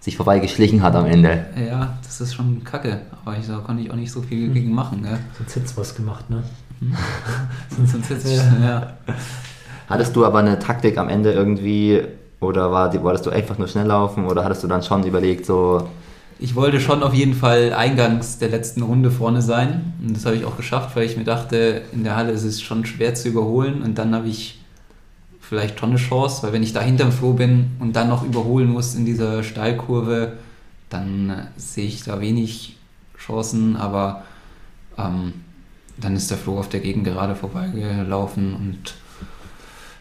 sich 0.00 0.16
vorbeigeschlichen 0.16 0.82
hat 0.82 0.94
am 0.94 1.06
Ende. 1.06 1.46
ja, 1.56 1.98
das 2.02 2.20
ist 2.20 2.34
schon 2.34 2.64
kacke, 2.64 3.02
aber 3.24 3.36
ich, 3.36 3.46
da 3.46 3.58
konnte 3.58 3.82
ich 3.82 3.90
auch 3.90 3.96
nicht 3.96 4.10
so 4.10 4.22
viel 4.22 4.48
gegen 4.52 4.72
machen. 4.72 5.02
Ne? 5.02 5.18
sonst 5.36 5.54
hätte 5.56 5.66
es 5.66 5.76
was 5.76 5.94
gemacht, 5.94 6.28
ne? 6.30 6.42
Sonst, 7.76 8.08
sonst 8.08 8.26
ich, 8.26 8.36
ja. 8.36 8.94
Hattest 9.88 10.14
du 10.14 10.24
aber 10.24 10.40
eine 10.40 10.58
Taktik 10.58 10.98
am 10.98 11.08
Ende 11.08 11.32
irgendwie 11.32 12.02
oder 12.40 12.70
war, 12.70 12.92
wolltest 13.02 13.26
du 13.26 13.30
einfach 13.30 13.58
nur 13.58 13.68
schnell 13.68 13.86
laufen 13.86 14.26
oder 14.26 14.44
hattest 14.44 14.62
du 14.62 14.68
dann 14.68 14.82
schon 14.82 15.04
überlegt, 15.04 15.46
so, 15.46 15.88
Ich 16.40 16.54
wollte 16.54 16.80
schon 16.80 17.02
auf 17.02 17.14
jeden 17.14 17.34
Fall 17.34 17.72
eingangs 17.72 18.38
der 18.38 18.48
letzten 18.50 18.82
Runde 18.82 19.10
vorne 19.10 19.42
sein. 19.42 19.92
Und 20.00 20.16
das 20.16 20.24
habe 20.24 20.36
ich 20.36 20.44
auch 20.44 20.56
geschafft, 20.56 20.94
weil 20.94 21.04
ich 21.04 21.16
mir 21.16 21.24
dachte, 21.24 21.82
in 21.92 22.04
der 22.04 22.14
Halle 22.14 22.30
ist 22.30 22.44
es 22.44 22.60
schon 22.60 22.86
schwer 22.86 23.14
zu 23.14 23.28
überholen. 23.28 23.82
Und 23.82 23.98
dann 23.98 24.14
habe 24.14 24.28
ich 24.28 24.60
vielleicht 25.40 25.80
schon 25.80 25.90
eine 25.90 25.98
Chance, 25.98 26.42
weil 26.42 26.52
wenn 26.52 26.62
ich 26.62 26.72
da 26.72 26.80
hinterm 26.80 27.10
Flo 27.10 27.32
bin 27.32 27.72
und 27.80 27.96
dann 27.96 28.08
noch 28.08 28.22
überholen 28.24 28.68
muss 28.68 28.94
in 28.94 29.04
dieser 29.04 29.42
Steilkurve, 29.42 30.34
dann 30.90 31.30
äh, 31.30 31.42
sehe 31.56 31.86
ich 31.86 32.04
da 32.04 32.20
wenig 32.20 32.76
Chancen. 33.18 33.76
Aber 33.76 34.22
ähm, 34.96 35.32
dann 36.00 36.16
ist 36.16 36.30
der 36.30 36.38
Flo 36.38 36.58
auf 36.58 36.68
der 36.68 36.80
Gegend 36.80 37.04
gerade 37.04 37.34
vorbeigelaufen 37.34 38.54
und 38.54 38.94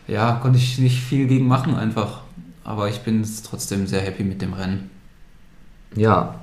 ja, 0.07 0.33
konnte 0.41 0.57
ich 0.57 0.77
nicht 0.79 1.01
viel 1.01 1.27
gegen 1.27 1.47
machen 1.47 1.75
einfach. 1.75 2.21
Aber 2.63 2.89
ich 2.89 2.99
bin 2.99 3.25
trotzdem 3.45 3.87
sehr 3.87 4.01
happy 4.01 4.23
mit 4.23 4.41
dem 4.41 4.53
Rennen. 4.53 4.89
ja, 5.95 6.35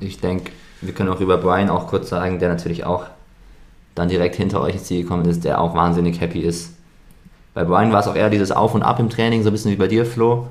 ich 0.00 0.20
denke, 0.20 0.52
wir 0.80 0.94
können 0.94 1.10
auch 1.10 1.20
über 1.20 1.38
Brian 1.38 1.70
auch 1.70 1.86
kurz 1.86 2.08
sagen, 2.08 2.38
der 2.38 2.48
natürlich 2.48 2.84
auch 2.84 3.06
dann 3.94 4.08
direkt 4.08 4.36
hinter 4.36 4.60
euch 4.60 4.74
ins 4.74 4.84
Ziel 4.84 5.02
gekommen 5.02 5.26
ist, 5.26 5.44
der 5.44 5.60
auch 5.60 5.74
wahnsinnig 5.74 6.20
happy 6.20 6.40
ist. 6.40 6.74
Bei 7.54 7.64
Brian 7.64 7.92
war 7.92 8.00
es 8.00 8.08
auch 8.08 8.16
eher 8.16 8.30
dieses 8.30 8.50
Auf 8.50 8.74
und 8.74 8.82
Ab 8.82 8.98
im 8.98 9.10
Training, 9.10 9.42
so 9.42 9.50
ein 9.50 9.52
bisschen 9.52 9.70
wie 9.70 9.76
bei 9.76 9.86
dir, 9.86 10.06
Flo. 10.06 10.48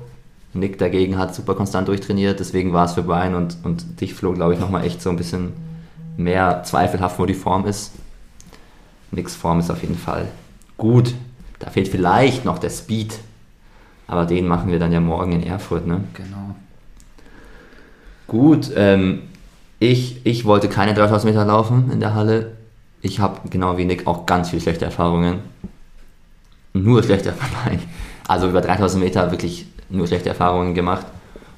Nick 0.54 0.78
dagegen 0.78 1.18
hat 1.18 1.34
super 1.34 1.54
konstant 1.54 1.88
durchtrainiert, 1.88 2.38
deswegen 2.38 2.72
war 2.72 2.84
es 2.84 2.92
für 2.92 3.02
Brian 3.02 3.34
und, 3.34 3.56
und 3.64 4.00
dich, 4.00 4.14
Flo, 4.14 4.32
glaube 4.32 4.54
ich, 4.54 4.60
nochmal 4.60 4.84
echt 4.84 5.02
so 5.02 5.10
ein 5.10 5.16
bisschen 5.16 5.54
mehr 6.16 6.62
zweifelhaft, 6.62 7.18
wo 7.18 7.26
die 7.26 7.34
Form 7.34 7.66
ist. 7.66 7.92
Nicks 9.12 9.36
Form 9.36 9.60
ist 9.60 9.70
auf 9.70 9.82
jeden 9.82 9.96
Fall 9.96 10.26
gut. 10.76 11.14
Da 11.58 11.70
fehlt 11.70 11.88
vielleicht 11.88 12.44
noch 12.44 12.58
der 12.58 12.70
Speed, 12.70 13.18
aber 14.08 14.26
den 14.26 14.48
machen 14.48 14.70
wir 14.70 14.80
dann 14.80 14.90
ja 14.90 15.00
morgen 15.00 15.32
in 15.32 15.42
Erfurt, 15.44 15.86
ne? 15.86 16.02
Genau. 16.14 16.56
Gut, 18.26 18.70
ähm, 18.74 19.22
ich, 19.78 20.24
ich 20.24 20.44
wollte 20.44 20.68
keine 20.68 20.94
3000 20.94 21.32
Meter 21.32 21.44
laufen 21.44 21.90
in 21.92 22.00
der 22.00 22.14
Halle. 22.14 22.52
Ich 23.00 23.20
habe 23.20 23.48
genau 23.48 23.76
wie 23.76 23.84
Nick 23.84 24.06
auch 24.06 24.26
ganz 24.26 24.50
viele 24.50 24.62
schlechte 24.62 24.84
Erfahrungen. 24.84 25.40
Nur 26.72 27.02
schlechte 27.02 27.30
Erfahrungen. 27.30 27.82
Also 28.28 28.48
über 28.48 28.60
3000 28.60 29.02
Meter 29.02 29.30
wirklich 29.32 29.66
nur 29.90 30.06
schlechte 30.06 30.28
Erfahrungen 30.28 30.74
gemacht. 30.74 31.04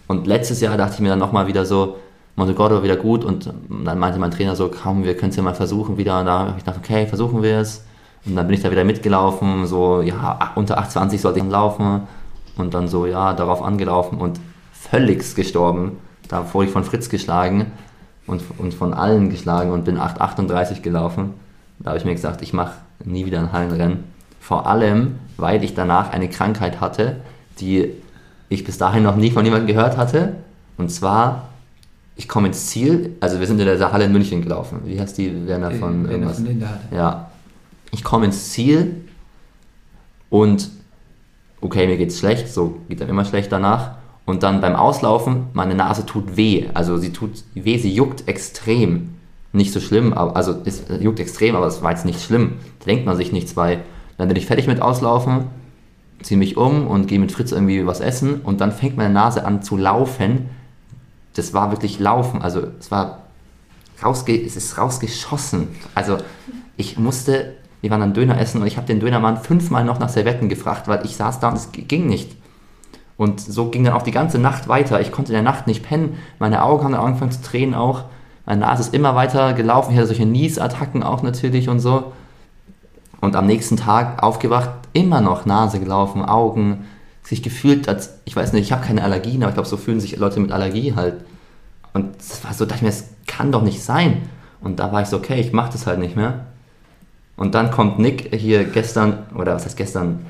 Und 0.09 0.27
letztes 0.27 0.63
Jahr 0.63 0.79
dachte 0.79 0.95
ich 0.95 1.01
mir 1.01 1.11
dann 1.11 1.19
nochmal 1.19 1.47
wieder 1.47 1.67
so, 1.67 1.99
Monte 2.37 2.55
Gordo 2.55 2.83
wieder 2.83 2.97
gut 2.97 3.25
und 3.25 3.53
dann 3.85 3.99
meinte 3.99 4.19
mein 4.19 4.33
Trainer 4.33 4.57
so, 4.57 4.69
komm, 4.69 5.05
wir 5.05 5.17
können 5.17 5.31
es 5.31 5.37
ja 5.37 5.43
mal 5.43 5.55
versuchen 5.55 5.97
wieder. 5.99 6.19
Und 6.21 6.27
da 6.27 6.41
habe 6.41 6.51
ich 6.51 6.65
gedacht, 6.65 6.79
okay, 6.79 7.07
versuchen 7.07 7.43
wir 7.43 7.59
es. 7.59 7.85
Und 8.27 8.35
dann 8.35 8.47
bin 8.47 8.55
ich 8.55 8.63
da 8.63 8.71
wieder 8.71 8.85
mitgelaufen, 8.85 9.67
so, 9.67 10.01
ja, 10.01 10.53
unter 10.55 10.79
8,20 10.79 11.19
sollte 11.19 11.41
ich 11.41 11.45
laufen. 11.45 12.03
Und 12.57 12.75
dann 12.75 12.89
so, 12.89 13.07
ja, 13.07 13.33
darauf 13.35 13.63
angelaufen 13.63 14.19
und 14.19 14.41
völlig 14.73 15.35
gestorben. 15.35 15.99
Da 16.29 16.53
wurde 16.53 16.67
ich 16.67 16.73
von 16.73 16.85
Fritz 16.85 17.09
geschlagen 17.09 17.73
und, 18.27 18.43
und 18.59 18.75
von 18.75 18.95
allen 18.95 19.31
geschlagen 19.31 19.71
und 19.71 19.85
bin 19.85 19.99
8,38 19.99 20.81
gelaufen. 20.81 21.35
Da 21.79 21.91
habe 21.91 21.99
ich 21.99 22.05
mir 22.05 22.15
gesagt, 22.15 22.43
ich 22.43 22.53
mache 22.53 22.75
nie 23.05 23.27
wieder 23.27 23.41
ein 23.41 23.53
Hallenrennen. 23.53 24.05
Vor 24.41 24.67
allem, 24.67 25.19
weil 25.37 25.65
ich 25.65 25.75
danach 25.75 26.13
eine 26.13 26.29
Krankheit 26.29 26.81
hatte, 26.81 27.17
die 27.61 27.91
ich 28.49 28.65
bis 28.65 28.79
dahin 28.79 29.03
noch 29.03 29.17
nie 29.17 29.31
von 29.31 29.45
jemandem 29.45 29.67
gehört 29.67 29.97
hatte. 29.97 30.37
Und 30.77 30.91
zwar, 30.91 31.49
ich 32.17 32.29
komme 32.29 32.49
ins 32.49 32.67
Ziel, 32.67 33.17
also 33.21 33.41
wir 33.41 33.47
sind 33.47 33.59
in 33.61 33.67
der 33.67 33.93
Halle 33.93 34.05
in 34.05 34.13
München 34.13 34.43
gelaufen. 34.43 34.81
Wie 34.85 35.01
heißt 35.01 35.19
die 35.19 35.47
Werner 35.49 35.73
von 35.73 36.07
Äh, 36.07 36.13
irgendwas? 36.13 36.37
von 36.37 36.47
Linda. 36.47 36.81
Ja. 36.93 37.31
Ich 37.91 38.05
komme 38.05 38.27
ins 38.27 38.51
Ziel 38.51 39.03
und 40.31 40.71
okay, 41.61 41.87
mir 41.87 41.97
geht's 41.97 42.19
schlecht, 42.19 42.49
so 42.53 42.79
geht 42.89 43.01
dann 43.01 43.09
immer 43.09 43.25
schlecht 43.25 43.51
danach. 43.53 43.93
Und 44.27 44.43
dann 44.43 44.61
beim 44.63 44.75
Auslaufen, 44.75 45.49
meine 45.53 45.75
Nase 45.75 46.07
tut 46.07 46.37
weh. 46.37 46.67
Also 46.73 46.97
sie 46.97 47.13
tut 47.13 47.45
weh, 47.55 47.77
sie 47.79 47.93
juckt 47.93 48.27
extrem. 48.27 49.11
Nicht 49.53 49.73
so 49.73 49.81
schlimm, 49.81 50.13
aber, 50.15 50.35
also 50.35 50.57
es 50.65 50.83
juckt 51.01 51.21
extrem, 51.21 51.55
aber 51.57 51.67
es 51.67 51.83
war 51.83 51.91
jetzt 51.91 52.05
nicht 52.07 52.21
schlimm. 52.23 52.55
Da 52.81 52.87
denkt 52.87 53.05
man 53.07 53.17
sich 53.17 53.33
nichts 53.33 53.53
bei. 53.55 53.81
Dann 54.17 54.29
bin 54.29 54.37
ich 54.37 54.47
fertig 54.47 54.67
mit 54.67 54.81
Auslaufen, 54.81 55.45
ziehe 56.23 56.39
mich 56.39 56.57
um 56.57 56.87
und 56.87 57.07
gehe 57.07 57.19
mit 57.19 57.33
Fritz 57.33 57.53
irgendwie 57.53 57.87
was 57.87 58.01
essen 58.01 58.41
und 58.41 58.61
dann 58.61 58.73
fängt 58.73 58.97
meine 58.97 59.13
Nase 59.13 59.45
an 59.45 59.63
zu 59.63 59.77
laufen. 59.77 60.49
Das 61.35 61.53
war 61.53 61.71
wirklich 61.71 61.99
Laufen, 61.99 62.43
also 62.43 62.63
es 62.79 62.91
war 62.91 63.25
rausge 64.03 64.41
es 64.41 64.57
ist 64.57 64.79
rausgeschossen. 64.79 65.69
Also 65.95 66.19
ich 66.77 66.99
musste, 66.99 67.55
wir 67.81 67.91
waren 67.91 68.01
dann 68.01 68.15
Döner 68.15 68.41
essen 68.41 68.61
und 68.61 68.67
ich 68.67 68.77
habe 68.77 68.87
den 68.87 69.01
Dönermann 69.01 69.37
fünfmal 69.37 69.85
noch 69.85 69.99
nach 69.99 70.09
Servetten 70.09 70.49
gefragt, 70.49 70.89
weil 70.89 71.05
ich 71.05 71.17
saß 71.17 71.41
da 71.41 71.49
und 71.49 71.57
es 71.57 71.71
ging 71.73 72.07
nicht. 72.07 72.37
Und 73.17 73.41
so 73.41 73.69
ging 73.71 73.85
dann 73.85 73.95
auch 73.95 74.03
die 74.03 74.11
ganze 74.11 74.39
Nacht 74.39 74.67
weiter. 74.67 75.01
Ich 75.01 75.13
konnte 75.13 75.33
in 75.33 75.35
der 75.35 75.43
Nacht 75.43 75.67
nicht 75.67 75.85
pennen. 75.85 76.19
Meine 76.39 76.65
Augen 76.65 76.85
haben 76.85 76.95
angefangen 76.95 77.31
zu 77.31 77.43
tränen 77.43 77.75
auch. 77.75 78.05
Meine 78.45 78.63
Nase 78.63 78.83
ist 78.83 78.95
immer 78.95 79.15
weiter 79.15 79.53
gelaufen. 79.53 79.93
Ich 79.93 79.97
hatte 79.97 80.09
solche 80.09 80.27
Niesattacken 80.27 81.03
auch 81.03 81.23
natürlich 81.23 81.69
und 81.69 81.79
so. 81.79 82.13
Und 83.21 83.37
am 83.37 83.47
nächsten 83.47 83.77
Tag 83.77 84.23
aufgewacht, 84.23 84.71
immer 84.93 85.21
noch 85.21 85.47
Nase 85.47 85.79
gelaufen, 85.79 86.25
Augen, 86.25 86.85
sich 87.25 87.43
gefühlt, 87.43 87.89
als, 87.89 88.19
ich 88.25 88.37
weiß 88.37 88.53
nicht, 88.53 88.65
ich 88.65 88.73
habe 88.73 88.87
keine 88.87 89.03
Allergien, 89.03 89.43
aber 89.43 89.51
ich 89.51 89.55
glaube, 89.55 89.69
so 89.69 89.77
fühlen 89.77 90.01
sich 90.01 90.17
Leute 90.17 90.41
mit 90.41 90.53
Allergie 90.53 90.95
halt. 90.95 91.15
Und 91.93 92.17
das 92.19 92.45
war 92.45 92.53
so, 92.53 92.65
dachte 92.65 92.77
ich 92.77 92.83
mir, 92.83 92.89
das 92.91 93.05
kann 93.27 93.51
doch 93.51 93.63
nicht 93.63 93.83
sein. 93.83 94.23
Und 94.61 94.79
da 94.79 94.93
war 94.93 95.03
ich 95.03 95.09
so, 95.09 95.17
okay, 95.17 95.41
ich 95.41 95.53
mache 95.53 95.73
das 95.73 95.87
halt 95.87 95.99
nicht 95.99 96.17
mehr. 96.17 96.47
Und 97.37 97.55
dann 97.55 97.71
kommt 97.71 97.99
Nick 97.99 98.35
hier 98.35 98.65
gestern, 98.65 99.19
oder 99.35 99.55
was 99.55 99.65
heißt 99.65 99.77
gestern, 99.77 100.27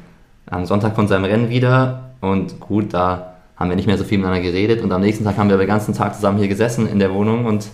am 0.47 0.67
Sonntag 0.67 0.95
von 0.95 1.09
seinem 1.09 1.25
Rennen 1.25 1.51
wieder. 1.51 2.11
Und 2.21 2.61
gut, 2.61 2.95
da 2.95 3.35
haben 3.57 3.71
wir 3.71 3.77
nicht 3.77 3.87
mehr 3.87 3.99
so 3.99 4.05
viel 4.05 4.19
miteinander 4.19 4.43
geredet. 4.43 4.83
Und 4.83 4.93
am 4.93 5.01
nächsten 5.01 5.25
Tag 5.25 5.37
haben 5.37 5.49
wir 5.49 5.57
den 5.57 5.67
ganzen 5.67 5.95
Tag 5.95 6.15
zusammen 6.15 6.39
hier 6.39 6.49
gesessen 6.49 6.89
in 6.89 6.99
der 6.99 7.13
Wohnung. 7.13 7.45
Und 7.45 7.67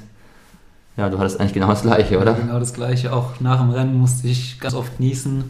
ja, 0.96 1.08
du 1.08 1.18
hattest 1.18 1.40
eigentlich 1.40 1.54
genau 1.54 1.68
das 1.68 1.82
Gleiche, 1.82 2.18
oder? 2.18 2.34
Genau 2.34 2.58
das 2.58 2.74
gleiche. 2.74 3.12
Auch 3.12 3.40
nach 3.40 3.60
dem 3.60 3.70
Rennen 3.70 3.98
musste 3.98 4.28
ich 4.28 4.60
ganz 4.60 4.74
oft 4.74 4.98
niesen. 5.00 5.44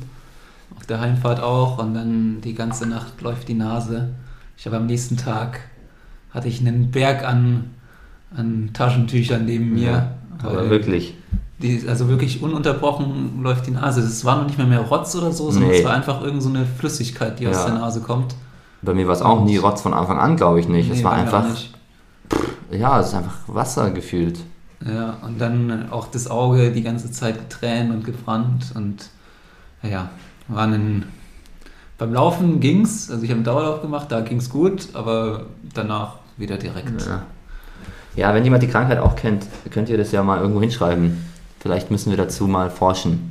Auf 0.76 0.87
der 0.87 1.00
Heimfahrt 1.00 1.40
auch. 1.40 1.78
Und 1.78 1.94
dann 1.94 2.40
die 2.42 2.54
ganze 2.54 2.87
Nacht 2.87 3.20
läuft 3.20 3.48
die 3.48 3.54
Nase. 3.54 4.11
Ich 4.56 4.66
habe 4.66 4.76
am 4.76 4.87
nächsten 4.87 5.16
Tag 5.16 5.61
hatte 6.33 6.48
ich 6.48 6.61
einen 6.61 6.90
Berg 6.90 7.24
an, 7.26 7.70
an 8.37 8.70
Taschentüchern 8.72 9.44
neben 9.44 9.72
mir. 9.74 9.90
Ja, 9.90 10.11
aber 10.42 10.70
wirklich. 10.70 11.14
Die, 11.61 11.85
also 11.88 12.09
wirklich 12.09 12.42
ununterbrochen 12.42 13.42
läuft 13.42 13.66
die 13.66 13.72
Nase. 13.72 14.00
Es 14.00 14.24
war 14.24 14.37
noch 14.38 14.46
nicht 14.46 14.56
mehr 14.56 14.66
mehr 14.66 14.80
Rotz 14.80 15.14
oder 15.16 15.33
so, 15.33 15.50
sondern 15.50 15.70
Nee. 15.70 15.78
es 15.80 15.85
war 15.85 15.92
einfach 15.92 16.22
irgend 16.22 16.42
so 16.42 16.48
eine 16.48 16.64
Flüssigkeit, 16.64 17.38
die 17.38 17.46
aus 17.48 17.56
Ja. 17.56 17.66
der 17.66 17.74
Nase 17.74 18.00
kommt. 18.00 18.35
Bei 18.83 18.94
mir 18.94 19.06
war 19.06 19.14
es 19.14 19.20
auch 19.20 19.44
nie 19.44 19.59
Rotz 19.59 19.83
von 19.83 19.92
Anfang 19.92 20.18
an, 20.18 20.37
glaube 20.37 20.61
ich 20.61 20.68
nicht. 20.68 20.90
es 20.90 20.98
Nee, 20.98 21.04
war 21.04 21.12
mir 21.16 21.28
auch 21.28 21.35
einfach, 21.35 21.50
nicht. 21.50 21.74
ja, 22.70 23.00
es 23.00 23.09
ist 23.09 23.14
einfach 23.14 23.35
Wasser 23.46 23.90
gefühlt. 23.90 24.38
Ja, 24.87 25.18
und 25.22 25.38
dann 25.38 25.90
auch 25.90 26.06
das 26.06 26.28
Auge 26.30 26.70
die 26.72 26.83
ganze 26.83 27.11
Zeit 27.12 27.37
getränt 27.38 27.90
und 27.90 28.04
gebrannt 28.04 28.72
und 28.74 29.11
naja, 29.83 30.09
war 30.50 30.66
ein. 30.66 31.04
Beim 31.98 32.14
Laufen 32.14 32.60
ging's, 32.60 33.10
also 33.10 33.22
ich 33.22 33.28
habe 33.28 33.38
einen 33.38 33.44
Dauerlauf 33.44 33.82
gemacht, 33.82 34.10
da 34.10 34.22
ging's 34.22 34.48
gut, 34.48 34.88
aber 34.94 35.42
danach 35.74 36.14
wieder 36.38 36.56
direkt. 36.56 37.06
Ja. 37.06 37.22
ja, 38.16 38.34
wenn 38.34 38.42
jemand 38.42 38.62
die 38.62 38.68
Krankheit 38.68 38.98
auch 38.98 39.16
kennt, 39.16 39.46
könnt 39.70 39.90
ihr 39.90 39.98
das 39.98 40.10
ja 40.10 40.22
mal 40.22 40.40
irgendwo 40.40 40.62
hinschreiben. 40.62 41.22
Vielleicht 41.58 41.90
müssen 41.90 42.08
wir 42.08 42.16
dazu 42.16 42.46
mal 42.46 42.70
forschen. 42.70 43.30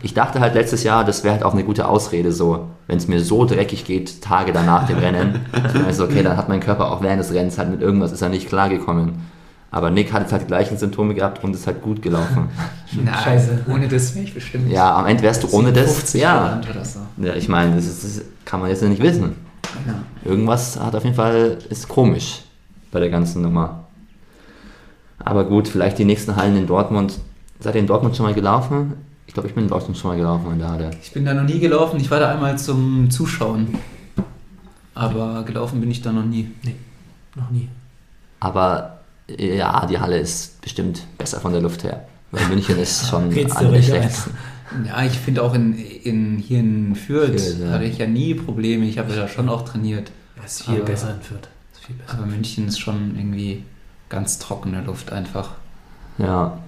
Ich 0.00 0.14
dachte 0.14 0.40
halt 0.40 0.54
letztes 0.54 0.82
Jahr, 0.82 1.04
das 1.04 1.22
wäre 1.22 1.34
halt 1.34 1.44
auch 1.44 1.52
eine 1.52 1.64
gute 1.64 1.86
Ausrede, 1.86 2.32
so, 2.32 2.70
wenn 2.88 2.96
es 2.96 3.08
mir 3.08 3.20
so 3.20 3.44
dreckig 3.44 3.84
geht, 3.84 4.22
Tage 4.22 4.52
danach 4.52 4.86
dem 4.86 4.98
Rennen. 4.98 5.40
Also, 5.86 6.04
okay, 6.04 6.22
dann 6.22 6.36
hat 6.36 6.48
mein 6.48 6.60
Körper 6.60 6.90
auch 6.90 7.02
während 7.02 7.20
des 7.20 7.32
Rennens 7.32 7.58
halt 7.58 7.70
mit 7.70 7.82
irgendwas 7.82 8.10
ist 8.10 8.22
er 8.22 8.30
nicht 8.30 8.48
klargekommen. 8.48 9.20
Aber 9.72 9.90
Nick 9.90 10.12
hat 10.12 10.20
jetzt 10.20 10.32
halt 10.32 10.42
die 10.42 10.46
gleichen 10.46 10.76
Symptome 10.76 11.14
gehabt 11.14 11.42
und 11.42 11.54
ist 11.54 11.66
halt 11.66 11.80
gut 11.80 12.02
gelaufen. 12.02 12.50
Na, 13.02 13.22
Scheiße. 13.22 13.64
Ohne 13.68 13.88
das 13.88 14.14
wäre 14.14 14.26
ich 14.26 14.34
bestimmt. 14.34 14.70
Ja, 14.70 14.94
am 14.96 15.06
Ende 15.06 15.22
wärst 15.22 15.42
du 15.42 15.48
ohne 15.50 15.72
das. 15.72 15.94
50 15.94 16.20
Ja, 16.20 16.60
so. 16.84 17.00
ja 17.16 17.34
ich 17.34 17.48
meine, 17.48 17.74
das, 17.74 17.86
ist, 17.86 18.04
das 18.04 18.24
kann 18.44 18.60
man 18.60 18.68
jetzt 18.68 18.82
nicht 18.82 19.02
wissen. 19.02 19.34
Ja. 19.86 20.30
Irgendwas 20.30 20.78
hat 20.78 20.94
auf 20.94 21.04
jeden 21.04 21.16
Fall, 21.16 21.56
ist 21.70 21.88
komisch 21.88 22.42
bei 22.90 23.00
der 23.00 23.08
ganzen 23.08 23.40
Nummer. 23.40 23.84
Aber 25.18 25.44
gut, 25.44 25.68
vielleicht 25.68 25.98
die 25.98 26.04
nächsten 26.04 26.36
Hallen 26.36 26.56
in 26.56 26.66
Dortmund. 26.66 27.18
Seid 27.58 27.74
ihr 27.74 27.80
in 27.80 27.86
Dortmund 27.86 28.14
schon 28.14 28.26
mal 28.26 28.34
gelaufen? 28.34 28.92
Ich 29.26 29.32
glaube, 29.32 29.48
ich 29.48 29.54
bin 29.54 29.64
in 29.64 29.70
Dortmund 29.70 29.96
schon 29.96 30.10
mal 30.10 30.16
gelaufen 30.18 30.52
in 30.52 30.58
der 30.58 30.68
Halle. 30.68 30.90
Ich 31.02 31.12
bin 31.12 31.24
da 31.24 31.32
noch 31.32 31.44
nie 31.44 31.58
gelaufen, 31.58 31.98
ich 31.98 32.10
war 32.10 32.20
da 32.20 32.30
einmal 32.30 32.58
zum 32.58 33.10
Zuschauen. 33.10 33.78
Aber 34.94 35.44
gelaufen 35.44 35.80
bin 35.80 35.90
ich 35.90 36.02
da 36.02 36.12
noch 36.12 36.26
nie. 36.26 36.50
Noch 37.34 37.48
nie. 37.50 37.70
Aber 38.40 38.98
ja, 39.28 39.86
die 39.86 39.98
Halle 39.98 40.18
ist 40.18 40.60
bestimmt 40.60 41.06
besser 41.18 41.40
von 41.40 41.52
der 41.52 41.62
Luft 41.62 41.84
her. 41.84 42.06
Weil 42.30 42.46
München 42.48 42.78
ist 42.78 43.08
schon 43.10 43.24
eine 43.24 43.34
der 43.34 43.82
schlechtesten. 43.82 44.34
Ja, 44.86 45.02
ich 45.04 45.12
finde 45.12 45.42
auch 45.42 45.54
in, 45.54 45.76
in, 45.76 46.38
hier 46.38 46.60
in 46.60 46.94
Fürth 46.94 47.40
Fürth, 47.40 47.58
ja. 47.60 47.72
hatte 47.72 47.84
ich 47.84 47.98
ja 47.98 48.06
nie 48.06 48.34
Probleme. 48.34 48.86
Ich 48.86 48.98
habe 48.98 49.12
ja 49.12 49.22
da 49.22 49.28
schon 49.28 49.48
auch 49.50 49.62
trainiert. 49.62 50.10
Ja, 50.36 50.44
ist 50.44 50.62
viel 50.62 50.76
Aber- 50.76 50.84
besser 50.84 51.14
in 51.14 51.20
Fürth. 51.20 51.48
Ist 51.74 51.84
viel 51.84 51.94
besser. 51.96 52.14
Aber 52.18 52.26
München 52.26 52.68
ist 52.68 52.78
schon 52.78 53.14
irgendwie 53.16 53.64
ganz 54.08 54.38
trockene 54.38 54.82
Luft 54.82 55.12
einfach. 55.12 55.50
Ja. 56.18 56.58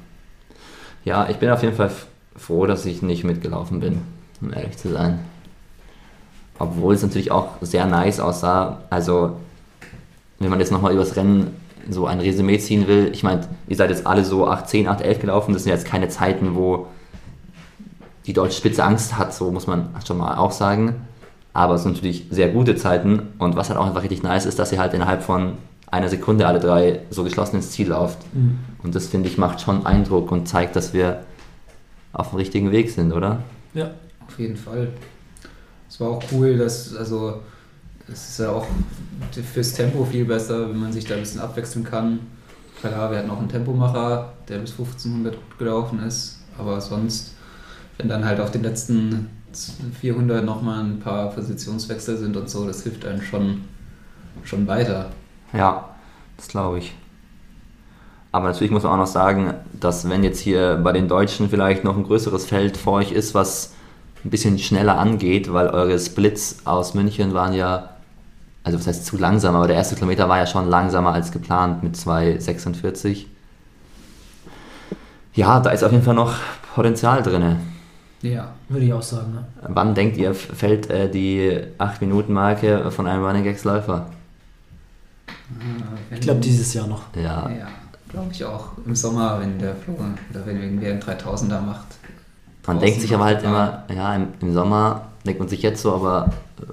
Ja, 1.05 1.29
ich 1.29 1.37
bin 1.37 1.51
auf 1.51 1.63
jeden 1.63 1.77
Fall 1.77 1.91
froh, 2.37 2.67
dass 2.67 2.85
ich 2.87 3.03
nicht 3.03 3.25
mitgelaufen 3.25 3.81
bin, 3.81 4.03
um 4.41 4.53
ehrlich 4.53 4.77
zu 4.77 4.91
sein. 4.91 5.21
Obwohl 6.59 6.95
es 6.95 7.03
natürlich 7.03 7.31
auch 7.31 7.57
sehr 7.61 7.87
nice 7.87 8.21
aussah. 8.21 8.83
Also, 8.91 9.37
wenn 10.39 10.51
man 10.51 10.61
jetzt 10.61 10.73
nochmal 10.73 10.93
übers 10.93 11.17
Rennen 11.17 11.55
so 11.91 12.07
ein 12.07 12.21
Resümee 12.21 12.59
ziehen 12.59 12.87
will, 12.87 13.11
ich 13.13 13.23
meine, 13.23 13.47
ihr 13.69 13.77
seid 13.77 13.91
jetzt 13.91 14.07
alle 14.07 14.25
so 14.25 14.47
8, 14.49 14.69
10, 14.69 14.89
8, 14.89 15.01
11 15.03 15.21
gelaufen. 15.21 15.53
Das 15.53 15.65
sind 15.65 15.73
jetzt 15.73 15.87
keine 15.87 16.09
Zeiten, 16.09 16.55
wo 16.55 16.87
die 18.27 18.33
deutsche 18.33 18.57
Spitze 18.57 18.85
Angst 18.85 19.19
hat, 19.19 19.35
so 19.35 19.51
muss 19.51 19.67
man 19.67 19.91
schon 20.07 20.19
mal 20.19 20.37
auch 20.37 20.53
sagen. 20.53 20.95
Aber 21.53 21.75
es 21.75 21.83
sind 21.83 21.95
natürlich 21.95 22.27
sehr 22.31 22.49
gute 22.49 22.77
Zeiten. 22.77 23.35
Und 23.39 23.57
was 23.57 23.69
halt 23.69 23.79
auch 23.79 23.87
einfach 23.87 24.03
richtig 24.03 24.23
nice 24.23 24.47
ist, 24.47 24.59
dass 24.59 24.73
ihr 24.73 24.79
halt 24.79 24.95
innerhalb 24.95 25.23
von 25.23 25.55
einer 25.91 26.09
Sekunde 26.09 26.47
alle 26.47 26.59
drei 26.59 27.01
so 27.11 27.23
geschlossen 27.23 27.57
ins 27.57 27.71
Ziel 27.71 27.89
lauft. 27.89 28.19
Mhm. 28.35 28.59
Und 28.83 28.95
das 28.95 29.07
finde 29.07 29.29
ich 29.29 29.39
macht 29.39 29.61
schon 29.61 29.87
Eindruck 29.87 30.33
und 30.33 30.49
zeigt, 30.49 30.75
dass 30.75 30.93
wir 30.93 31.25
auf 32.13 32.31
dem 32.31 32.37
richtigen 32.37 32.73
Weg 32.73 32.91
sind, 32.91 33.13
oder? 33.13 33.43
Ja. 33.75 33.91
Auf 34.27 34.39
jeden 34.39 34.57
Fall. 34.57 34.89
Es 35.89 36.01
war 36.01 36.09
auch 36.09 36.23
cool, 36.33 36.57
dass, 36.57 36.97
also, 36.97 37.41
es 38.13 38.29
ist 38.31 38.39
ja 38.41 38.51
auch 38.51 38.67
fürs 39.53 39.73
Tempo 39.73 40.05
viel 40.05 40.25
besser, 40.25 40.69
wenn 40.69 40.79
man 40.79 40.93
sich 40.93 41.05
da 41.05 41.15
ein 41.15 41.21
bisschen 41.21 41.41
abwechseln 41.41 41.85
kann. 41.85 42.21
Klar, 42.81 43.11
wir 43.11 43.19
hatten 43.19 43.31
auch 43.31 43.39
einen 43.39 43.49
Tempomacher, 43.49 44.33
der 44.49 44.59
bis 44.59 44.73
1500 44.73 45.35
gut 45.35 45.59
gelaufen 45.59 46.03
ist, 46.03 46.41
aber 46.59 46.81
sonst, 46.81 47.35
wenn 47.97 48.09
dann 48.09 48.25
halt 48.25 48.41
auf 48.41 48.51
den 48.51 48.63
letzten 48.63 49.31
400 50.01 50.45
nochmal 50.45 50.85
ein 50.85 51.01
paar 51.01 51.31
Positionswechsel 51.31 52.19
sind 52.19 52.37
und 52.37 52.51
so, 52.51 52.67
das 52.67 52.83
hilft 52.83 53.07
einem 53.07 53.23
schon, 53.23 53.63
schon 54.43 54.67
weiter. 54.67 55.11
Ja, 55.53 55.89
das 56.37 56.49
glaube 56.49 56.79
ich. 56.79 56.95
Aber 58.33 58.49
natürlich 58.49 58.73
muss 58.73 58.83
man 58.83 58.93
auch 58.93 58.99
noch 58.99 59.07
sagen, 59.07 59.55
dass 59.79 60.09
wenn 60.11 60.25
jetzt 60.25 60.41
hier 60.41 60.81
bei 60.83 60.91
den 60.93 61.07
Deutschen 61.07 61.49
vielleicht 61.49 61.85
noch 61.85 61.97
ein 61.97 62.03
größeres 62.03 62.45
Feld 62.45 62.77
vor 62.77 62.95
euch 62.95 63.13
ist, 63.13 63.33
was 63.33 63.75
ein 64.25 64.31
bisschen 64.31 64.59
schneller 64.59 64.99
angeht, 64.99 65.53
weil 65.53 65.69
eure 65.69 65.99
Splits 65.99 66.59
aus 66.65 66.95
München 66.95 67.33
waren 67.33 67.53
ja, 67.53 67.91
also 68.65 68.79
was 68.79 68.87
heißt 68.87 69.07
zu 69.07 69.17
langsam, 69.19 69.55
aber 69.55 69.67
der 69.69 69.77
erste 69.77 69.95
Kilometer 69.95 70.29
war 70.29 70.39
ja 70.39 70.47
schon 70.47 70.69
langsamer 70.69 71.13
als 71.13 71.31
geplant 71.31 71.83
mit 71.83 71.95
2,46. 71.95 73.27
Ja, 75.35 75.61
da 75.61 75.71
ist 75.71 75.85
auf 75.85 75.93
jeden 75.93 76.05
Fall 76.05 76.15
noch 76.15 76.35
Potenzial 76.75 77.23
drin. 77.23 77.57
Ja. 78.23 78.55
Würde 78.69 78.87
ich 78.87 78.93
auch 78.93 79.03
sagen. 79.03 79.35
Ne? 79.35 79.45
Wann 79.69 79.95
denkt 79.95 80.17
ihr, 80.17 80.35
fällt 80.35 80.89
äh, 80.89 81.11
die 81.11 81.61
8-Minuten-Marke 81.79 82.91
von 82.91 83.07
einem 83.07 83.23
Running 83.23 83.45
Gags-Läufer? 83.45 84.07
Ich 86.11 86.21
glaube, 86.21 86.41
dieses 86.41 86.73
Jahr 86.73 86.87
noch. 86.87 87.03
Ja, 87.15 87.51
Ja, 87.51 87.69
glaube 88.09 88.33
ich 88.33 88.45
auch. 88.45 88.69
Im 88.87 88.97
Sommer, 88.97 89.41
wenn 89.41 89.59
der 89.59 89.77
Flo 89.77 89.95
oder 89.95 90.47
wenn 90.47 90.63
irgendwer 90.63 90.93
einen 90.93 91.03
3000er 91.03 91.61
macht. 91.61 91.87
Man 92.67 92.79
denkt 92.79 93.03
sich 93.03 93.15
aber 93.15 93.25
halt 93.25 93.43
immer, 93.43 93.85
ja, 93.95 94.15
im, 94.15 94.29
im 94.41 94.55
Sommer 94.55 95.03
denkt 95.27 95.41
man 95.41 95.49
sich 95.49 95.61
jetzt 95.61 95.83
so, 95.83 95.95
aber 95.95 96.33
äh, 96.63 96.65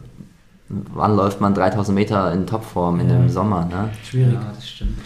wann 0.94 1.16
läuft 1.16 1.42
man 1.42 1.54
3000 1.54 1.94
Meter 1.96 2.32
in 2.34 2.48
Topform 2.48 3.00
in 3.00 3.10
Ja. 3.10 3.16
dem 3.18 3.30
Sommer? 3.30 3.66
Ne? 3.66 3.90
Schwierig. 4.10 4.34
Ja, 4.34 4.52
das 4.56 4.68
stimmt. 4.70 4.98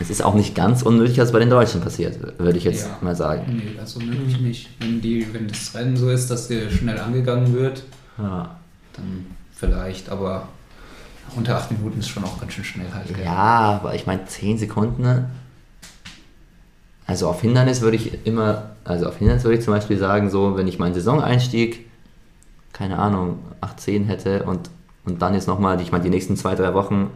Es 0.00 0.10
ist 0.10 0.22
auch 0.24 0.34
nicht 0.34 0.54
ganz 0.54 0.82
unmöglich, 0.82 1.16
dass 1.16 1.26
es 1.26 1.32
bei 1.32 1.38
den 1.38 1.50
Deutschen 1.50 1.80
passiert, 1.80 2.18
würde 2.40 2.58
ich 2.58 2.64
jetzt 2.64 2.86
Ja. 2.86 2.98
mal 3.02 3.14
sagen. 3.14 3.44
Nee, 3.62 3.78
also 3.78 4.00
möglich 4.00 4.40
nicht. 4.40 4.68
Wenn, 4.80 5.00
die, 5.00 5.26
wenn 5.32 5.46
das 5.46 5.74
Rennen 5.74 5.96
so 5.96 6.08
ist, 6.10 6.28
dass 6.30 6.48
hier 6.48 6.68
schnell 6.70 6.98
angegangen 6.98 7.52
wird, 7.54 7.82
Ja, 8.18 8.56
dann 8.94 9.26
vielleicht, 9.54 10.08
aber 10.08 10.48
unter 11.36 11.56
8 11.56 11.70
Minuten 11.72 12.00
ist 12.00 12.08
schon 12.08 12.24
auch 12.24 12.40
ganz 12.40 12.52
schön 12.54 12.64
schnell 12.64 12.86
halt. 12.92 13.08
gell? 13.14 13.24
ja 13.24 13.34
aber 13.80 13.94
ich 13.94 14.06
meine 14.06 14.24
10 14.26 14.58
Sekunden. 14.58 15.02
ne? 15.02 15.28
Also 17.06 17.28
auf 17.28 17.40
Hindernis 17.40 17.80
würde 17.82 17.96
ich 17.96 18.26
immer, 18.26 18.70
also 18.84 19.06
auf 19.06 19.18
Hindernis 19.18 19.44
würde 19.44 19.58
ich 19.58 19.64
zum 19.64 19.72
Beispiel 19.74 19.98
sagen, 19.98 20.30
so 20.30 20.56
wenn 20.56 20.66
ich 20.66 20.78
meinen 20.80 20.94
Saisoneinstieg, 20.94 21.85
keine 22.76 22.98
Ahnung, 22.98 23.38
8-10 23.62 24.04
hätte 24.04 24.42
und, 24.42 24.68
und 25.06 25.22
dann 25.22 25.32
jetzt 25.32 25.48
nochmal, 25.48 25.80
ich 25.80 25.92
meine 25.92 26.04
die 26.04 26.10
nächsten 26.10 26.36
zwei, 26.36 26.54
drei 26.54 26.74
Wochen 26.74 27.10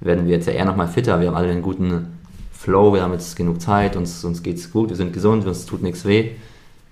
werden 0.00 0.26
wir 0.26 0.32
jetzt 0.32 0.46
ja 0.46 0.52
eher 0.52 0.66
nochmal 0.66 0.88
fitter. 0.88 1.20
Wir 1.20 1.28
haben 1.28 1.36
alle 1.36 1.50
einen 1.50 1.62
guten 1.62 2.18
Flow, 2.52 2.92
wir 2.92 3.02
haben 3.02 3.14
jetzt 3.14 3.34
genug 3.34 3.62
Zeit, 3.62 3.96
uns, 3.96 4.22
uns 4.24 4.42
geht's 4.42 4.70
gut, 4.70 4.90
wir 4.90 4.96
sind 4.96 5.14
gesund, 5.14 5.46
uns 5.46 5.64
tut 5.64 5.82
nichts 5.82 6.04
weh. 6.04 6.32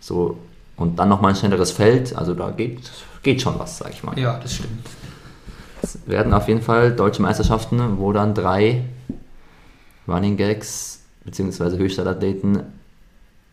So, 0.01 0.39
und 0.77 0.99
dann 0.99 1.11
nochmal 1.11 1.33
ein 1.33 1.37
schnelleres 1.37 1.71
Feld, 1.71 2.17
also 2.17 2.33
da 2.33 2.51
geht, 2.51 2.91
geht 3.23 3.43
schon 3.43 3.59
was, 3.59 3.77
sag 3.77 3.91
ich 3.91 4.03
mal. 4.03 4.19
Ja, 4.19 4.39
das 4.39 4.55
stimmt. 4.55 4.87
Es 5.83 5.99
werden 6.07 6.33
auf 6.33 6.49
jeden 6.49 6.63
Fall 6.63 6.93
deutsche 6.93 7.21
Meisterschaften, 7.21 7.99
wo 7.99 8.15
dann 8.15 8.33
drei 8.33 8.85
Running 10.07 10.39
Gags 10.39 11.03
bzw. 11.25 11.85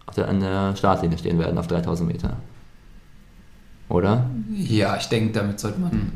Auf 0.06 0.16
der, 0.16 0.30
an 0.30 0.40
der 0.40 0.78
Startlinie 0.78 1.18
stehen 1.18 1.40
werden 1.40 1.58
auf 1.58 1.68
3000 1.68 2.10
Meter. 2.10 2.38
Oder? 3.90 4.30
Ja, 4.54 4.98
ich 4.98 5.08
denke, 5.08 5.34
damit 5.34 5.60
sollte 5.60 5.80
man 5.80 6.14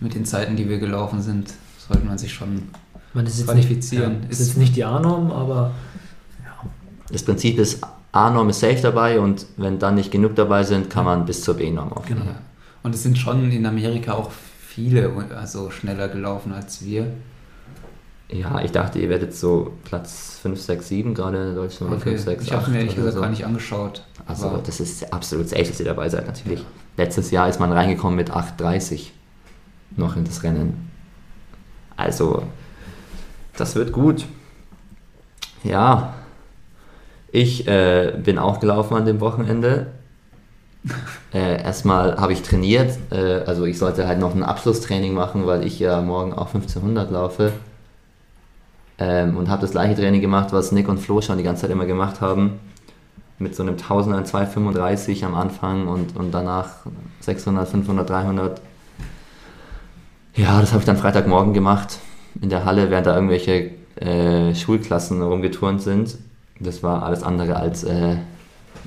mit 0.00 0.14
den 0.14 0.24
Zeiten, 0.24 0.56
die 0.56 0.68
wir 0.68 0.78
gelaufen 0.78 1.20
sind, 1.22 1.52
sollte 1.78 2.06
man 2.06 2.18
sich 2.18 2.32
schon. 2.32 2.62
Meine, 3.14 3.28
das 3.28 3.44
Qualifizieren 3.44 4.20
Nicht, 4.20 4.24
ja, 4.24 4.30
ist 4.30 4.40
jetzt 4.40 4.56
nicht 4.58 4.76
die 4.76 4.84
A-Norm, 4.84 5.30
aber 5.30 5.72
Das 7.10 7.22
Prinzip 7.22 7.58
ist, 7.58 7.80
A-Norm 8.12 8.50
ist 8.50 8.60
safe 8.60 8.80
dabei 8.82 9.18
und 9.18 9.46
wenn 9.56 9.78
dann 9.78 9.94
nicht 9.94 10.10
genug 10.10 10.36
dabei 10.36 10.62
sind, 10.62 10.90
kann 10.90 11.04
man 11.04 11.24
bis 11.24 11.42
zur 11.42 11.54
B-Norm 11.54 11.92
aufgehen. 11.92 12.18
Genau. 12.18 12.30
Ja. 12.30 12.38
Und 12.82 12.94
es 12.94 13.02
sind 13.02 13.18
schon 13.18 13.50
in 13.50 13.66
Amerika 13.66 14.12
auch 14.12 14.30
viele 14.30 15.12
also 15.36 15.70
schneller 15.70 16.08
gelaufen 16.08 16.52
als 16.52 16.84
wir. 16.84 17.06
Ja, 18.30 18.60
ich 18.62 18.72
dachte, 18.72 18.98
ihr 18.98 19.08
werdet 19.08 19.34
so 19.34 19.72
Platz 19.84 20.38
5, 20.42 20.60
6, 20.60 20.88
7 20.88 21.14
gerade 21.14 21.48
in 21.48 21.54
Deutschen 21.54 21.86
oder 21.86 21.98
5, 21.98 22.20
6, 22.20 22.44
ich 22.44 22.52
habe 22.52 22.70
mir 22.70 22.78
ehrlich 22.78 22.94
gesagt 22.94 23.14
so. 23.14 23.20
gar 23.20 23.30
nicht 23.30 23.46
angeschaut. 23.46 24.04
Also 24.26 24.60
das 24.64 24.80
ist 24.80 25.12
absolut 25.12 25.48
safe, 25.48 25.64
dass 25.64 25.80
ihr 25.80 25.86
dabei 25.86 26.10
seid 26.10 26.26
natürlich. 26.26 26.62
Letztes 26.98 27.30
Jahr 27.30 27.48
ist 27.48 27.58
man 27.58 27.72
reingekommen 27.72 28.16
mit 28.16 28.30
8,30 28.30 29.10
noch 29.96 30.16
in 30.16 30.24
das 30.24 30.42
Rennen. 30.42 30.90
Also, 31.96 32.42
das 33.56 33.74
wird 33.74 33.92
gut. 33.92 34.26
Ja, 35.64 36.14
ich 37.32 37.66
äh, 37.66 38.12
bin 38.22 38.38
auch 38.38 38.60
gelaufen 38.60 38.94
an 38.94 39.06
dem 39.06 39.20
Wochenende. 39.20 39.88
Äh, 41.34 41.62
erstmal 41.62 42.16
habe 42.16 42.32
ich 42.32 42.40
trainiert, 42.40 42.96
äh, 43.10 43.42
also 43.44 43.66
ich 43.66 43.78
sollte 43.78 44.06
halt 44.08 44.18
noch 44.18 44.34
ein 44.34 44.42
Abschlusstraining 44.42 45.12
machen, 45.12 45.46
weil 45.46 45.62
ich 45.66 45.78
ja 45.78 46.00
morgen 46.00 46.32
auch 46.32 46.46
1500 46.46 47.10
laufe. 47.10 47.52
Ähm, 48.98 49.36
und 49.36 49.48
habe 49.48 49.62
das 49.62 49.70
gleiche 49.70 49.94
Training 49.94 50.20
gemacht, 50.20 50.52
was 50.52 50.72
Nick 50.72 50.88
und 50.88 50.98
Flo 50.98 51.20
schon 51.20 51.38
die 51.38 51.44
ganze 51.44 51.62
Zeit 51.62 51.70
immer 51.70 51.86
gemacht 51.86 52.20
haben. 52.20 52.58
Mit 53.38 53.54
so 53.54 53.62
einem 53.62 53.76
1000er 53.76 54.24
235 54.24 55.24
am 55.24 55.34
Anfang 55.34 55.86
und, 55.86 56.16
und 56.16 56.32
danach 56.32 56.86
600, 57.20 57.68
500, 57.68 58.10
300. 58.10 58.60
Ja, 60.34 60.60
das 60.60 60.72
habe 60.72 60.80
ich 60.80 60.86
dann 60.86 60.96
Freitagmorgen 60.96 61.54
gemacht 61.54 61.98
in 62.40 62.48
der 62.48 62.64
Halle, 62.64 62.90
während 62.90 63.06
da 63.06 63.14
irgendwelche 63.14 63.70
äh, 63.96 64.54
Schulklassen 64.54 65.22
rumgeturnt 65.22 65.82
sind. 65.82 66.16
Das 66.60 66.82
war 66.82 67.02
alles 67.02 67.22
andere 67.22 67.56
als, 67.56 67.84
äh, 67.84 68.16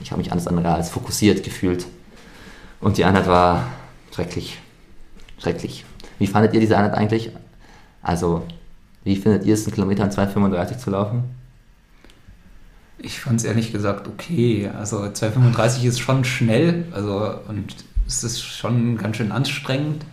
ich 0.02 0.12
habe 0.12 0.22
mich 0.22 0.32
alles 0.32 0.48
andere 0.48 0.74
als 0.74 0.90
fokussiert 0.90 1.44
gefühlt. 1.44 1.86
Und 2.82 2.98
die 2.98 3.06
Einheit 3.06 3.28
war 3.28 3.68
schrecklich. 4.14 4.60
Schrecklich. 5.38 5.86
Wie 6.20 6.28
fandet 6.28 6.54
ihr 6.54 6.60
diese 6.60 6.78
Einheit 6.78 6.94
eigentlich? 6.94 7.32
Also, 8.02 8.44
wie 9.04 9.16
findet 9.16 9.46
ihr 9.46 9.54
es, 9.54 9.66
einen 9.66 9.74
Kilometer 9.74 10.04
in 10.04 10.12
2,35 10.12 10.78
zu 10.78 10.90
laufen? 10.92 11.24
Ich 13.00 13.20
fand 13.20 13.40
es 13.40 13.46
ehrlich 13.46 13.72
gesagt 13.72 14.08
okay. 14.08 14.70
Also 14.78 15.00
2,35 15.00 15.84
ist 15.86 16.00
schon 16.00 16.24
schnell, 16.24 16.86
also 16.92 17.34
und 17.48 17.76
es 18.08 18.24
ist 18.24 18.42
schon 18.44 18.98
ganz 18.98 19.18
schön 19.18 19.32
anstrengend. 19.32 20.06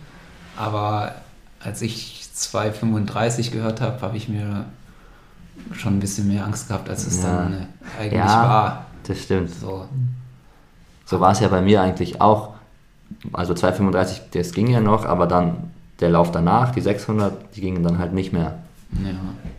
Aber 0.57 1.13
als 1.59 1.81
ich 1.81 2.27
2,35 2.35 3.51
gehört 3.51 3.81
habe, 3.81 4.01
habe 4.01 4.17
ich 4.17 4.27
mir 4.27 4.65
schon 5.73 5.97
ein 5.97 5.99
bisschen 5.99 6.27
mehr 6.27 6.45
Angst 6.45 6.67
gehabt, 6.69 6.89
als 6.89 7.05
es 7.05 7.21
Ja. 7.21 7.29
dann 7.35 7.53
äh, 7.53 8.01
eigentlich 8.01 8.13
Ja. 8.13 8.43
war. 8.43 8.85
Das 9.07 9.21
stimmt. 9.21 9.51
So. 9.51 9.87
So 11.05 11.19
war 11.19 11.31
es 11.31 11.39
ja 11.41 11.47
bei 11.47 11.61
mir 11.61 11.81
eigentlich 11.81 12.21
auch. 12.21 12.55
Also 13.33 13.53
2,35, 13.53 14.21
das 14.31 14.51
ging 14.51 14.67
ja 14.67 14.79
noch, 14.81 15.05
aber 15.05 15.27
dann 15.27 15.71
der 15.99 16.09
Lauf 16.09 16.31
danach, 16.31 16.71
die 16.71 16.81
600, 16.81 17.55
die 17.55 17.61
gingen 17.61 17.83
dann 17.83 17.97
halt 17.97 18.13
nicht 18.13 18.31
mehr. 18.33 18.59
Ja. 18.93 19.11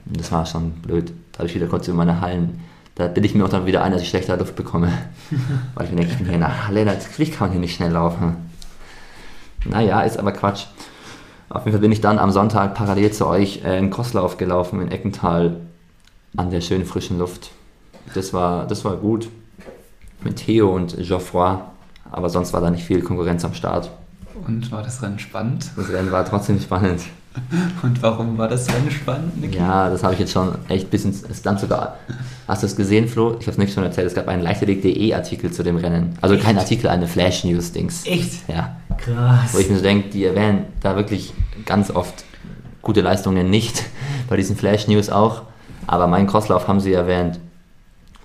Das 0.05 0.33
war 0.33 0.45
schon 0.47 0.73
blöd. 0.73 1.13
Da 1.33 1.39
habe 1.39 1.49
ich 1.49 1.55
wieder 1.55 1.67
kurz 1.67 1.89
über 1.89 1.99
meine 1.99 2.21
Hallen. 2.21 2.61
Da 2.95 3.07
bilde 3.07 3.27
ich 3.29 3.35
mir 3.35 3.45
auch 3.45 3.49
dann 3.49 3.67
wieder 3.67 3.83
ein, 3.83 3.93
dass 3.93 4.03
ich 4.03 4.09
schlechter 4.09 4.37
Luft 4.37 4.57
bekomme. 4.57 4.93
Weil 5.75 5.87
ich 5.87 5.93
mir 5.93 5.99
denke, 5.99 6.13
ich 6.13 6.19
bin 6.19 6.27
hier 6.27 6.35
in 6.35 6.41
der 6.41 6.67
Halle, 6.67 6.85
natürlich 6.85 7.33
kann 7.33 7.49
man 7.49 7.53
hier 7.53 7.61
nicht 7.61 7.75
schnell 7.75 7.93
laufen. 7.93 8.37
Naja, 9.65 10.03
ist 10.03 10.19
aber 10.19 10.33
Quatsch. 10.33 10.67
Auf 11.49 11.65
jeden 11.65 11.73
Fall 11.73 11.81
bin 11.81 11.93
ich 11.93 12.01
dann 12.01 12.19
am 12.19 12.31
Sonntag 12.31 12.75
parallel 12.75 13.13
zu 13.13 13.27
euch 13.27 13.65
äh, 13.65 13.79
in 13.79 13.91
Crosslauf 13.91 14.37
gelaufen 14.37 14.81
in 14.81 14.91
Eckental 14.91 15.57
an 16.37 16.51
der 16.51 16.61
schönen 16.61 16.85
frischen 16.85 17.19
Luft. 17.19 17.51
Das 18.15 18.33
war, 18.33 18.67
das 18.67 18.85
war 18.85 18.97
gut. 18.97 19.29
Mit 20.23 20.37
Theo 20.37 20.75
und 20.75 20.97
Geoffroy. 20.97 21.59
Aber 22.11 22.29
sonst 22.29 22.53
war 22.53 22.61
da 22.61 22.71
nicht 22.71 22.85
viel 22.85 23.03
Konkurrenz 23.03 23.45
am 23.45 23.55
Start. 23.55 23.91
Und 24.47 24.71
war 24.73 24.83
das 24.83 25.03
Rennen 25.03 25.19
spannend? 25.19 25.71
Das 25.77 25.91
Rennen 25.91 26.13
war 26.13 26.25
trotzdem 26.25 26.61
spannend. 26.61 27.03
Und 27.83 28.03
warum 28.03 28.37
war 28.39 28.49
das 28.49 28.69
Rennen 28.69 28.91
spannend, 28.91 29.41
Niki? 29.41 29.57
Ja, 29.57 29.89
das 29.89 30.03
habe 30.03 30.15
ich 30.15 30.21
jetzt 30.21 30.33
schon 30.33 30.57
echt 30.69 30.91
bisschen. 30.91 31.11
Es 31.11 31.39
stand 31.39 31.61
sogar. 31.61 31.97
Hast 32.49 32.63
du 32.63 32.67
es 32.67 32.75
gesehen, 32.75 33.09
Flo? 33.09 33.37
Ich 33.39 33.47
habe 33.47 33.53
es 33.53 33.59
nicht 33.59 33.73
schon 33.73 33.85
erzählt. 33.85 34.09
Es 34.09 34.15
gab 34.15 34.27
einen 34.29 34.43
Leichtathletik.de 34.43 35.15
Artikel 35.15 35.53
zu 35.53 35.63
dem 35.63 35.77
Rennen. 35.77 36.19
Also 36.21 36.37
kein 36.37 36.59
Artikel, 36.59 36.89
eine 36.89 37.07
Flash 37.07 37.45
News 37.45 37.73
Dings. 37.73 38.05
Echt? 38.05 38.49
Ja. 38.49 38.77
Krass. 38.99 39.55
Wo 39.55 39.59
ich 39.59 39.71
mir 39.71 39.77
so 39.77 39.83
denke, 39.83 40.11
die 40.11 40.25
erwähnen 40.25 40.67
da 40.83 40.97
wirklich 40.97 41.33
ganz 41.67 41.91
oft 41.91 42.25
gute 42.83 43.01
Leistungen 43.01 43.49
nicht. 43.49 43.85
Bei 44.29 44.37
diesen 44.37 44.57
Flash 44.57 44.89
News 44.89 45.09
auch. 45.09 45.43
Aber 45.87 46.07
meinen 46.09 46.27
Crosslauf 46.27 46.67
haben 46.69 46.81
sie 46.81 46.93
erwähnt. 46.93 47.39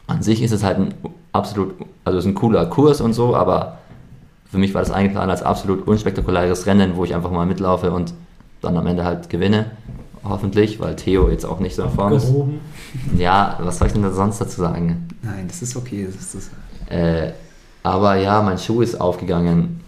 An 0.08 0.22
sich 0.22 0.42
ist 0.42 0.52
es 0.52 0.64
halt 0.64 0.78
ein 0.78 0.94
absolut, 1.32 1.76
also 2.04 2.18
es 2.18 2.26
ist 2.26 2.32
ein 2.32 2.36
cooler 2.36 2.66
Kurs 2.68 3.02
und 3.02 3.14
so, 3.14 3.36
aber 3.36 3.80
für 4.52 4.58
mich 4.58 4.74
war 4.74 4.82
das 4.82 4.92
eingeplant 4.92 5.30
als 5.30 5.44
absolut 5.44 5.88
unspektakuläres 5.88 6.66
Rennen, 6.66 6.96
wo 6.96 7.04
ich 7.04 7.14
einfach 7.14 7.32
mal 7.32 7.46
mitlaufe 7.46 7.92
und 7.92 8.14
dann 8.66 8.78
am 8.78 8.88
Ende 8.88 9.04
halt 9.06 9.30
gewinne. 9.30 9.72
Hoffentlich, 10.24 10.80
weil 10.80 10.96
Theo 10.96 11.30
jetzt 11.30 11.46
auch 11.46 11.60
nicht 11.60 11.76
so 11.76 11.84
in 11.84 11.92
Form 11.92 12.14
ist. 12.14 12.34
Ja, 13.18 13.58
was 13.62 13.78
soll 13.78 13.88
ich 13.88 13.94
denn 13.94 14.02
da 14.02 14.12
sonst 14.12 14.40
dazu 14.42 14.60
sagen? 14.60 15.08
Nein, 15.22 15.48
das 15.48 15.62
ist 15.62 15.76
okay. 15.76 16.08
Das 16.14 16.34
ist, 16.34 16.52
Äh, 16.90 17.32
aber 17.84 18.16
ja, 18.16 18.42
mein 18.42 18.58
Schuh 18.58 18.82
ist 18.82 19.00
aufgegangen 19.00 19.82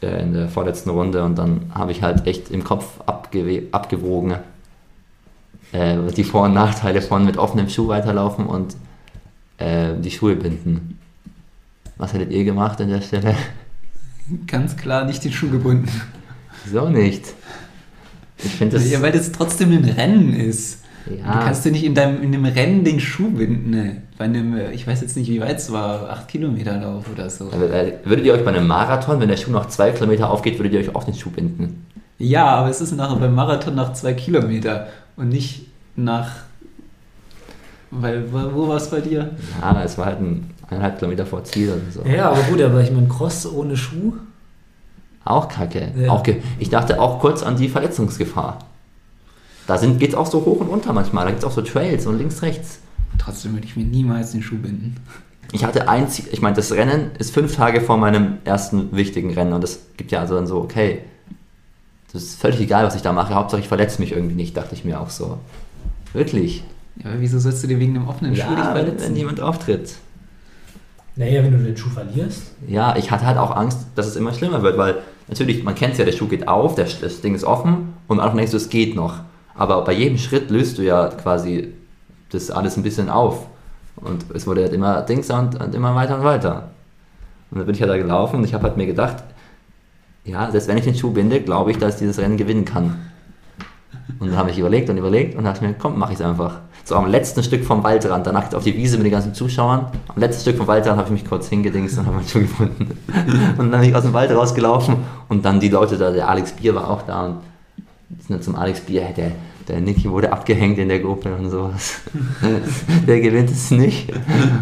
äh, 0.00 0.22
in 0.22 0.32
der 0.32 0.48
vorletzten 0.48 0.90
Runde 0.90 1.24
und 1.24 1.36
dann 1.36 1.72
habe 1.74 1.90
ich 1.90 2.02
halt 2.02 2.26
echt 2.26 2.50
im 2.50 2.62
Kopf 2.62 3.00
abgewe 3.06 3.64
abgewogen, 3.72 4.36
äh, 5.72 5.96
die 6.16 6.24
Vor- 6.24 6.44
und 6.44 6.54
Nachteile 6.54 7.02
von 7.02 7.24
mit 7.24 7.36
offenem 7.36 7.68
Schuh 7.68 7.88
weiterlaufen 7.88 8.46
und 8.46 8.76
äh, 9.58 9.94
die 9.98 10.10
Schuhe 10.12 10.36
binden. 10.36 10.98
Was 11.96 12.12
hättet 12.12 12.30
ihr 12.30 12.44
gemacht 12.44 12.80
an 12.80 12.88
der 12.88 13.00
Stelle? 13.00 13.34
ganz 14.46 14.76
klar 14.76 15.04
nicht 15.04 15.24
den 15.24 15.32
Schuh 15.32 15.50
gebunden. 15.50 15.88
Wieso 16.64 16.88
nicht? 16.88 17.24
Ich 18.44 18.52
finde 18.52 18.76
das. 18.76 18.90
Ja, 18.90 19.00
weil 19.02 19.12
das 19.12 19.32
trotzdem 19.32 19.72
ein 19.72 19.84
Rennen 19.84 20.34
ist. 20.34 20.80
Ja. 21.06 21.32
Du 21.34 21.44
kannst 21.44 21.64
dir 21.64 21.72
nicht 21.72 21.84
in, 21.84 21.94
deinem, 21.94 22.22
in 22.22 22.32
dem 22.32 22.44
Rennen 22.44 22.82
den 22.84 22.98
Schuh 22.98 23.30
binden. 23.30 23.70
Ne? 23.70 24.02
Bei 24.16 24.24
einem, 24.24 24.56
ich 24.72 24.86
weiß 24.86 25.02
jetzt 25.02 25.16
nicht, 25.16 25.28
wie 25.28 25.40
weit 25.40 25.58
es 25.58 25.70
war, 25.70 26.08
8 26.08 26.28
Kilometer 26.28 26.78
Lauf 26.80 27.04
oder 27.12 27.28
so. 27.28 27.50
Äh, 27.50 27.92
Würdet 28.04 28.24
ihr 28.24 28.32
euch 28.32 28.44
bei 28.44 28.52
einem 28.52 28.66
Marathon, 28.66 29.20
wenn 29.20 29.28
der 29.28 29.36
Schuh 29.36 29.50
noch 29.50 29.68
zwei 29.68 29.90
Kilometer 29.90 30.30
aufgeht, 30.30 30.58
würdet 30.58 30.72
ihr 30.72 30.80
euch 30.80 30.94
auch 30.94 31.04
den 31.04 31.14
Schuh 31.14 31.30
binden? 31.30 31.86
Ja, 32.18 32.46
aber 32.46 32.70
es 32.70 32.80
ist 32.80 32.92
nachher 32.96 33.16
beim 33.16 33.34
Marathon 33.34 33.74
nach 33.74 33.92
2 33.92 34.14
Kilometer 34.14 34.88
und 35.16 35.28
nicht 35.28 35.66
nach. 35.96 36.30
Weil, 37.90 38.32
wo 38.32 38.54
wo 38.54 38.68
war 38.68 38.76
es 38.76 38.88
bei 38.88 39.00
dir? 39.00 39.30
Ja, 39.60 39.82
es 39.84 39.98
war 39.98 40.06
halt 40.06 40.20
ein 40.20 40.50
eineinhalb 40.68 40.98
Kilometer 40.98 41.26
vor 41.26 41.44
Ziel 41.44 41.68
oder 41.70 41.80
so. 41.90 42.08
Ja, 42.08 42.30
aber 42.30 42.42
gut, 42.42 42.60
aber 42.62 42.80
ich 42.80 42.90
meine, 42.90 43.08
Cross 43.08 43.52
ohne 43.52 43.76
Schuh. 43.76 44.14
Auch 45.24 45.48
kacke. 45.48 45.92
Ja. 45.96 46.10
Auch 46.10 46.22
ge 46.22 46.42
ich 46.58 46.70
dachte 46.70 47.00
auch 47.00 47.20
kurz 47.20 47.42
an 47.42 47.56
die 47.56 47.68
Verletzungsgefahr. 47.68 48.58
Da 49.66 49.76
geht 49.78 50.10
es 50.10 50.14
auch 50.14 50.26
so 50.26 50.44
hoch 50.44 50.60
und 50.60 50.68
runter 50.68 50.92
manchmal. 50.92 51.24
Da 51.24 51.30
gibt 51.30 51.42
es 51.42 51.48
auch 51.48 51.54
so 51.54 51.62
Trails 51.62 52.06
und 52.06 52.18
links, 52.18 52.42
rechts. 52.42 52.80
Trotzdem 53.18 53.54
würde 53.54 53.66
ich 53.66 53.76
mir 53.76 53.84
niemals 53.84 54.32
den 54.32 54.42
Schuh 54.42 54.58
binden. 54.58 54.96
Ich 55.52 55.64
hatte 55.64 55.88
ein 55.88 56.08
Ziel, 56.08 56.26
ich 56.32 56.42
meine, 56.42 56.56
das 56.56 56.72
Rennen 56.72 57.12
ist 57.18 57.32
fünf 57.32 57.54
Tage 57.54 57.80
vor 57.80 57.96
meinem 57.96 58.38
ersten 58.44 58.94
wichtigen 58.94 59.32
Rennen 59.32 59.52
und 59.52 59.62
das 59.62 59.78
gibt 59.96 60.10
ja 60.10 60.20
also 60.20 60.34
dann 60.34 60.46
so, 60.46 60.58
okay, 60.58 61.00
das 62.12 62.22
ist 62.24 62.40
völlig 62.40 62.60
egal, 62.60 62.84
was 62.84 62.96
ich 62.96 63.02
da 63.02 63.12
mache, 63.12 63.34
Hauptsache 63.34 63.60
ich 63.60 63.68
verletze 63.68 64.00
mich 64.00 64.12
irgendwie 64.12 64.34
nicht, 64.34 64.56
dachte 64.56 64.74
ich 64.74 64.84
mir 64.84 65.00
auch 65.00 65.10
so. 65.10 65.38
Wirklich? 66.12 66.64
Ja, 66.96 67.10
aber 67.10 67.20
wieso 67.20 67.38
sollst 67.38 67.62
du 67.62 67.68
dir 67.68 67.78
wegen 67.78 67.96
einem 67.96 68.08
offenen 68.08 68.34
Schuh 68.34 68.42
dich 68.48 68.58
Ja, 68.58 68.74
wenn, 68.74 68.84
verletzen? 68.84 69.04
wenn 69.06 69.16
jemand 69.16 69.40
auftritt. 69.40 69.94
Naja, 71.16 71.44
wenn 71.44 71.52
du 71.52 71.58
den 71.58 71.76
Schuh 71.76 71.90
verlierst. 71.90 72.42
Ja, 72.66 72.96
ich 72.96 73.10
hatte 73.10 73.24
halt 73.26 73.38
auch 73.38 73.54
Angst, 73.54 73.78
dass 73.94 74.06
es 74.06 74.16
immer 74.16 74.32
schlimmer 74.32 74.62
wird, 74.62 74.76
weil 74.76 74.96
natürlich, 75.28 75.62
man 75.64 75.74
kennt 75.74 75.92
es 75.92 75.98
ja, 75.98 76.04
der 76.04 76.12
Schuh 76.12 76.28
geht 76.28 76.48
auf, 76.48 76.74
der, 76.74 76.86
das 77.00 77.20
Ding 77.20 77.34
ist 77.34 77.44
offen 77.44 77.94
und 78.08 78.18
am 78.18 78.24
Anfang 78.24 78.38
denkst 78.38 78.52
du, 78.52 78.56
es 78.56 78.68
geht 78.68 78.94
noch. 78.94 79.20
Aber 79.54 79.84
bei 79.84 79.92
jedem 79.92 80.18
Schritt 80.18 80.50
löst 80.50 80.78
du 80.78 80.82
ja 80.82 81.08
quasi 81.08 81.72
das 82.30 82.50
alles 82.50 82.76
ein 82.76 82.82
bisschen 82.82 83.08
auf. 83.08 83.46
Und 83.96 84.26
es 84.34 84.46
wurde 84.46 84.62
halt 84.62 84.72
immer 84.72 85.02
Dings 85.02 85.30
und, 85.30 85.60
und 85.60 85.74
immer 85.74 85.94
weiter 85.94 86.18
und 86.18 86.24
weiter. 86.24 86.70
Und 87.50 87.58
dann 87.58 87.66
bin 87.66 87.74
ich 87.74 87.80
halt 87.80 87.90
da 87.90 87.96
gelaufen 87.96 88.36
und 88.36 88.44
ich 88.44 88.54
habe 88.54 88.64
halt 88.64 88.76
mir 88.76 88.86
gedacht, 88.86 89.22
ja, 90.24 90.50
selbst 90.50 90.68
wenn 90.68 90.78
ich 90.78 90.84
den 90.84 90.94
Schuh 90.94 91.12
binde, 91.12 91.40
glaube 91.40 91.70
ich, 91.70 91.78
dass 91.78 91.94
ich 91.94 92.00
dieses 92.00 92.18
Rennen 92.18 92.36
gewinnen 92.36 92.64
kann. 92.64 93.10
Und 94.18 94.28
dann 94.28 94.36
habe 94.36 94.50
ich 94.50 94.58
überlegt 94.58 94.90
und 94.90 94.96
überlegt 94.96 95.36
und 95.36 95.44
dachte 95.44 95.64
mir, 95.64 95.74
komm, 95.74 95.98
mach 95.98 96.10
ich 96.10 96.16
es 96.16 96.20
einfach. 96.20 96.60
So 96.86 96.96
am 96.96 97.06
letzten 97.06 97.42
Stück 97.42 97.64
vom 97.64 97.82
Waldrand, 97.82 98.26
danach 98.26 98.42
geht's 98.42 98.54
auf 98.54 98.62
die 98.62 98.76
Wiese 98.76 98.98
mit 98.98 99.06
den 99.06 99.12
ganzen 99.12 99.32
Zuschauern. 99.32 99.86
Am 100.08 100.20
letzten 100.20 100.42
Stück 100.42 100.58
vom 100.58 100.66
Waldrand 100.66 100.98
habe 100.98 101.08
ich 101.08 101.22
mich 101.22 101.24
kurz 101.24 101.48
hingedingst 101.48 101.98
und 101.98 102.04
habe 102.04 102.16
meinen 102.16 102.28
Schuh 102.28 102.40
gefunden. 102.40 102.98
Und 103.58 103.72
dann 103.72 103.80
bin 103.80 103.88
ich 103.88 103.96
aus 103.96 104.02
dem 104.02 104.12
Wald 104.12 104.30
rausgelaufen 104.30 104.96
und 105.28 105.44
dann 105.44 105.60
die 105.60 105.68
Leute 105.70 105.96
da, 105.96 106.10
der 106.10 106.28
Alex 106.28 106.52
Bier 106.52 106.74
war 106.74 106.90
auch 106.90 107.02
da 107.02 107.24
und 107.24 107.36
sind 108.20 108.30
dann 108.30 108.42
zum 108.42 108.54
Alex 108.54 108.80
Bier, 108.80 109.08
der, 109.16 109.32
der 109.66 109.80
Niki 109.80 110.10
wurde 110.10 110.30
abgehängt 110.30 110.78
in 110.78 110.88
der 110.88 110.98
Gruppe 111.00 111.34
und 111.34 111.50
sowas. 111.50 112.02
der 113.06 113.20
gewinnt 113.20 113.50
es 113.50 113.70
nicht. 113.70 114.12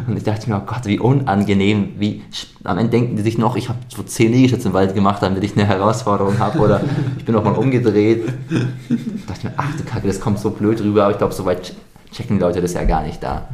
Und 0.06 0.16
ich 0.16 0.22
dachte 0.22 0.48
mir, 0.48 0.56
oh 0.56 0.66
Gott, 0.66 0.84
wie 0.84 1.00
unangenehm, 1.00 1.94
wie 1.98 2.22
am 2.62 2.78
Ende 2.78 2.90
denken 2.90 3.16
die 3.16 3.22
sich 3.22 3.36
noch, 3.36 3.56
ich 3.56 3.68
habe 3.68 3.78
so 3.88 4.02
zehn 4.04 4.32
Liegestütze 4.32 4.68
im 4.68 4.74
Wald 4.74 4.94
gemacht, 4.94 5.22
damit 5.22 5.42
ich 5.42 5.56
eine 5.56 5.66
Herausforderung 5.66 6.38
habe 6.38 6.60
oder 6.60 6.80
ich 7.18 7.24
bin 7.24 7.34
auch 7.34 7.44
mal 7.44 7.54
umgedreht. 7.54 8.28
Da 8.48 8.94
dachte 9.26 9.38
ich 9.38 9.44
mir, 9.44 9.52
ach 9.56 9.76
du 9.76 9.84
Kacke, 9.84 10.06
das 10.06 10.20
kommt 10.20 10.38
so 10.38 10.50
blöd 10.50 10.80
rüber, 10.80 11.04
aber 11.04 11.12
ich 11.12 11.18
glaube, 11.18 11.34
so 11.34 11.44
weit 11.44 11.74
checken 12.12 12.36
die 12.36 12.42
Leute 12.42 12.60
das 12.60 12.74
ja 12.74 12.84
gar 12.84 13.02
nicht 13.02 13.22
da. 13.22 13.48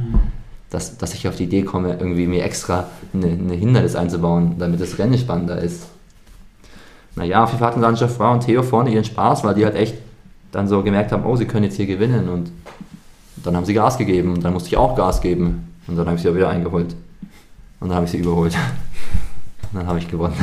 Dass, 0.69 0.97
dass 0.97 1.13
ich 1.13 1.27
auf 1.27 1.35
die 1.35 1.45
Idee 1.45 1.63
komme, 1.63 1.95
irgendwie 1.99 2.27
mir 2.27 2.43
extra 2.43 2.85
eine, 3.13 3.27
eine 3.27 3.53
Hindernis 3.53 3.95
einzubauen, 3.95 4.55
damit 4.59 4.79
das 4.79 4.99
Rennen 4.99 5.17
spannender 5.17 5.59
ist. 5.59 5.87
Naja, 7.15 7.43
auf 7.43 7.49
jeden 7.49 7.59
Fall 7.59 7.69
hatten 7.69 7.81
dann 7.81 7.95
Geoffroy 7.95 8.33
und 8.33 8.45
Theo 8.45 8.61
vorne 8.61 8.91
ihren 8.91 9.03
Spaß, 9.03 9.43
weil 9.43 9.55
die 9.55 9.65
halt 9.65 9.75
echt 9.75 9.95
dann 10.51 10.67
so 10.67 10.83
gemerkt 10.83 11.11
haben, 11.11 11.25
oh, 11.25 11.35
sie 11.35 11.45
können 11.45 11.63
jetzt 11.63 11.75
hier 11.75 11.87
gewinnen 11.87 12.29
und 12.29 12.51
dann 13.37 13.55
haben 13.55 13.65
sie 13.65 13.73
Gas 13.73 13.97
gegeben 13.97 14.33
und 14.33 14.43
dann 14.43 14.53
musste 14.53 14.69
ich 14.69 14.77
auch 14.77 14.95
Gas 14.95 15.21
geben 15.21 15.73
und 15.87 15.97
dann 15.97 16.05
habe 16.05 16.17
ich 16.17 16.21
sie 16.21 16.29
auch 16.29 16.35
wieder 16.35 16.49
eingeholt 16.49 16.95
und 17.79 17.89
dann 17.89 17.95
habe 17.95 18.05
ich 18.05 18.11
sie 18.11 18.17
überholt 18.17 18.55
und 19.71 19.79
dann 19.79 19.87
habe 19.87 19.99
ich 19.99 20.07
gewonnen. 20.07 20.35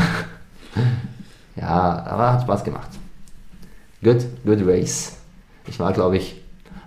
ja, 1.57 2.05
aber 2.05 2.33
hat 2.33 2.43
Spaß 2.43 2.65
gemacht. 2.65 2.91
Good, 4.03 4.27
good 4.45 4.67
race. 4.67 5.17
Ich 5.67 5.79
war, 5.79 5.93
glaube 5.93 6.17
ich, 6.17 6.41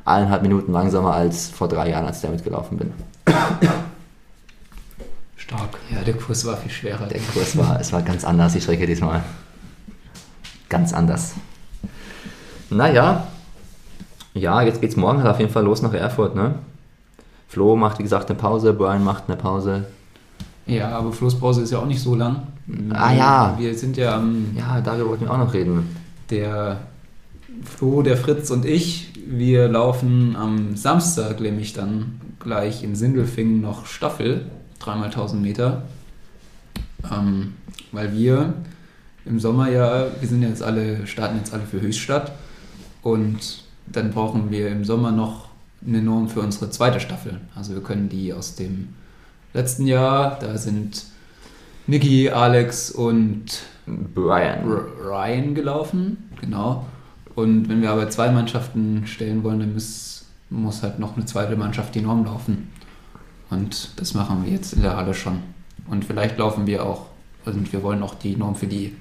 eineinhalb 0.05 0.41
Minuten 0.41 0.71
langsamer 0.71 1.13
als 1.13 1.49
vor 1.49 1.67
drei 1.67 1.89
Jahren, 1.89 2.05
als 2.05 2.17
ich 2.17 2.23
damit 2.23 2.43
gelaufen 2.43 2.77
bin. 2.77 2.91
Stark. 5.35 5.77
Ja, 5.93 6.01
der 6.01 6.13
Kurs 6.15 6.45
war 6.45 6.57
viel 6.57 6.71
schwerer. 6.71 7.07
Der 7.07 7.19
Kurs 7.19 7.57
war, 7.57 7.79
es 7.79 7.91
war 7.93 8.01
ganz 8.01 8.23
anders, 8.23 8.53
die 8.53 8.61
Strecke 8.61 8.85
diesmal. 8.85 9.23
Ganz 10.67 10.93
anders. 10.93 11.33
Naja, 12.69 13.27
ja, 14.33 14.61
jetzt 14.61 14.81
geht's 14.81 14.95
morgen 14.95 15.19
halt 15.23 15.29
auf 15.29 15.39
jeden 15.39 15.51
Fall 15.51 15.63
los 15.63 15.81
nach 15.81 15.93
Erfurt, 15.93 16.35
ne? 16.35 16.55
Flo 17.47 17.75
macht, 17.75 17.97
wie 17.97 18.03
gesagt, 18.03 18.29
eine 18.29 18.37
Pause, 18.37 18.73
Brian 18.73 19.03
macht 19.03 19.23
eine 19.27 19.35
Pause. 19.37 19.85
Ja, 20.67 20.89
aber 20.89 21.11
Flusspause 21.11 21.63
ist 21.63 21.71
ja 21.71 21.79
auch 21.79 21.87
nicht 21.87 21.99
so 22.01 22.13
lang. 22.13 22.43
Ah, 22.91 23.11
ja. 23.11 23.55
Wir 23.57 23.75
sind 23.75 23.97
ja 23.97 24.17
am 24.17 24.55
Ja, 24.55 24.79
darüber 24.81 25.09
wollten 25.09 25.25
wir 25.25 25.31
auch 25.31 25.39
noch 25.39 25.53
reden. 25.53 25.95
der 26.29 26.77
Flo, 27.65 28.03
der 28.03 28.15
Fritz 28.17 28.51
und 28.51 28.65
ich, 28.65 29.08
wir 29.31 29.67
laufen 29.67 30.35
am 30.35 30.75
Samstag 30.75 31.39
nämlich 31.39 31.73
dann 31.73 32.19
gleich 32.39 32.83
in 32.83 32.95
Sindelfingen 32.95 33.61
noch 33.61 33.85
Staffel, 33.85 34.49
dreimal 34.79 35.05
1000 35.09 35.39
Meter. 35.39 35.83
Ähm, 37.11 37.53
weil 37.91 38.13
wir 38.13 38.53
im 39.25 39.39
Sommer 39.39 39.69
ja, 39.69 40.07
wir 40.19 40.27
sind 40.27 40.41
jetzt 40.41 40.63
alle, 40.63 41.05
starten 41.05 41.37
jetzt 41.37 41.53
alle 41.53 41.63
für 41.63 41.79
Höchststadt 41.79 42.31
und 43.03 43.63
dann 43.85 44.11
brauchen 44.11 44.49
wir 44.49 44.69
im 44.69 44.83
Sommer 44.83 45.11
noch 45.11 45.49
eine 45.85 46.01
Norm 46.01 46.27
für 46.27 46.41
unsere 46.41 46.71
zweite 46.71 46.99
Staffel. 46.99 47.39
Also 47.55 47.75
wir 47.75 47.83
können 47.83 48.09
die 48.09 48.33
aus 48.33 48.55
dem 48.55 48.89
letzten 49.53 49.85
Jahr, 49.85 50.39
da 50.39 50.57
sind 50.57 51.05
Niki, 51.85 52.29
Alex 52.31 52.89
und 52.89 53.61
Brian. 53.85 54.63
Ryan 54.65 55.53
gelaufen, 55.53 56.29
genau. 56.41 56.85
Und 57.39 57.69
wenn 57.69 57.81
wir 57.81 57.91
aber 57.91 58.09
zwei 58.09 58.29
Mannschaften 58.31 59.07
stellen 59.07 59.43
wollen, 59.43 59.61
dann 59.61 59.73
muss, 59.73 60.25
muss 60.49 60.83
halt 60.83 60.99
noch 60.99 61.15
eine 61.15 61.25
zweite 61.25 61.55
Mannschaft 61.55 61.95
die 61.95 62.01
Norm 62.01 62.25
laufen. 62.25 62.69
Und 63.49 63.97
das 63.97 64.13
machen 64.13 64.43
wir 64.43 64.51
jetzt 64.51 64.73
in 64.73 64.81
der 64.81 64.97
Halle 64.97 65.13
schon. 65.13 65.39
Und 65.89 66.03
vielleicht 66.03 66.37
laufen 66.37 66.67
wir 66.67 66.85
auch, 66.85 67.05
und 67.45 67.71
wir 67.71 67.81
wollen 67.81 68.03
auch 68.03 68.15
die 68.15 68.35
Norm 68.35 68.55
für 68.55 68.67
die 68.67 68.95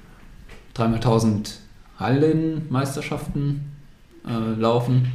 3x1000 0.76 1.54
Hallenmeisterschaften 1.98 3.72
äh, 4.24 4.60
laufen. 4.60 5.12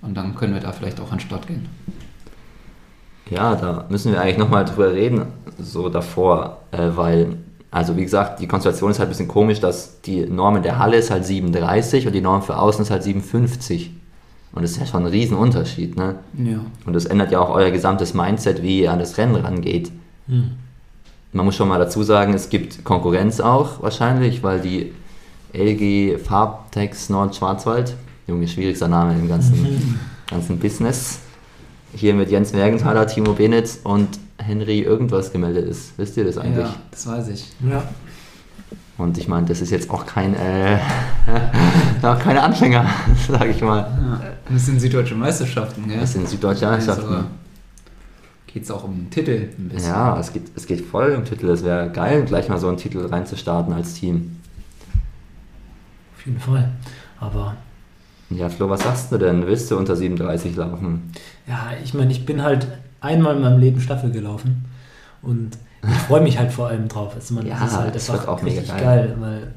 Und 0.00 0.14
dann 0.14 0.34
können 0.34 0.54
wir 0.54 0.60
da 0.60 0.72
vielleicht 0.72 1.00
auch 1.00 1.12
an 1.12 1.18
den 1.18 1.26
Start 1.26 1.46
gehen. 1.46 1.68
Ja, 3.28 3.54
da 3.54 3.84
müssen 3.90 4.10
wir 4.10 4.20
eigentlich 4.20 4.38
nochmal 4.38 4.64
drüber 4.64 4.92
reden, 4.92 5.26
so 5.58 5.90
davor, 5.90 6.62
äh, 6.70 6.88
weil, 6.94 7.36
also 7.72 7.96
wie 7.96 8.02
gesagt, 8.02 8.38
die 8.40 8.46
Konstellation 8.46 8.90
ist 8.90 8.98
halt 8.98 9.08
ein 9.08 9.12
bisschen 9.12 9.28
komisch, 9.28 9.58
dass 9.58 10.02
die 10.02 10.26
Norm 10.26 10.56
in 10.56 10.62
der 10.62 10.78
Halle 10.78 10.98
ist 10.98 11.10
halt 11.10 11.24
37 11.24 12.06
und 12.06 12.12
die 12.12 12.20
Norm 12.20 12.42
für 12.42 12.58
außen 12.58 12.82
ist 12.82 12.90
halt 12.90 13.02
57. 13.02 13.90
Und 14.52 14.60
das 14.60 14.72
ist 14.72 14.76
ja 14.80 14.84
schon 14.84 15.06
ein 15.06 15.10
Riesenunterschied, 15.10 15.96
ne? 15.96 16.16
Ja. 16.36 16.60
Und 16.84 16.92
das 16.92 17.06
ändert 17.06 17.32
ja 17.32 17.40
auch 17.40 17.48
euer 17.48 17.70
gesamtes 17.70 18.12
Mindset, 18.12 18.62
wie 18.62 18.82
ihr 18.82 18.92
an 18.92 18.98
das 18.98 19.16
Rennen 19.16 19.36
rangeht. 19.36 19.90
Hm. 20.28 20.50
Man 21.32 21.46
muss 21.46 21.56
schon 21.56 21.68
mal 21.68 21.78
dazu 21.78 22.02
sagen, 22.02 22.34
es 22.34 22.50
gibt 22.50 22.84
Konkurrenz 22.84 23.40
auch 23.40 23.80
wahrscheinlich, 23.80 24.42
weil 24.42 24.60
die 24.60 24.92
LG 25.54 26.18
Farbtex 26.18 27.08
Nord-Schwarzwald, 27.08 27.94
Junge, 28.26 28.48
schwierigster 28.48 28.88
Name 28.88 29.14
im 29.14 29.28
ganzen, 29.28 29.98
ganzen 30.30 30.58
Business, 30.58 31.20
hier 31.94 32.12
mit 32.12 32.30
Jens 32.30 32.52
Mergenthaler, 32.52 33.06
Timo 33.06 33.32
Benitz 33.32 33.80
und 33.82 34.08
Henry 34.42 34.80
irgendwas 34.80 35.32
gemeldet 35.32 35.68
ist. 35.68 35.96
Wisst 35.98 36.16
ihr 36.16 36.24
das 36.24 36.38
eigentlich? 36.38 36.66
ja, 36.66 36.74
das 36.90 37.06
weiß 37.06 37.28
ich. 37.28 37.46
Ja. 37.68 37.82
Und 38.98 39.16
ich 39.18 39.26
meine, 39.26 39.46
das 39.46 39.60
ist 39.60 39.70
jetzt 39.70 39.90
auch 39.90 40.04
kein, 40.06 40.34
äh, 40.34 40.78
auch 42.02 42.18
keine 42.18 42.42
Anfänger, 42.42 42.86
sage 43.28 43.50
ich 43.50 43.62
mal. 43.62 43.78
Ja. 43.80 44.20
Das 44.52 44.66
sind 44.66 44.80
süddeutsche 44.80 45.14
Meisterschaften, 45.14 45.88
gell? 45.88 45.98
Das 46.00 46.12
sind 46.12 46.28
süddeutsche 46.28 46.66
Meisterschaften. 46.66 47.14
Also, 47.14 47.26
Geht 48.46 48.64
es 48.64 48.70
auch 48.70 48.84
um 48.84 48.94
den 48.94 49.10
Titel 49.10 49.48
ein 49.58 49.68
bisschen? 49.70 49.90
Ja, 49.90 50.18
es 50.20 50.30
geht, 50.32 50.42
es 50.54 50.66
geht 50.66 50.84
voll 50.84 51.14
um 51.16 51.24
Titel. 51.24 51.48
Es 51.48 51.64
wäre 51.64 51.88
geil, 51.90 52.22
gleich 52.24 52.50
mal 52.50 52.58
so 52.58 52.68
einen 52.68 52.76
Titel 52.76 53.06
reinzustarten 53.06 53.72
als 53.72 53.94
Team. 53.94 54.36
Auf 56.16 56.26
jeden 56.26 56.38
Fall. 56.38 56.68
Aber 57.18 57.56
Ja, 58.28 58.50
Flo, 58.50 58.68
was 58.68 58.82
sagst 58.82 59.10
du 59.10 59.16
denn? 59.16 59.46
Willst 59.46 59.70
du 59.70 59.78
unter 59.78 59.96
37 59.96 60.54
laufen? 60.54 61.10
ja, 61.48 61.70
ich 61.82 61.94
meine, 61.94 62.12
ich 62.12 62.26
bin 62.26 62.42
halt 62.42 62.68
einmal 63.02 63.36
in 63.36 63.42
meinem 63.42 63.60
Leben 63.60 63.80
Staffel 63.80 64.10
gelaufen 64.10 64.64
und 65.22 65.58
ich 65.82 65.96
freue 65.98 66.20
mich 66.20 66.38
halt 66.38 66.52
vor 66.52 66.68
allem 66.68 66.88
drauf. 66.88 67.14
Also 67.14 67.34
man, 67.34 67.46
Ja, 67.46 67.58
das 67.60 67.72
ist 67.72 67.78
halt 67.78 67.94
das 67.94 68.10
einfach 68.10 68.28
auch 68.28 68.42
richtig 68.42 68.68
geil. 68.68 68.80
geil. 68.82 69.16
weil 69.18 69.52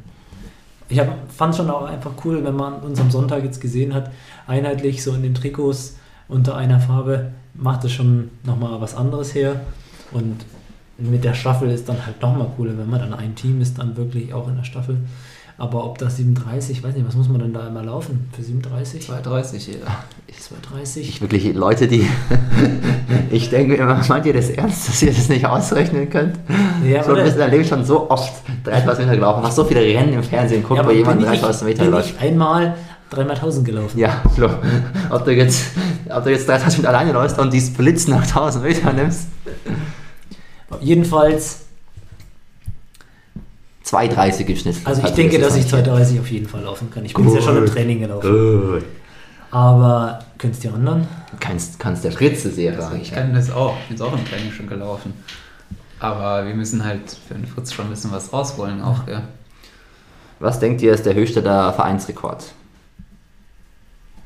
ich 0.89 0.99
hab, 0.99 1.07
fand 1.31 1.55
schon 1.55 1.69
auch 1.69 1.85
einfach 1.85 2.11
cool, 2.23 2.43
wenn 2.43 2.55
man 2.55 2.75
uns 2.81 2.99
am 2.99 3.09
Sonntag 3.11 3.43
jetzt 3.43 3.61
gesehen 3.61 3.93
hat, 3.93 4.11
einheitlich 4.47 5.03
so 5.03 5.13
in 5.13 5.23
den 5.23 5.33
Trikots 5.33 5.97
unter 6.27 6.55
einer 6.55 6.79
Farbe, 6.79 7.31
macht 7.53 7.83
es 7.85 7.91
schon 7.91 8.29
nochmal 8.43 8.81
was 8.81 8.95
anderes 8.95 9.33
her. 9.33 9.61
Und 10.11 10.45
mit 10.97 11.23
der 11.23 11.33
Staffel 11.33 11.69
ist 11.69 11.89
dann 11.89 12.05
halt 12.05 12.21
nochmal 12.21 12.47
cooler, 12.55 12.77
wenn 12.77 12.89
man 12.89 12.99
dann 12.99 13.13
ein 13.13 13.35
Team 13.35 13.61
ist, 13.61 13.79
dann 13.79 13.97
wirklich 13.97 14.33
auch 14.33 14.47
in 14.47 14.55
der 14.55 14.63
Staffel. 14.63 14.97
Aber 15.57 15.85
ob 15.85 15.97
das 15.99 16.17
37, 16.17 16.77
ich 16.79 16.83
weiß 16.83 16.95
nicht, 16.95 17.07
was 17.07 17.15
muss 17.15 17.29
man 17.29 17.39
denn 17.39 17.53
da 17.53 17.65
immer 17.67 17.81
laufen? 17.81 18.29
Für 18.35 18.43
37? 18.43 19.07
2,30 19.09 19.67
jeder. 19.67 19.87
230? 20.37 21.07
Ich 21.07 21.21
wirklich 21.21 21.53
Leute, 21.55 21.87
die. 21.87 22.05
ich 23.31 23.49
denke 23.49 23.75
immer, 23.75 24.01
meint 24.09 24.25
ihr 24.25 24.33
das 24.33 24.49
ernst, 24.49 24.89
dass 24.89 25.01
ihr 25.01 25.13
das 25.13 25.29
nicht 25.29 25.45
ausrechnen 25.45 26.09
könnt? 26.09 26.37
Ja, 26.85 27.01
so, 27.03 27.09
du 27.09 27.13
oder- 27.15 27.23
bist 27.23 27.35
in 27.35 27.39
deinem 27.39 27.51
Leben 27.51 27.63
schon 27.65 27.85
so 27.85 28.09
oft 28.09 28.33
3000 28.65 29.07
Meter 29.07 29.15
gelaufen, 29.17 29.43
hast 29.43 29.55
so 29.55 29.63
viele 29.63 29.79
Rennen 29.79 30.11
im 30.13 30.23
Fernsehen, 30.23 30.61
guck, 30.61 30.75
wo 30.77 30.81
aber 30.81 30.91
jemand 30.91 31.21
bin 31.21 31.31
ich- 31.33 31.39
3000 31.39 31.69
Meter 31.69 31.83
bin 31.83 31.91
läuft. 31.91 32.09
ich 32.15 32.19
einmal 32.19 32.75
3x1000 33.13 33.63
gelaufen. 33.63 33.97
Ja, 33.97 34.21
Flo, 34.35 34.49
ob 35.09 35.23
du 35.23 35.31
jetzt, 35.31 35.67
ob 36.09 36.23
du 36.25 36.31
jetzt 36.31 36.49
3000 36.49 36.79
Meter 36.79 36.89
alleine 36.89 37.13
läufst 37.13 37.39
und 37.39 37.53
die 37.53 37.61
Splits 37.61 38.09
nach 38.09 38.23
1000 38.27 38.63
Meter 38.65 38.91
nimmst, 38.91 39.27
Jedenfalls, 40.81 41.64
2,30 43.85 44.45
im 44.47 44.55
Schnitt. 44.55 44.75
also 44.83 44.99
ich 44.99 45.05
Also 45.05 45.15
denke, 45.15 45.37
das 45.39 45.49
dass 45.49 45.57
ich 45.57 45.71
halt- 45.71 45.85
230 45.85 46.19
auf 46.19 46.31
jeden 46.31 46.47
Fall 46.47 46.61
laufen 46.61 46.89
kann. 46.89 47.05
Ich 47.05 47.13
bin 47.13 47.29
ja 47.33 47.41
schon 47.41 47.57
im. 47.57 47.65
Training 47.67 47.99
gelaufen. 47.99 48.31
Gut. 48.71 48.85
Aber 49.51 50.19
könntest 50.37 50.63
die 50.63 50.69
anderen? 50.69 51.07
Kannst, 51.39 51.79
kannst 51.79 52.03
der 52.03 52.11
Fritze 52.11 52.49
sehr 52.49 52.73
Also 52.73 52.87
sagen. 52.89 52.99
ich 53.01 53.11
kann 53.11 53.33
das 53.33 53.51
auch. 53.51 53.75
Ich 53.89 53.95
bin 53.95 54.05
auch 54.05 54.13
im 54.17 54.25
Training 54.25 54.51
schon 54.51 54.67
gelaufen. 54.67 55.13
Aber 55.99 56.45
wir 56.45 56.53
müssen 56.55 56.83
halt 56.83 57.15
für 57.27 57.35
den 57.35 57.45
Fritz 57.45 57.71
schon 57.71 57.85
ein 57.85 57.91
bisschen 57.91 58.11
was 58.11 58.33
rausholen 58.33 58.81
auch, 58.81 59.05
gell? 59.05 59.21
Was 60.39 60.59
denkt 60.59 60.81
ihr 60.81 60.93
ist 60.93 61.05
der 61.05 61.13
höchste 61.13 61.41
der 61.41 61.71
Vereinsrekord? 61.73 62.43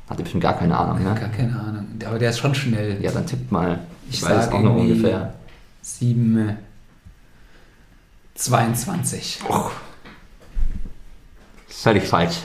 Hat 0.08 0.18
ihr 0.18 0.24
bestimmt 0.24 0.42
gar 0.42 0.54
keine 0.58 0.76
Ahnung, 0.76 1.04
Gar 1.04 1.14
ne? 1.14 1.30
keine 1.36 1.60
Ahnung. 1.60 1.86
Aber 2.04 2.18
der 2.18 2.30
ist 2.30 2.38
schon 2.38 2.54
schnell. 2.54 3.00
Ja, 3.00 3.12
dann 3.12 3.26
tippt 3.26 3.52
mal. 3.52 3.78
Ich, 4.08 4.16
Ich 4.16 4.22
weiß 4.28 4.50
auch 4.50 4.60
noch 4.60 4.74
ungefähr. 4.74 5.34
7, 5.82 6.56
22. 8.40 9.40
Völlig 11.68 12.04
falsch. 12.04 12.36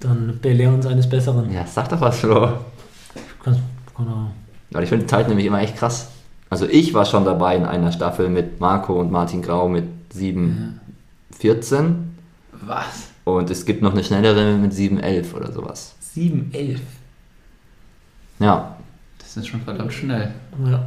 Dann 0.00 0.38
belehr 0.40 0.72
uns 0.72 0.86
eines 0.86 1.08
Besseren. 1.08 1.52
Ja, 1.52 1.66
sag 1.66 1.88
doch 1.88 2.00
was, 2.00 2.20
Flo. 2.20 2.58
Kannst, 3.42 3.60
keine 3.96 4.10
Ahnung. 4.10 4.32
Weil 4.70 4.84
ich 4.84 4.88
finde 4.88 5.04
die 5.04 5.10
Zeit 5.10 5.28
nämlich 5.28 5.46
immer 5.46 5.60
echt 5.60 5.76
krass. 5.76 6.08
Also 6.50 6.66
ich 6.66 6.94
war 6.94 7.04
schon 7.04 7.24
dabei 7.24 7.56
in 7.56 7.64
einer 7.64 7.92
Staffel 7.92 8.28
mit 8.30 8.60
Marco 8.60 8.98
und 8.98 9.10
Martin 9.10 9.42
Grau 9.42 9.68
mit 9.68 9.84
7, 10.14 10.80
14 11.38 12.16
Was? 12.52 13.08
und 13.24 13.50
es 13.50 13.66
gibt 13.66 13.82
noch 13.82 13.92
eine 13.92 14.02
schnellere 14.02 14.56
mit 14.56 14.72
7, 14.72 14.98
11 14.98 15.34
oder 15.34 15.52
sowas. 15.52 15.94
7, 16.00 16.50
11. 16.54 16.80
Ja, 18.38 18.76
Das 19.18 19.36
ist 19.36 19.46
schon 19.48 19.60
verdammt 19.60 19.92
schnell. 19.92 20.32
Ja. 20.64 20.86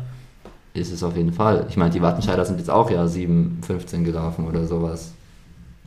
Ist 0.74 0.91
es 0.91 1.03
auf 1.03 1.15
jeden 1.15 1.34
Fall. 1.34 1.65
Ich 1.69 1.78
meine, 1.78 1.91
die 1.91 2.01
Wattenscheider 2.01 2.45
sind 2.45 2.57
jetzt 2.57 2.69
auch 2.69 2.89
ja 2.89 3.07
7, 3.07 3.59
15 3.65 4.03
gelaufen 4.03 4.47
oder 4.47 4.65
sowas. 4.65 5.13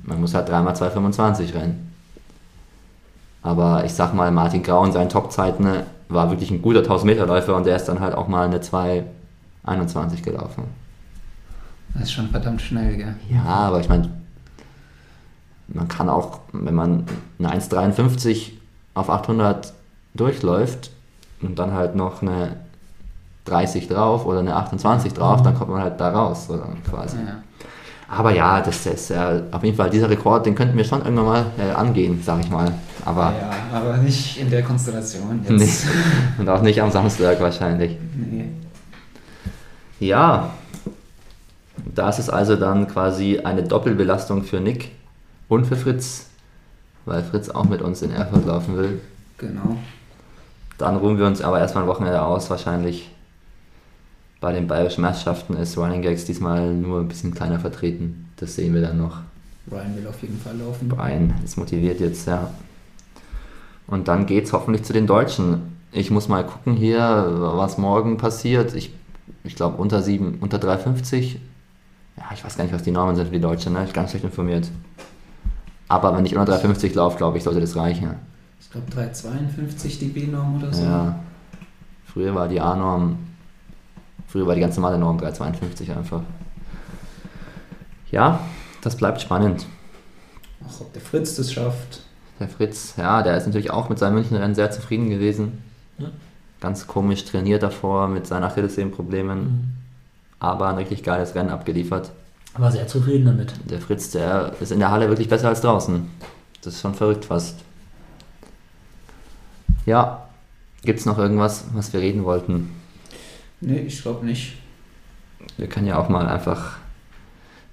Man 0.03 0.20
muss 0.20 0.35
halt 0.35 0.49
dreimal 0.49 0.74
2,25 0.74 1.55
rennen. 1.55 1.93
Aber 3.43 3.85
ich 3.85 3.93
sag 3.93 4.14
mal, 4.14 4.30
Martin 4.30 4.62
Grau 4.62 4.85
in 4.85 4.93
seinen 4.93 5.09
Topzeiten 5.09 5.64
ne, 5.64 5.87
war 6.09 6.30
wirklich 6.30 6.51
ein 6.51 6.62
guter 6.62 6.80
1000-Meter-Läufer 6.80 7.55
und 7.57 7.66
der 7.66 7.76
ist 7.76 7.87
dann 7.87 8.01
halt 8.01 8.14
auch 8.14 8.28
mal 8.28 8.47
eine 8.47 8.59
2,21 8.59 10.22
gelaufen. 10.22 10.64
Das 11.95 12.05
ist 12.05 12.12
schon 12.12 12.28
verdammt 12.28 12.61
schnell, 12.61 12.97
gell? 12.97 13.14
Ja, 13.30 13.45
aber 13.45 13.80
ich 13.80 13.89
meine, 13.89 14.11
man 15.68 15.89
kann 15.89 16.09
auch, 16.09 16.41
wenn 16.53 16.74
man 16.74 17.05
eine 17.39 17.55
1,53 17.55 18.53
auf 18.95 19.11
800 19.11 19.72
durchläuft 20.14 20.91
und 21.41 21.59
dann 21.59 21.72
halt 21.72 21.95
noch 21.97 22.22
eine 22.22 22.57
30 23.45 23.88
drauf 23.88 24.26
oder 24.26 24.40
eine 24.40 24.57
28 24.57 25.12
drauf, 25.12 25.42
dann 25.42 25.55
kommt 25.55 25.70
man 25.70 25.82
halt 25.82 26.01
da 26.01 26.11
raus, 26.11 26.49
oder 26.49 26.68
quasi. 26.88 27.18
Ja. 27.18 27.42
Aber 28.09 28.32
ja, 28.32 28.61
das 28.61 28.86
ist 28.86 29.11
äh, 29.11 29.42
auf 29.51 29.64
jeden 29.64 29.76
Fall 29.76 29.90
dieser 29.90 30.09
Rekord, 30.09 30.47
den 30.47 30.55
könnten 30.55 30.76
wir 30.76 30.84
schon 30.84 31.03
irgendwann 31.03 31.24
mal 31.24 31.47
äh, 31.59 31.72
angehen, 31.72 32.22
sag 32.24 32.40
ich 32.40 32.51
mal. 32.51 32.72
Aber 33.05 33.32
ja, 33.38 33.51
aber 33.78 33.97
nicht 33.99 34.38
in 34.40 34.51
der 34.51 34.62
Konstellation 34.62 35.40
jetzt. 35.42 35.51
nicht. 35.51 35.80
Und 36.38 36.49
auch 36.49 36.62
nicht 36.62 36.80
am 36.80 36.90
Samstag 36.90 37.40
wahrscheinlich. 37.40 37.97
Nee. 38.14 38.47
Ja, 40.01 40.51
das 41.95 42.18
ist 42.18 42.30
also 42.30 42.57
dann 42.57 42.88
quasi 42.88 43.40
eine 43.40 43.62
Doppelbelastung 43.62 44.42
für 44.42 44.61
Nick 44.61 44.92
und 45.49 45.66
für 45.66 45.76
Fritz, 45.76 46.26
weil 47.05 47.22
Fritz 47.22 47.49
auch 47.49 47.64
mit 47.64 47.82
uns 47.82 48.03
in 48.03 48.11
Erfurt 48.11 48.47
laufen 48.47 48.76
will. 48.76 49.01
Genau. 49.38 49.76
Dann 50.78 50.97
ruhen 50.97 51.18
wir 51.18 51.26
uns 51.26 51.40
aber 51.40 51.61
erstmal 51.61 51.84
ein 51.84 51.88
Wochenende 51.88 52.22
aus, 52.22 52.51
wahrscheinlich 52.51 53.11
bei 54.45 54.53
den 54.53 54.66
bayerischen 54.66 55.01
Meisterschaften 55.01 55.57
ist 55.57 55.78
Running 55.78 56.03
Gags 56.03 56.26
diesmal 56.26 56.74
nur 56.74 57.01
ein 57.01 57.09
bisschen 57.09 57.32
kleiner 57.32 57.59
vertreten. 57.59 58.28
Das 58.36 58.55
sehen 58.55 58.74
wir 58.74 58.82
dann 58.82 58.99
noch. 58.99 59.22
Ryan 59.72 59.97
will 59.97 60.07
auf 60.07 60.20
jeden 60.20 60.38
Fall 60.38 60.55
laufen. 60.59 60.86
Brian 60.86 61.32
ist 61.42 61.57
motiviert 61.57 61.99
jetzt, 61.99 62.28
ja. 62.28 62.51
Und 63.86 64.07
dann 64.07 64.26
geht's 64.26 64.53
hoffentlich 64.53 64.84
zu 64.84 64.92
den 64.92 65.07
Deutschen. 65.07 65.78
Ich 65.92 66.11
muss 66.11 66.28
mal 66.28 66.45
gucken 66.45 66.74
hier, 66.74 67.26
was 67.38 67.78
morgen 67.78 68.18
passiert. 68.18 68.74
Ich, 68.74 68.92
ich 69.45 69.57
glaube 69.57 69.78
unter 69.78 70.03
7, 70.03 70.36
unter 70.42 70.59
3,50. 70.59 71.36
Ja, 72.18 72.24
ich 72.34 72.45
weiß 72.45 72.59
gar 72.59 72.64
nicht, 72.64 72.74
was 72.74 72.82
die 72.82 72.90
Normen 72.90 73.16
sind 73.16 73.28
für 73.28 73.32
die 73.32 73.40
Deutschen, 73.40 73.72
ne? 73.72 73.78
Ich 73.84 73.92
bin 73.92 73.95
ganz 73.95 74.11
schlecht 74.11 74.26
informiert. 74.26 74.68
Aber 75.88 76.14
wenn 76.14 76.26
ich 76.26 76.36
unter 76.36 76.55
3,50 76.55 76.95
laufe, 76.97 77.16
glaube 77.16 77.38
ich, 77.38 77.45
sollte 77.45 77.62
das 77.62 77.76
reichen. 77.76 78.11
Ich 78.61 78.70
glaube 78.70 78.92
3,52 78.92 80.01
die 80.01 80.09
B-Norm 80.09 80.59
oder 80.59 80.70
so. 80.70 80.82
Ja. 80.82 81.18
Früher 82.05 82.34
war 82.34 82.47
die 82.47 82.61
A-Norm, 82.61 83.16
früher 84.35 84.49
war 84.49 84.57
die 84.57 84.61
ganz 84.61 84.74
normale 84.74 84.99
Norm 84.99 85.16
3,52 85.18 85.97
einfach. 85.97 86.22
Ja, 88.11 88.41
das 88.82 88.97
bleibt 88.97 89.20
spannend. 89.20 89.64
Ach, 90.68 90.80
ob 90.80 90.93
der 90.93 91.03
Fritz 91.03 91.37
das 91.37 91.53
schafft. 91.53 92.01
Der 92.41 92.49
Fritz, 92.49 92.95
ja, 92.97 93.22
der 93.22 93.37
ist 93.37 93.47
natürlich 93.47 93.70
auch 93.70 93.89
mit 93.89 94.01
seinem 94.01 94.14
Münchenrennen 94.14 94.57
sehr 94.57 94.72
zufrieden 94.72 95.09
gewesen. 95.09 95.62
Ja. 95.99 96.09
Ganz 96.61 96.89
komisch 96.89 97.24
trainiert 97.24 97.62
davor 97.62 98.09
mit 98.09 98.26
seinen 98.26 98.43
Achillessehnenproblemen, 98.43 99.39
Mhm. 99.39 99.72
aber 100.41 100.66
ein 100.66 100.78
richtig 100.78 101.05
geiles 101.05 101.37
Rennen 101.37 101.51
abgeliefert. 101.51 102.11
War 102.59 102.72
sehr 102.72 102.89
zufrieden 102.89 103.26
damit. 103.26 103.55
Der 103.70 103.80
Fritz, 103.80 104.11
der 104.11 104.53
ist 104.61 104.72
in 104.72 104.80
der 104.80 104.91
Halle 104.91 105.09
wirklich 105.11 105.28
besser 105.28 105.47
als 105.49 105.61
draußen. 105.61 106.11
Das 106.62 106.74
ist 106.74 106.80
schon 106.80 106.95
verrückt 106.95 107.24
fast. 107.26 107.61
Ja, 109.87 110.26
gibt 110.82 110.99
es 110.99 111.07
noch 111.07 111.18
irgendwas, 111.18 111.66
was 111.72 111.93
wir 111.93 112.01
reden 112.01 112.24
wollten? 112.24 112.70
Nee, 113.64 113.78
ich 113.86 114.02
glaube 114.02 114.24
nicht. 114.26 114.54
Wir 115.56 115.66
können 115.68 115.86
ja 115.86 115.98
auch 115.98 116.08
mal 116.08 116.26
einfach 116.26 116.72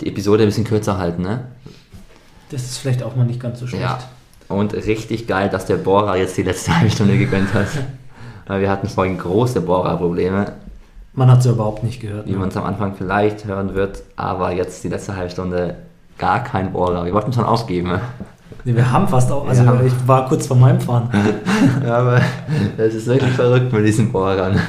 die 0.01 0.07
Episode 0.07 0.43
ein 0.43 0.47
bisschen 0.47 0.63
kürzer 0.63 0.97
halten, 0.97 1.21
ne? 1.21 1.45
Das 2.49 2.63
ist 2.63 2.77
vielleicht 2.77 3.03
auch 3.03 3.15
mal 3.15 3.25
nicht 3.25 3.39
ganz 3.39 3.59
so 3.59 3.67
schlecht. 3.67 3.83
Ja. 3.83 3.99
Und 4.49 4.73
richtig 4.73 5.27
geil, 5.27 5.49
dass 5.49 5.65
der 5.65 5.77
Bohrer 5.77 6.17
jetzt 6.17 6.35
die 6.37 6.43
letzte 6.43 6.75
halbe 6.77 6.91
Stunde 6.91 7.17
gegönnt 7.17 7.53
hat. 7.53 7.67
Weil 8.47 8.61
wir 8.61 8.69
hatten 8.69 8.89
vorhin 8.89 9.17
große 9.17 9.61
Bohrer-Probleme, 9.61 10.51
Man 11.13 11.29
hat 11.31 11.39
es 11.39 11.45
ja 11.45 11.51
überhaupt 11.51 11.83
nicht 11.83 12.01
gehört. 12.01 12.25
wie 12.27 12.31
ne? 12.31 12.37
man 12.37 12.49
es 12.49 12.57
am 12.57 12.65
Anfang 12.65 12.95
vielleicht 12.97 13.45
hören 13.45 13.73
wird, 13.75 14.03
aber 14.17 14.51
jetzt 14.51 14.83
die 14.83 14.89
letzte 14.89 15.15
halbe 15.15 15.29
Stunde 15.31 15.75
gar 16.17 16.43
kein 16.43 16.73
Bohrer. 16.73 17.05
Wir 17.05 17.13
wollten 17.13 17.31
schon 17.31 17.45
aufgeben. 17.45 17.89
ne? 17.89 18.01
Nee, 18.65 18.75
wir 18.75 18.91
haben 18.91 19.07
fast 19.07 19.31
auch, 19.31 19.47
also 19.47 19.63
Ja. 19.63 19.81
ich 19.81 19.93
war 20.05 20.27
kurz 20.27 20.47
vor 20.47 20.57
meinem 20.57 20.81
Fahren. 20.81 21.09
Ja, 21.85 21.97
aber 21.99 22.21
das 22.77 22.93
ist 22.95 23.07
wirklich 23.07 23.31
verrückt 23.31 23.71
mit 23.71 23.85
diesen 23.85 24.11
Bohrern. 24.11 24.59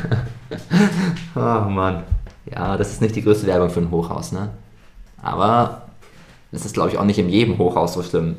Oh 1.37 1.69
Mann. 1.69 2.03
Ja, 2.51 2.77
das 2.77 2.91
ist 2.93 3.01
nicht 3.01 3.15
die 3.17 3.23
größte 3.23 3.47
Werbung 3.47 3.71
für 3.71 3.81
ein 3.81 3.91
Hochhaus, 3.91 4.33
ne? 4.33 4.51
Aber 5.23 5.83
das 6.51 6.65
ist, 6.65 6.75
glaube 6.75 6.91
ich, 6.91 6.99
auch 6.99 7.05
nicht 7.05 7.19
in 7.19 7.29
jedem 7.29 7.59
Hochhaus 7.59 7.95
so 7.95 8.03
schlimm. 8.03 8.37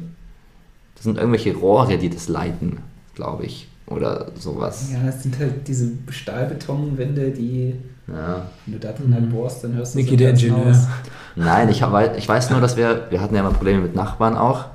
Das 0.96 1.04
sind 1.04 1.18
irgendwelche 1.18 1.56
Rohre, 1.56 1.98
die 1.98 2.10
das 2.10 2.28
leiten, 2.28 2.80
glaube 3.16 3.46
ich. 3.46 3.68
Oder 3.88 4.28
sowas. 4.36 4.90
Ja, 4.92 5.08
es 5.10 5.24
sind 5.24 5.38
halt 5.40 5.68
diese 5.68 5.92
Stahlbetonwände, 6.10 7.32
die, 7.32 7.76
Ja. 8.08 8.48
wenn 8.66 8.74
du 8.74 8.80
da 8.80 8.92
drin 8.94 9.14
halt 9.14 9.30
bohrst, 9.30 9.64
dann 9.64 9.76
hörst 9.76 9.94
du 9.94 10.00
Niki, 10.00 10.12
so 10.12 10.16
der 10.18 10.30
Ingenieur. 10.32 10.70
aus. 10.72 10.88
Nein, 11.36 11.70
ich, 11.70 11.82
hab, 11.84 12.18
ich 12.18 12.28
weiß 12.28 12.50
nur, 12.52 12.62
dass 12.62 12.78
wir, 12.78 13.08
wir 13.10 13.20
hatten 13.22 13.36
ja 13.36 13.44
mal 13.44 13.52
Probleme 13.52 13.82
mit 13.82 13.96
Nachbarn 13.96 14.38
auch, 14.38 14.66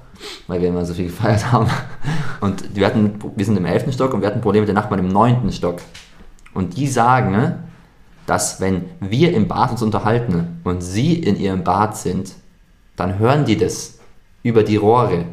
weil 0.46 0.60
wir 0.60 0.68
immer 0.68 0.84
so 0.84 0.92
viel 0.94 1.06
gefeiert 1.06 1.52
haben. 1.52 1.68
Und 2.40 2.74
wir, 2.76 2.86
hatten, 2.86 3.14
wir 3.34 3.44
sind 3.44 3.56
im 3.56 3.64
11. 3.64 3.92
Stock 3.94 4.12
und 4.14 4.20
wir 4.20 4.28
hatten 4.28 4.40
Probleme 4.40 4.62
mit 4.62 4.68
den 4.68 4.74
Nachbarn 4.76 5.00
im 5.00 5.08
9. 5.08 5.50
Stock. 5.52 5.76
Und 6.58 6.76
die 6.76 6.88
sagen, 6.88 7.30
ne, 7.30 7.62
dass 8.26 8.60
wenn 8.60 8.86
wir 8.98 9.32
im 9.32 9.46
Bad 9.46 9.70
uns 9.70 9.80
unterhalten 9.80 10.60
und 10.64 10.80
sie 10.80 11.14
in 11.14 11.36
ihrem 11.36 11.62
Bad 11.62 11.96
sind, 11.96 12.32
dann 12.96 13.20
hören 13.20 13.44
die 13.44 13.56
das 13.56 14.00
über 14.42 14.64
die 14.64 14.74
Rohre. 14.74 15.24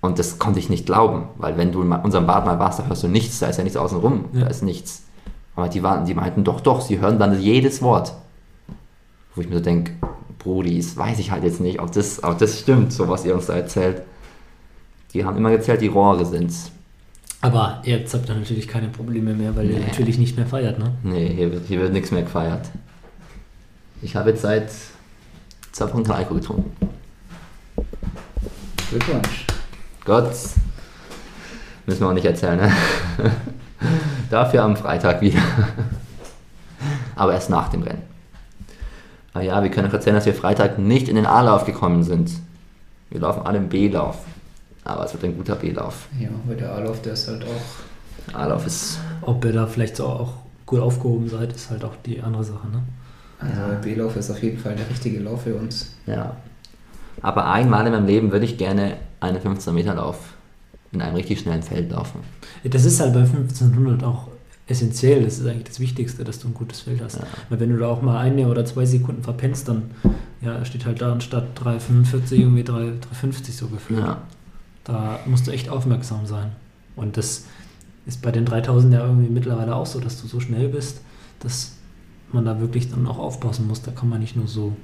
Und 0.00 0.18
das 0.18 0.40
konnte 0.40 0.58
ich 0.58 0.68
nicht 0.68 0.84
glauben, 0.84 1.28
weil 1.36 1.56
wenn 1.56 1.70
du 1.70 1.80
in 1.82 1.92
unserem 1.92 2.26
Bad 2.26 2.44
mal 2.44 2.58
warst, 2.58 2.80
da 2.80 2.86
hörst 2.86 3.04
du 3.04 3.08
nichts, 3.08 3.38
da 3.38 3.46
ist 3.46 3.58
ja 3.58 3.62
nichts 3.62 3.76
außen 3.76 3.98
rum, 3.98 4.24
Ja. 4.32 4.40
da 4.40 4.46
ist 4.48 4.64
nichts. 4.64 5.04
Aber 5.54 5.68
die, 5.68 5.84
waren, 5.84 6.04
die 6.06 6.14
meinten, 6.14 6.42
doch, 6.42 6.60
doch, 6.60 6.80
sie 6.80 6.98
hören 6.98 7.20
dann 7.20 7.40
jedes 7.40 7.80
Wort. 7.80 8.14
Wo 9.36 9.42
ich 9.42 9.48
mir 9.48 9.58
so 9.58 9.62
denke, 9.62 9.92
Brudis, 10.40 10.96
weiß 10.96 11.20
ich 11.20 11.30
halt 11.30 11.44
jetzt 11.44 11.60
nicht, 11.60 11.80
ob 11.80 11.92
das, 11.92 12.20
ob 12.24 12.36
das 12.38 12.58
stimmt, 12.58 12.92
so 12.92 13.08
was 13.08 13.24
ihr 13.24 13.32
uns 13.36 13.46
da 13.46 13.52
erzählt. 13.52 14.02
Die 15.12 15.24
haben 15.24 15.36
immer 15.36 15.52
gezählt, 15.52 15.82
die 15.82 15.86
Rohre 15.86 16.26
sind's. 16.26 16.72
Aber 17.44 17.82
jetzt 17.84 18.14
habt 18.14 18.28
ihr 18.28 18.34
natürlich 18.34 18.66
keine 18.66 18.88
Probleme 18.88 19.34
mehr, 19.34 19.54
weil 19.54 19.70
ihr 19.70 19.78
Nee. 19.78 19.86
natürlich 19.86 20.16
nicht 20.18 20.36
mehr 20.36 20.46
feiert, 20.46 20.78
ne? 20.78 20.92
Nee, 21.02 21.28
hier 21.34 21.52
wird, 21.52 21.66
hier 21.66 21.78
wird 21.80 21.92
nichts 21.92 22.10
mehr 22.10 22.22
gefeiert. 22.22 22.70
Ich 24.00 24.16
habe 24.16 24.30
jetzt 24.30 24.40
seit 24.42 24.70
zwei 25.72 25.92
Wochen 25.92 26.04
kein 26.04 26.16
Alkohol 26.16 26.40
getrunken. 26.40 26.74
Glückwunsch. 28.88 29.46
Gott, 30.06 30.30
müssen 31.86 32.00
wir 32.00 32.08
auch 32.08 32.12
nicht 32.14 32.24
erzählen, 32.24 32.56
ne? 32.56 32.72
Dafür 34.30 34.62
am 34.62 34.76
Freitag 34.76 35.20
wieder. 35.20 35.40
Aber 37.16 37.34
erst 37.34 37.50
nach 37.50 37.68
dem 37.68 37.82
Rennen. 37.82 38.02
Ah 39.34 39.40
ja, 39.42 39.62
wir 39.62 39.70
können 39.70 39.88
auch 39.88 39.92
erzählen, 39.92 40.16
dass 40.16 40.26
wir 40.26 40.34
Freitag 40.34 40.78
nicht 40.78 41.08
in 41.08 41.16
den 41.16 41.26
A-Lauf 41.26 41.66
gekommen 41.66 42.04
sind. 42.04 42.30
Wir 43.10 43.20
laufen 43.20 43.44
alle 43.44 43.58
im 43.58 43.68
B-Lauf. 43.68 44.16
Aber 44.84 45.04
es 45.04 45.12
wird 45.12 45.24
ein 45.24 45.36
guter 45.36 45.56
B-Lauf. 45.56 46.08
Ja, 46.18 46.28
weil 46.46 46.56
der 46.56 46.72
A-Lauf, 46.72 47.00
der 47.02 47.14
ist 47.14 47.26
halt 47.28 47.44
auch. 47.44 48.34
A-Lauf 48.34 48.66
ist 48.66 48.98
Ob 49.22 49.44
ihr 49.44 49.52
da 49.52 49.66
vielleicht 49.66 49.96
so 49.96 50.06
auch 50.06 50.34
gut 50.66 50.80
aufgehoben 50.80 51.28
seid, 51.28 51.52
ist 51.52 51.70
halt 51.70 51.84
auch 51.84 51.96
die 52.04 52.20
andere 52.20 52.44
Sache, 52.44 52.68
ne? 52.68 52.82
Also 53.38 53.60
der 53.70 53.76
B-Lauf 53.76 54.16
ist 54.16 54.30
auf 54.30 54.42
jeden 54.42 54.58
Fall 54.58 54.76
der 54.76 54.88
richtige 54.88 55.20
Lauf 55.20 55.42
für 55.42 55.54
uns. 55.54 55.94
Ja. 56.06 56.36
Aber 57.20 57.50
einmal 57.50 57.86
in 57.86 57.92
meinem 57.92 58.06
Leben 58.06 58.32
würde 58.32 58.44
ich 58.44 58.56
gerne 58.56 58.96
einen 59.20 59.38
15-Meter-Lauf 59.38 60.34
in 60.92 61.02
einem 61.02 61.16
richtig 61.16 61.40
schnellen 61.40 61.62
Feld 61.62 61.90
laufen. 61.90 62.20
Das 62.64 62.84
ist 62.84 63.00
halt 63.00 63.12
bei 63.12 63.20
1500 63.20 64.02
auch 64.04 64.28
essentiell. 64.66 65.24
Das 65.24 65.38
ist 65.38 65.46
eigentlich 65.46 65.64
das 65.64 65.80
Wichtigste, 65.80 66.24
dass 66.24 66.38
du 66.38 66.48
ein 66.48 66.54
gutes 66.54 66.80
Feld 66.80 67.02
hast. 67.02 67.16
Ja. 67.16 67.24
Weil 67.48 67.60
wenn 67.60 67.70
du 67.70 67.78
da 67.78 67.88
auch 67.88 68.02
mal 68.02 68.18
eine 68.18 68.48
oder 68.48 68.64
zwei 68.64 68.86
Sekunden 68.86 69.22
verpennst, 69.22 69.68
dann 69.68 69.90
ja, 70.40 70.64
steht 70.64 70.86
halt 70.86 71.00
da 71.02 71.12
anstatt 71.12 71.58
3,45 71.58 72.32
irgendwie 72.32 72.64
3 72.64 72.74
3,50 73.22 73.52
so 73.52 73.68
gefühlt. 73.68 74.00
Ja. 74.00 74.22
Da 74.84 75.20
musst 75.26 75.46
du 75.46 75.50
echt 75.50 75.68
aufmerksam 75.68 76.26
sein. 76.26 76.52
Und 76.96 77.16
das 77.16 77.46
ist 78.06 78.22
bei 78.22 78.30
den 78.30 78.44
3000 78.44 78.92
ja 78.92 79.00
irgendwie 79.00 79.30
mittlerweile 79.30 79.74
auch 79.74 79.86
so, 79.86 79.98
dass 79.98 80.20
du 80.20 80.28
so 80.28 80.40
schnell 80.40 80.68
bist, 80.68 81.00
dass 81.40 81.72
man 82.32 82.44
da 82.44 82.60
wirklich 82.60 82.90
dann 82.90 83.06
auch 83.06 83.18
aufpassen 83.18 83.66
muss. 83.66 83.82
Da 83.82 83.90
kann 83.90 84.08
man 84.08 84.20
nicht 84.20 84.36
nur 84.36 84.46
so 84.46 84.76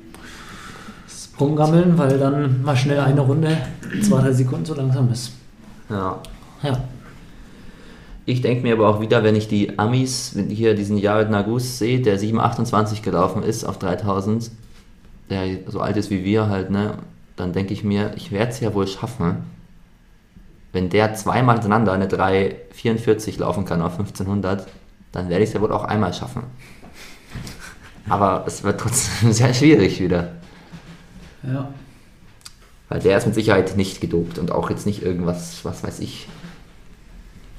rumgammeln, 1.38 1.98
weil 1.98 2.18
dann 2.18 2.62
mal 2.62 2.76
schnell 2.76 3.00
eine 3.00 3.20
Runde 3.20 3.56
zwei, 4.02 4.20
drei 4.20 4.32
Sekunden 4.32 4.64
zu 4.64 4.74
langsam 4.74 5.10
ist. 5.10 5.32
ja. 5.88 6.20
Ja. 6.62 6.78
Ich 8.26 8.42
denke 8.42 8.62
mir 8.62 8.74
aber 8.74 8.88
auch 8.88 9.00
wieder, 9.00 9.24
wenn 9.24 9.34
ich 9.34 9.48
die 9.48 9.78
Amis, 9.78 10.32
wenn 10.34 10.50
ich 10.50 10.58
hier 10.58 10.74
diesen 10.74 10.98
Jared 10.98 11.30
Nagus 11.30 11.78
sehe, 11.78 12.00
der 12.00 12.20
7,28 12.20 13.02
gelaufen 13.02 13.42
ist 13.42 13.64
auf 13.64 13.78
3000, 13.78 14.50
der 15.30 15.46
so 15.66 15.80
alt 15.80 15.96
ist 15.96 16.10
wie 16.10 16.22
wir 16.22 16.48
halt, 16.48 16.70
ne, 16.70 16.98
dann 17.36 17.52
denke 17.52 17.72
ich 17.72 17.82
mir, 17.82 18.12
ich 18.16 18.30
werde 18.30 18.52
es 18.52 18.60
ja 18.60 18.74
wohl 18.74 18.86
schaffen, 18.86 19.38
wenn 20.72 20.88
der 20.88 21.14
zweimal 21.14 21.56
hintereinander 21.56 21.92
eine 21.92 22.06
3,44 22.06 23.38
laufen 23.40 23.64
kann 23.64 23.82
auf 23.82 23.92
1500, 23.92 24.66
dann 25.12 25.28
werde 25.28 25.42
ich 25.42 25.50
es 25.50 25.54
ja 25.54 25.60
wohl 25.60 25.72
auch 25.72 25.84
einmal 25.84 26.14
schaffen. 26.14 26.44
Aber 28.08 28.44
es 28.46 28.62
wird 28.62 28.80
trotzdem 28.80 29.32
sehr 29.32 29.52
schwierig 29.54 30.00
wieder. 30.00 30.32
Ja. 31.42 31.72
Weil 32.88 33.00
der 33.00 33.18
ist 33.18 33.26
mit 33.26 33.34
Sicherheit 33.34 33.76
nicht 33.76 34.00
gedopt 34.00 34.38
und 34.38 34.52
auch 34.52 34.70
jetzt 34.70 34.86
nicht 34.86 35.02
irgendwas, 35.02 35.64
was 35.64 35.82
weiß 35.82 36.00
ich, 36.00 36.28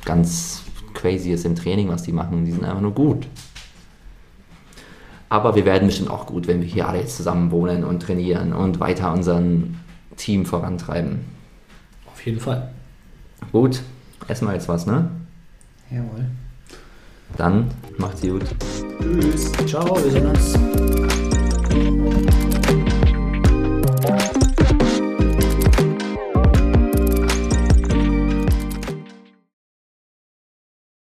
ganz 0.04 0.64
crazy 0.94 1.32
ist 1.32 1.46
im 1.46 1.56
Training, 1.56 1.90
was 1.90 2.04
die 2.04 2.12
machen. 2.12 2.46
Die 2.46 2.52
sind 2.52 2.66
einfach 2.66 2.82
nur 2.82 2.94
gut. 2.94 3.28
Aber 5.30 5.56
wir 5.56 5.64
werden 5.64 5.88
bestimmt 5.88 6.10
auch 6.10 6.26
gut, 6.26 6.48
wenn 6.48 6.60
wir 6.60 6.68
hier 6.68 6.90
alle 6.90 7.00
jetzt 7.00 7.16
zusammen 7.16 7.52
wohnen 7.52 7.86
und 7.86 8.02
trainieren 8.02 8.52
und 8.52 8.82
weiter 8.82 9.14
unseren 9.14 9.80
Team 10.18 10.46
vorantreiben. 10.46 11.20
Auf 12.12 12.26
jeden 12.26 12.42
Fall. 12.42 12.70
Gut, 13.52 13.82
essen 14.28 14.48
wir 14.48 14.54
jetzt 14.54 14.68
was, 14.68 14.86
ne? 14.86 15.10
Jawohl. 15.90 16.26
Dann 17.38 17.70
macht's 17.98 18.22
gut. 18.22 18.44
Tschüss. 19.00 19.52
Ciao, 19.66 19.96
wir 20.04 20.12
sehen 20.12 20.28
uns. 20.28 21.31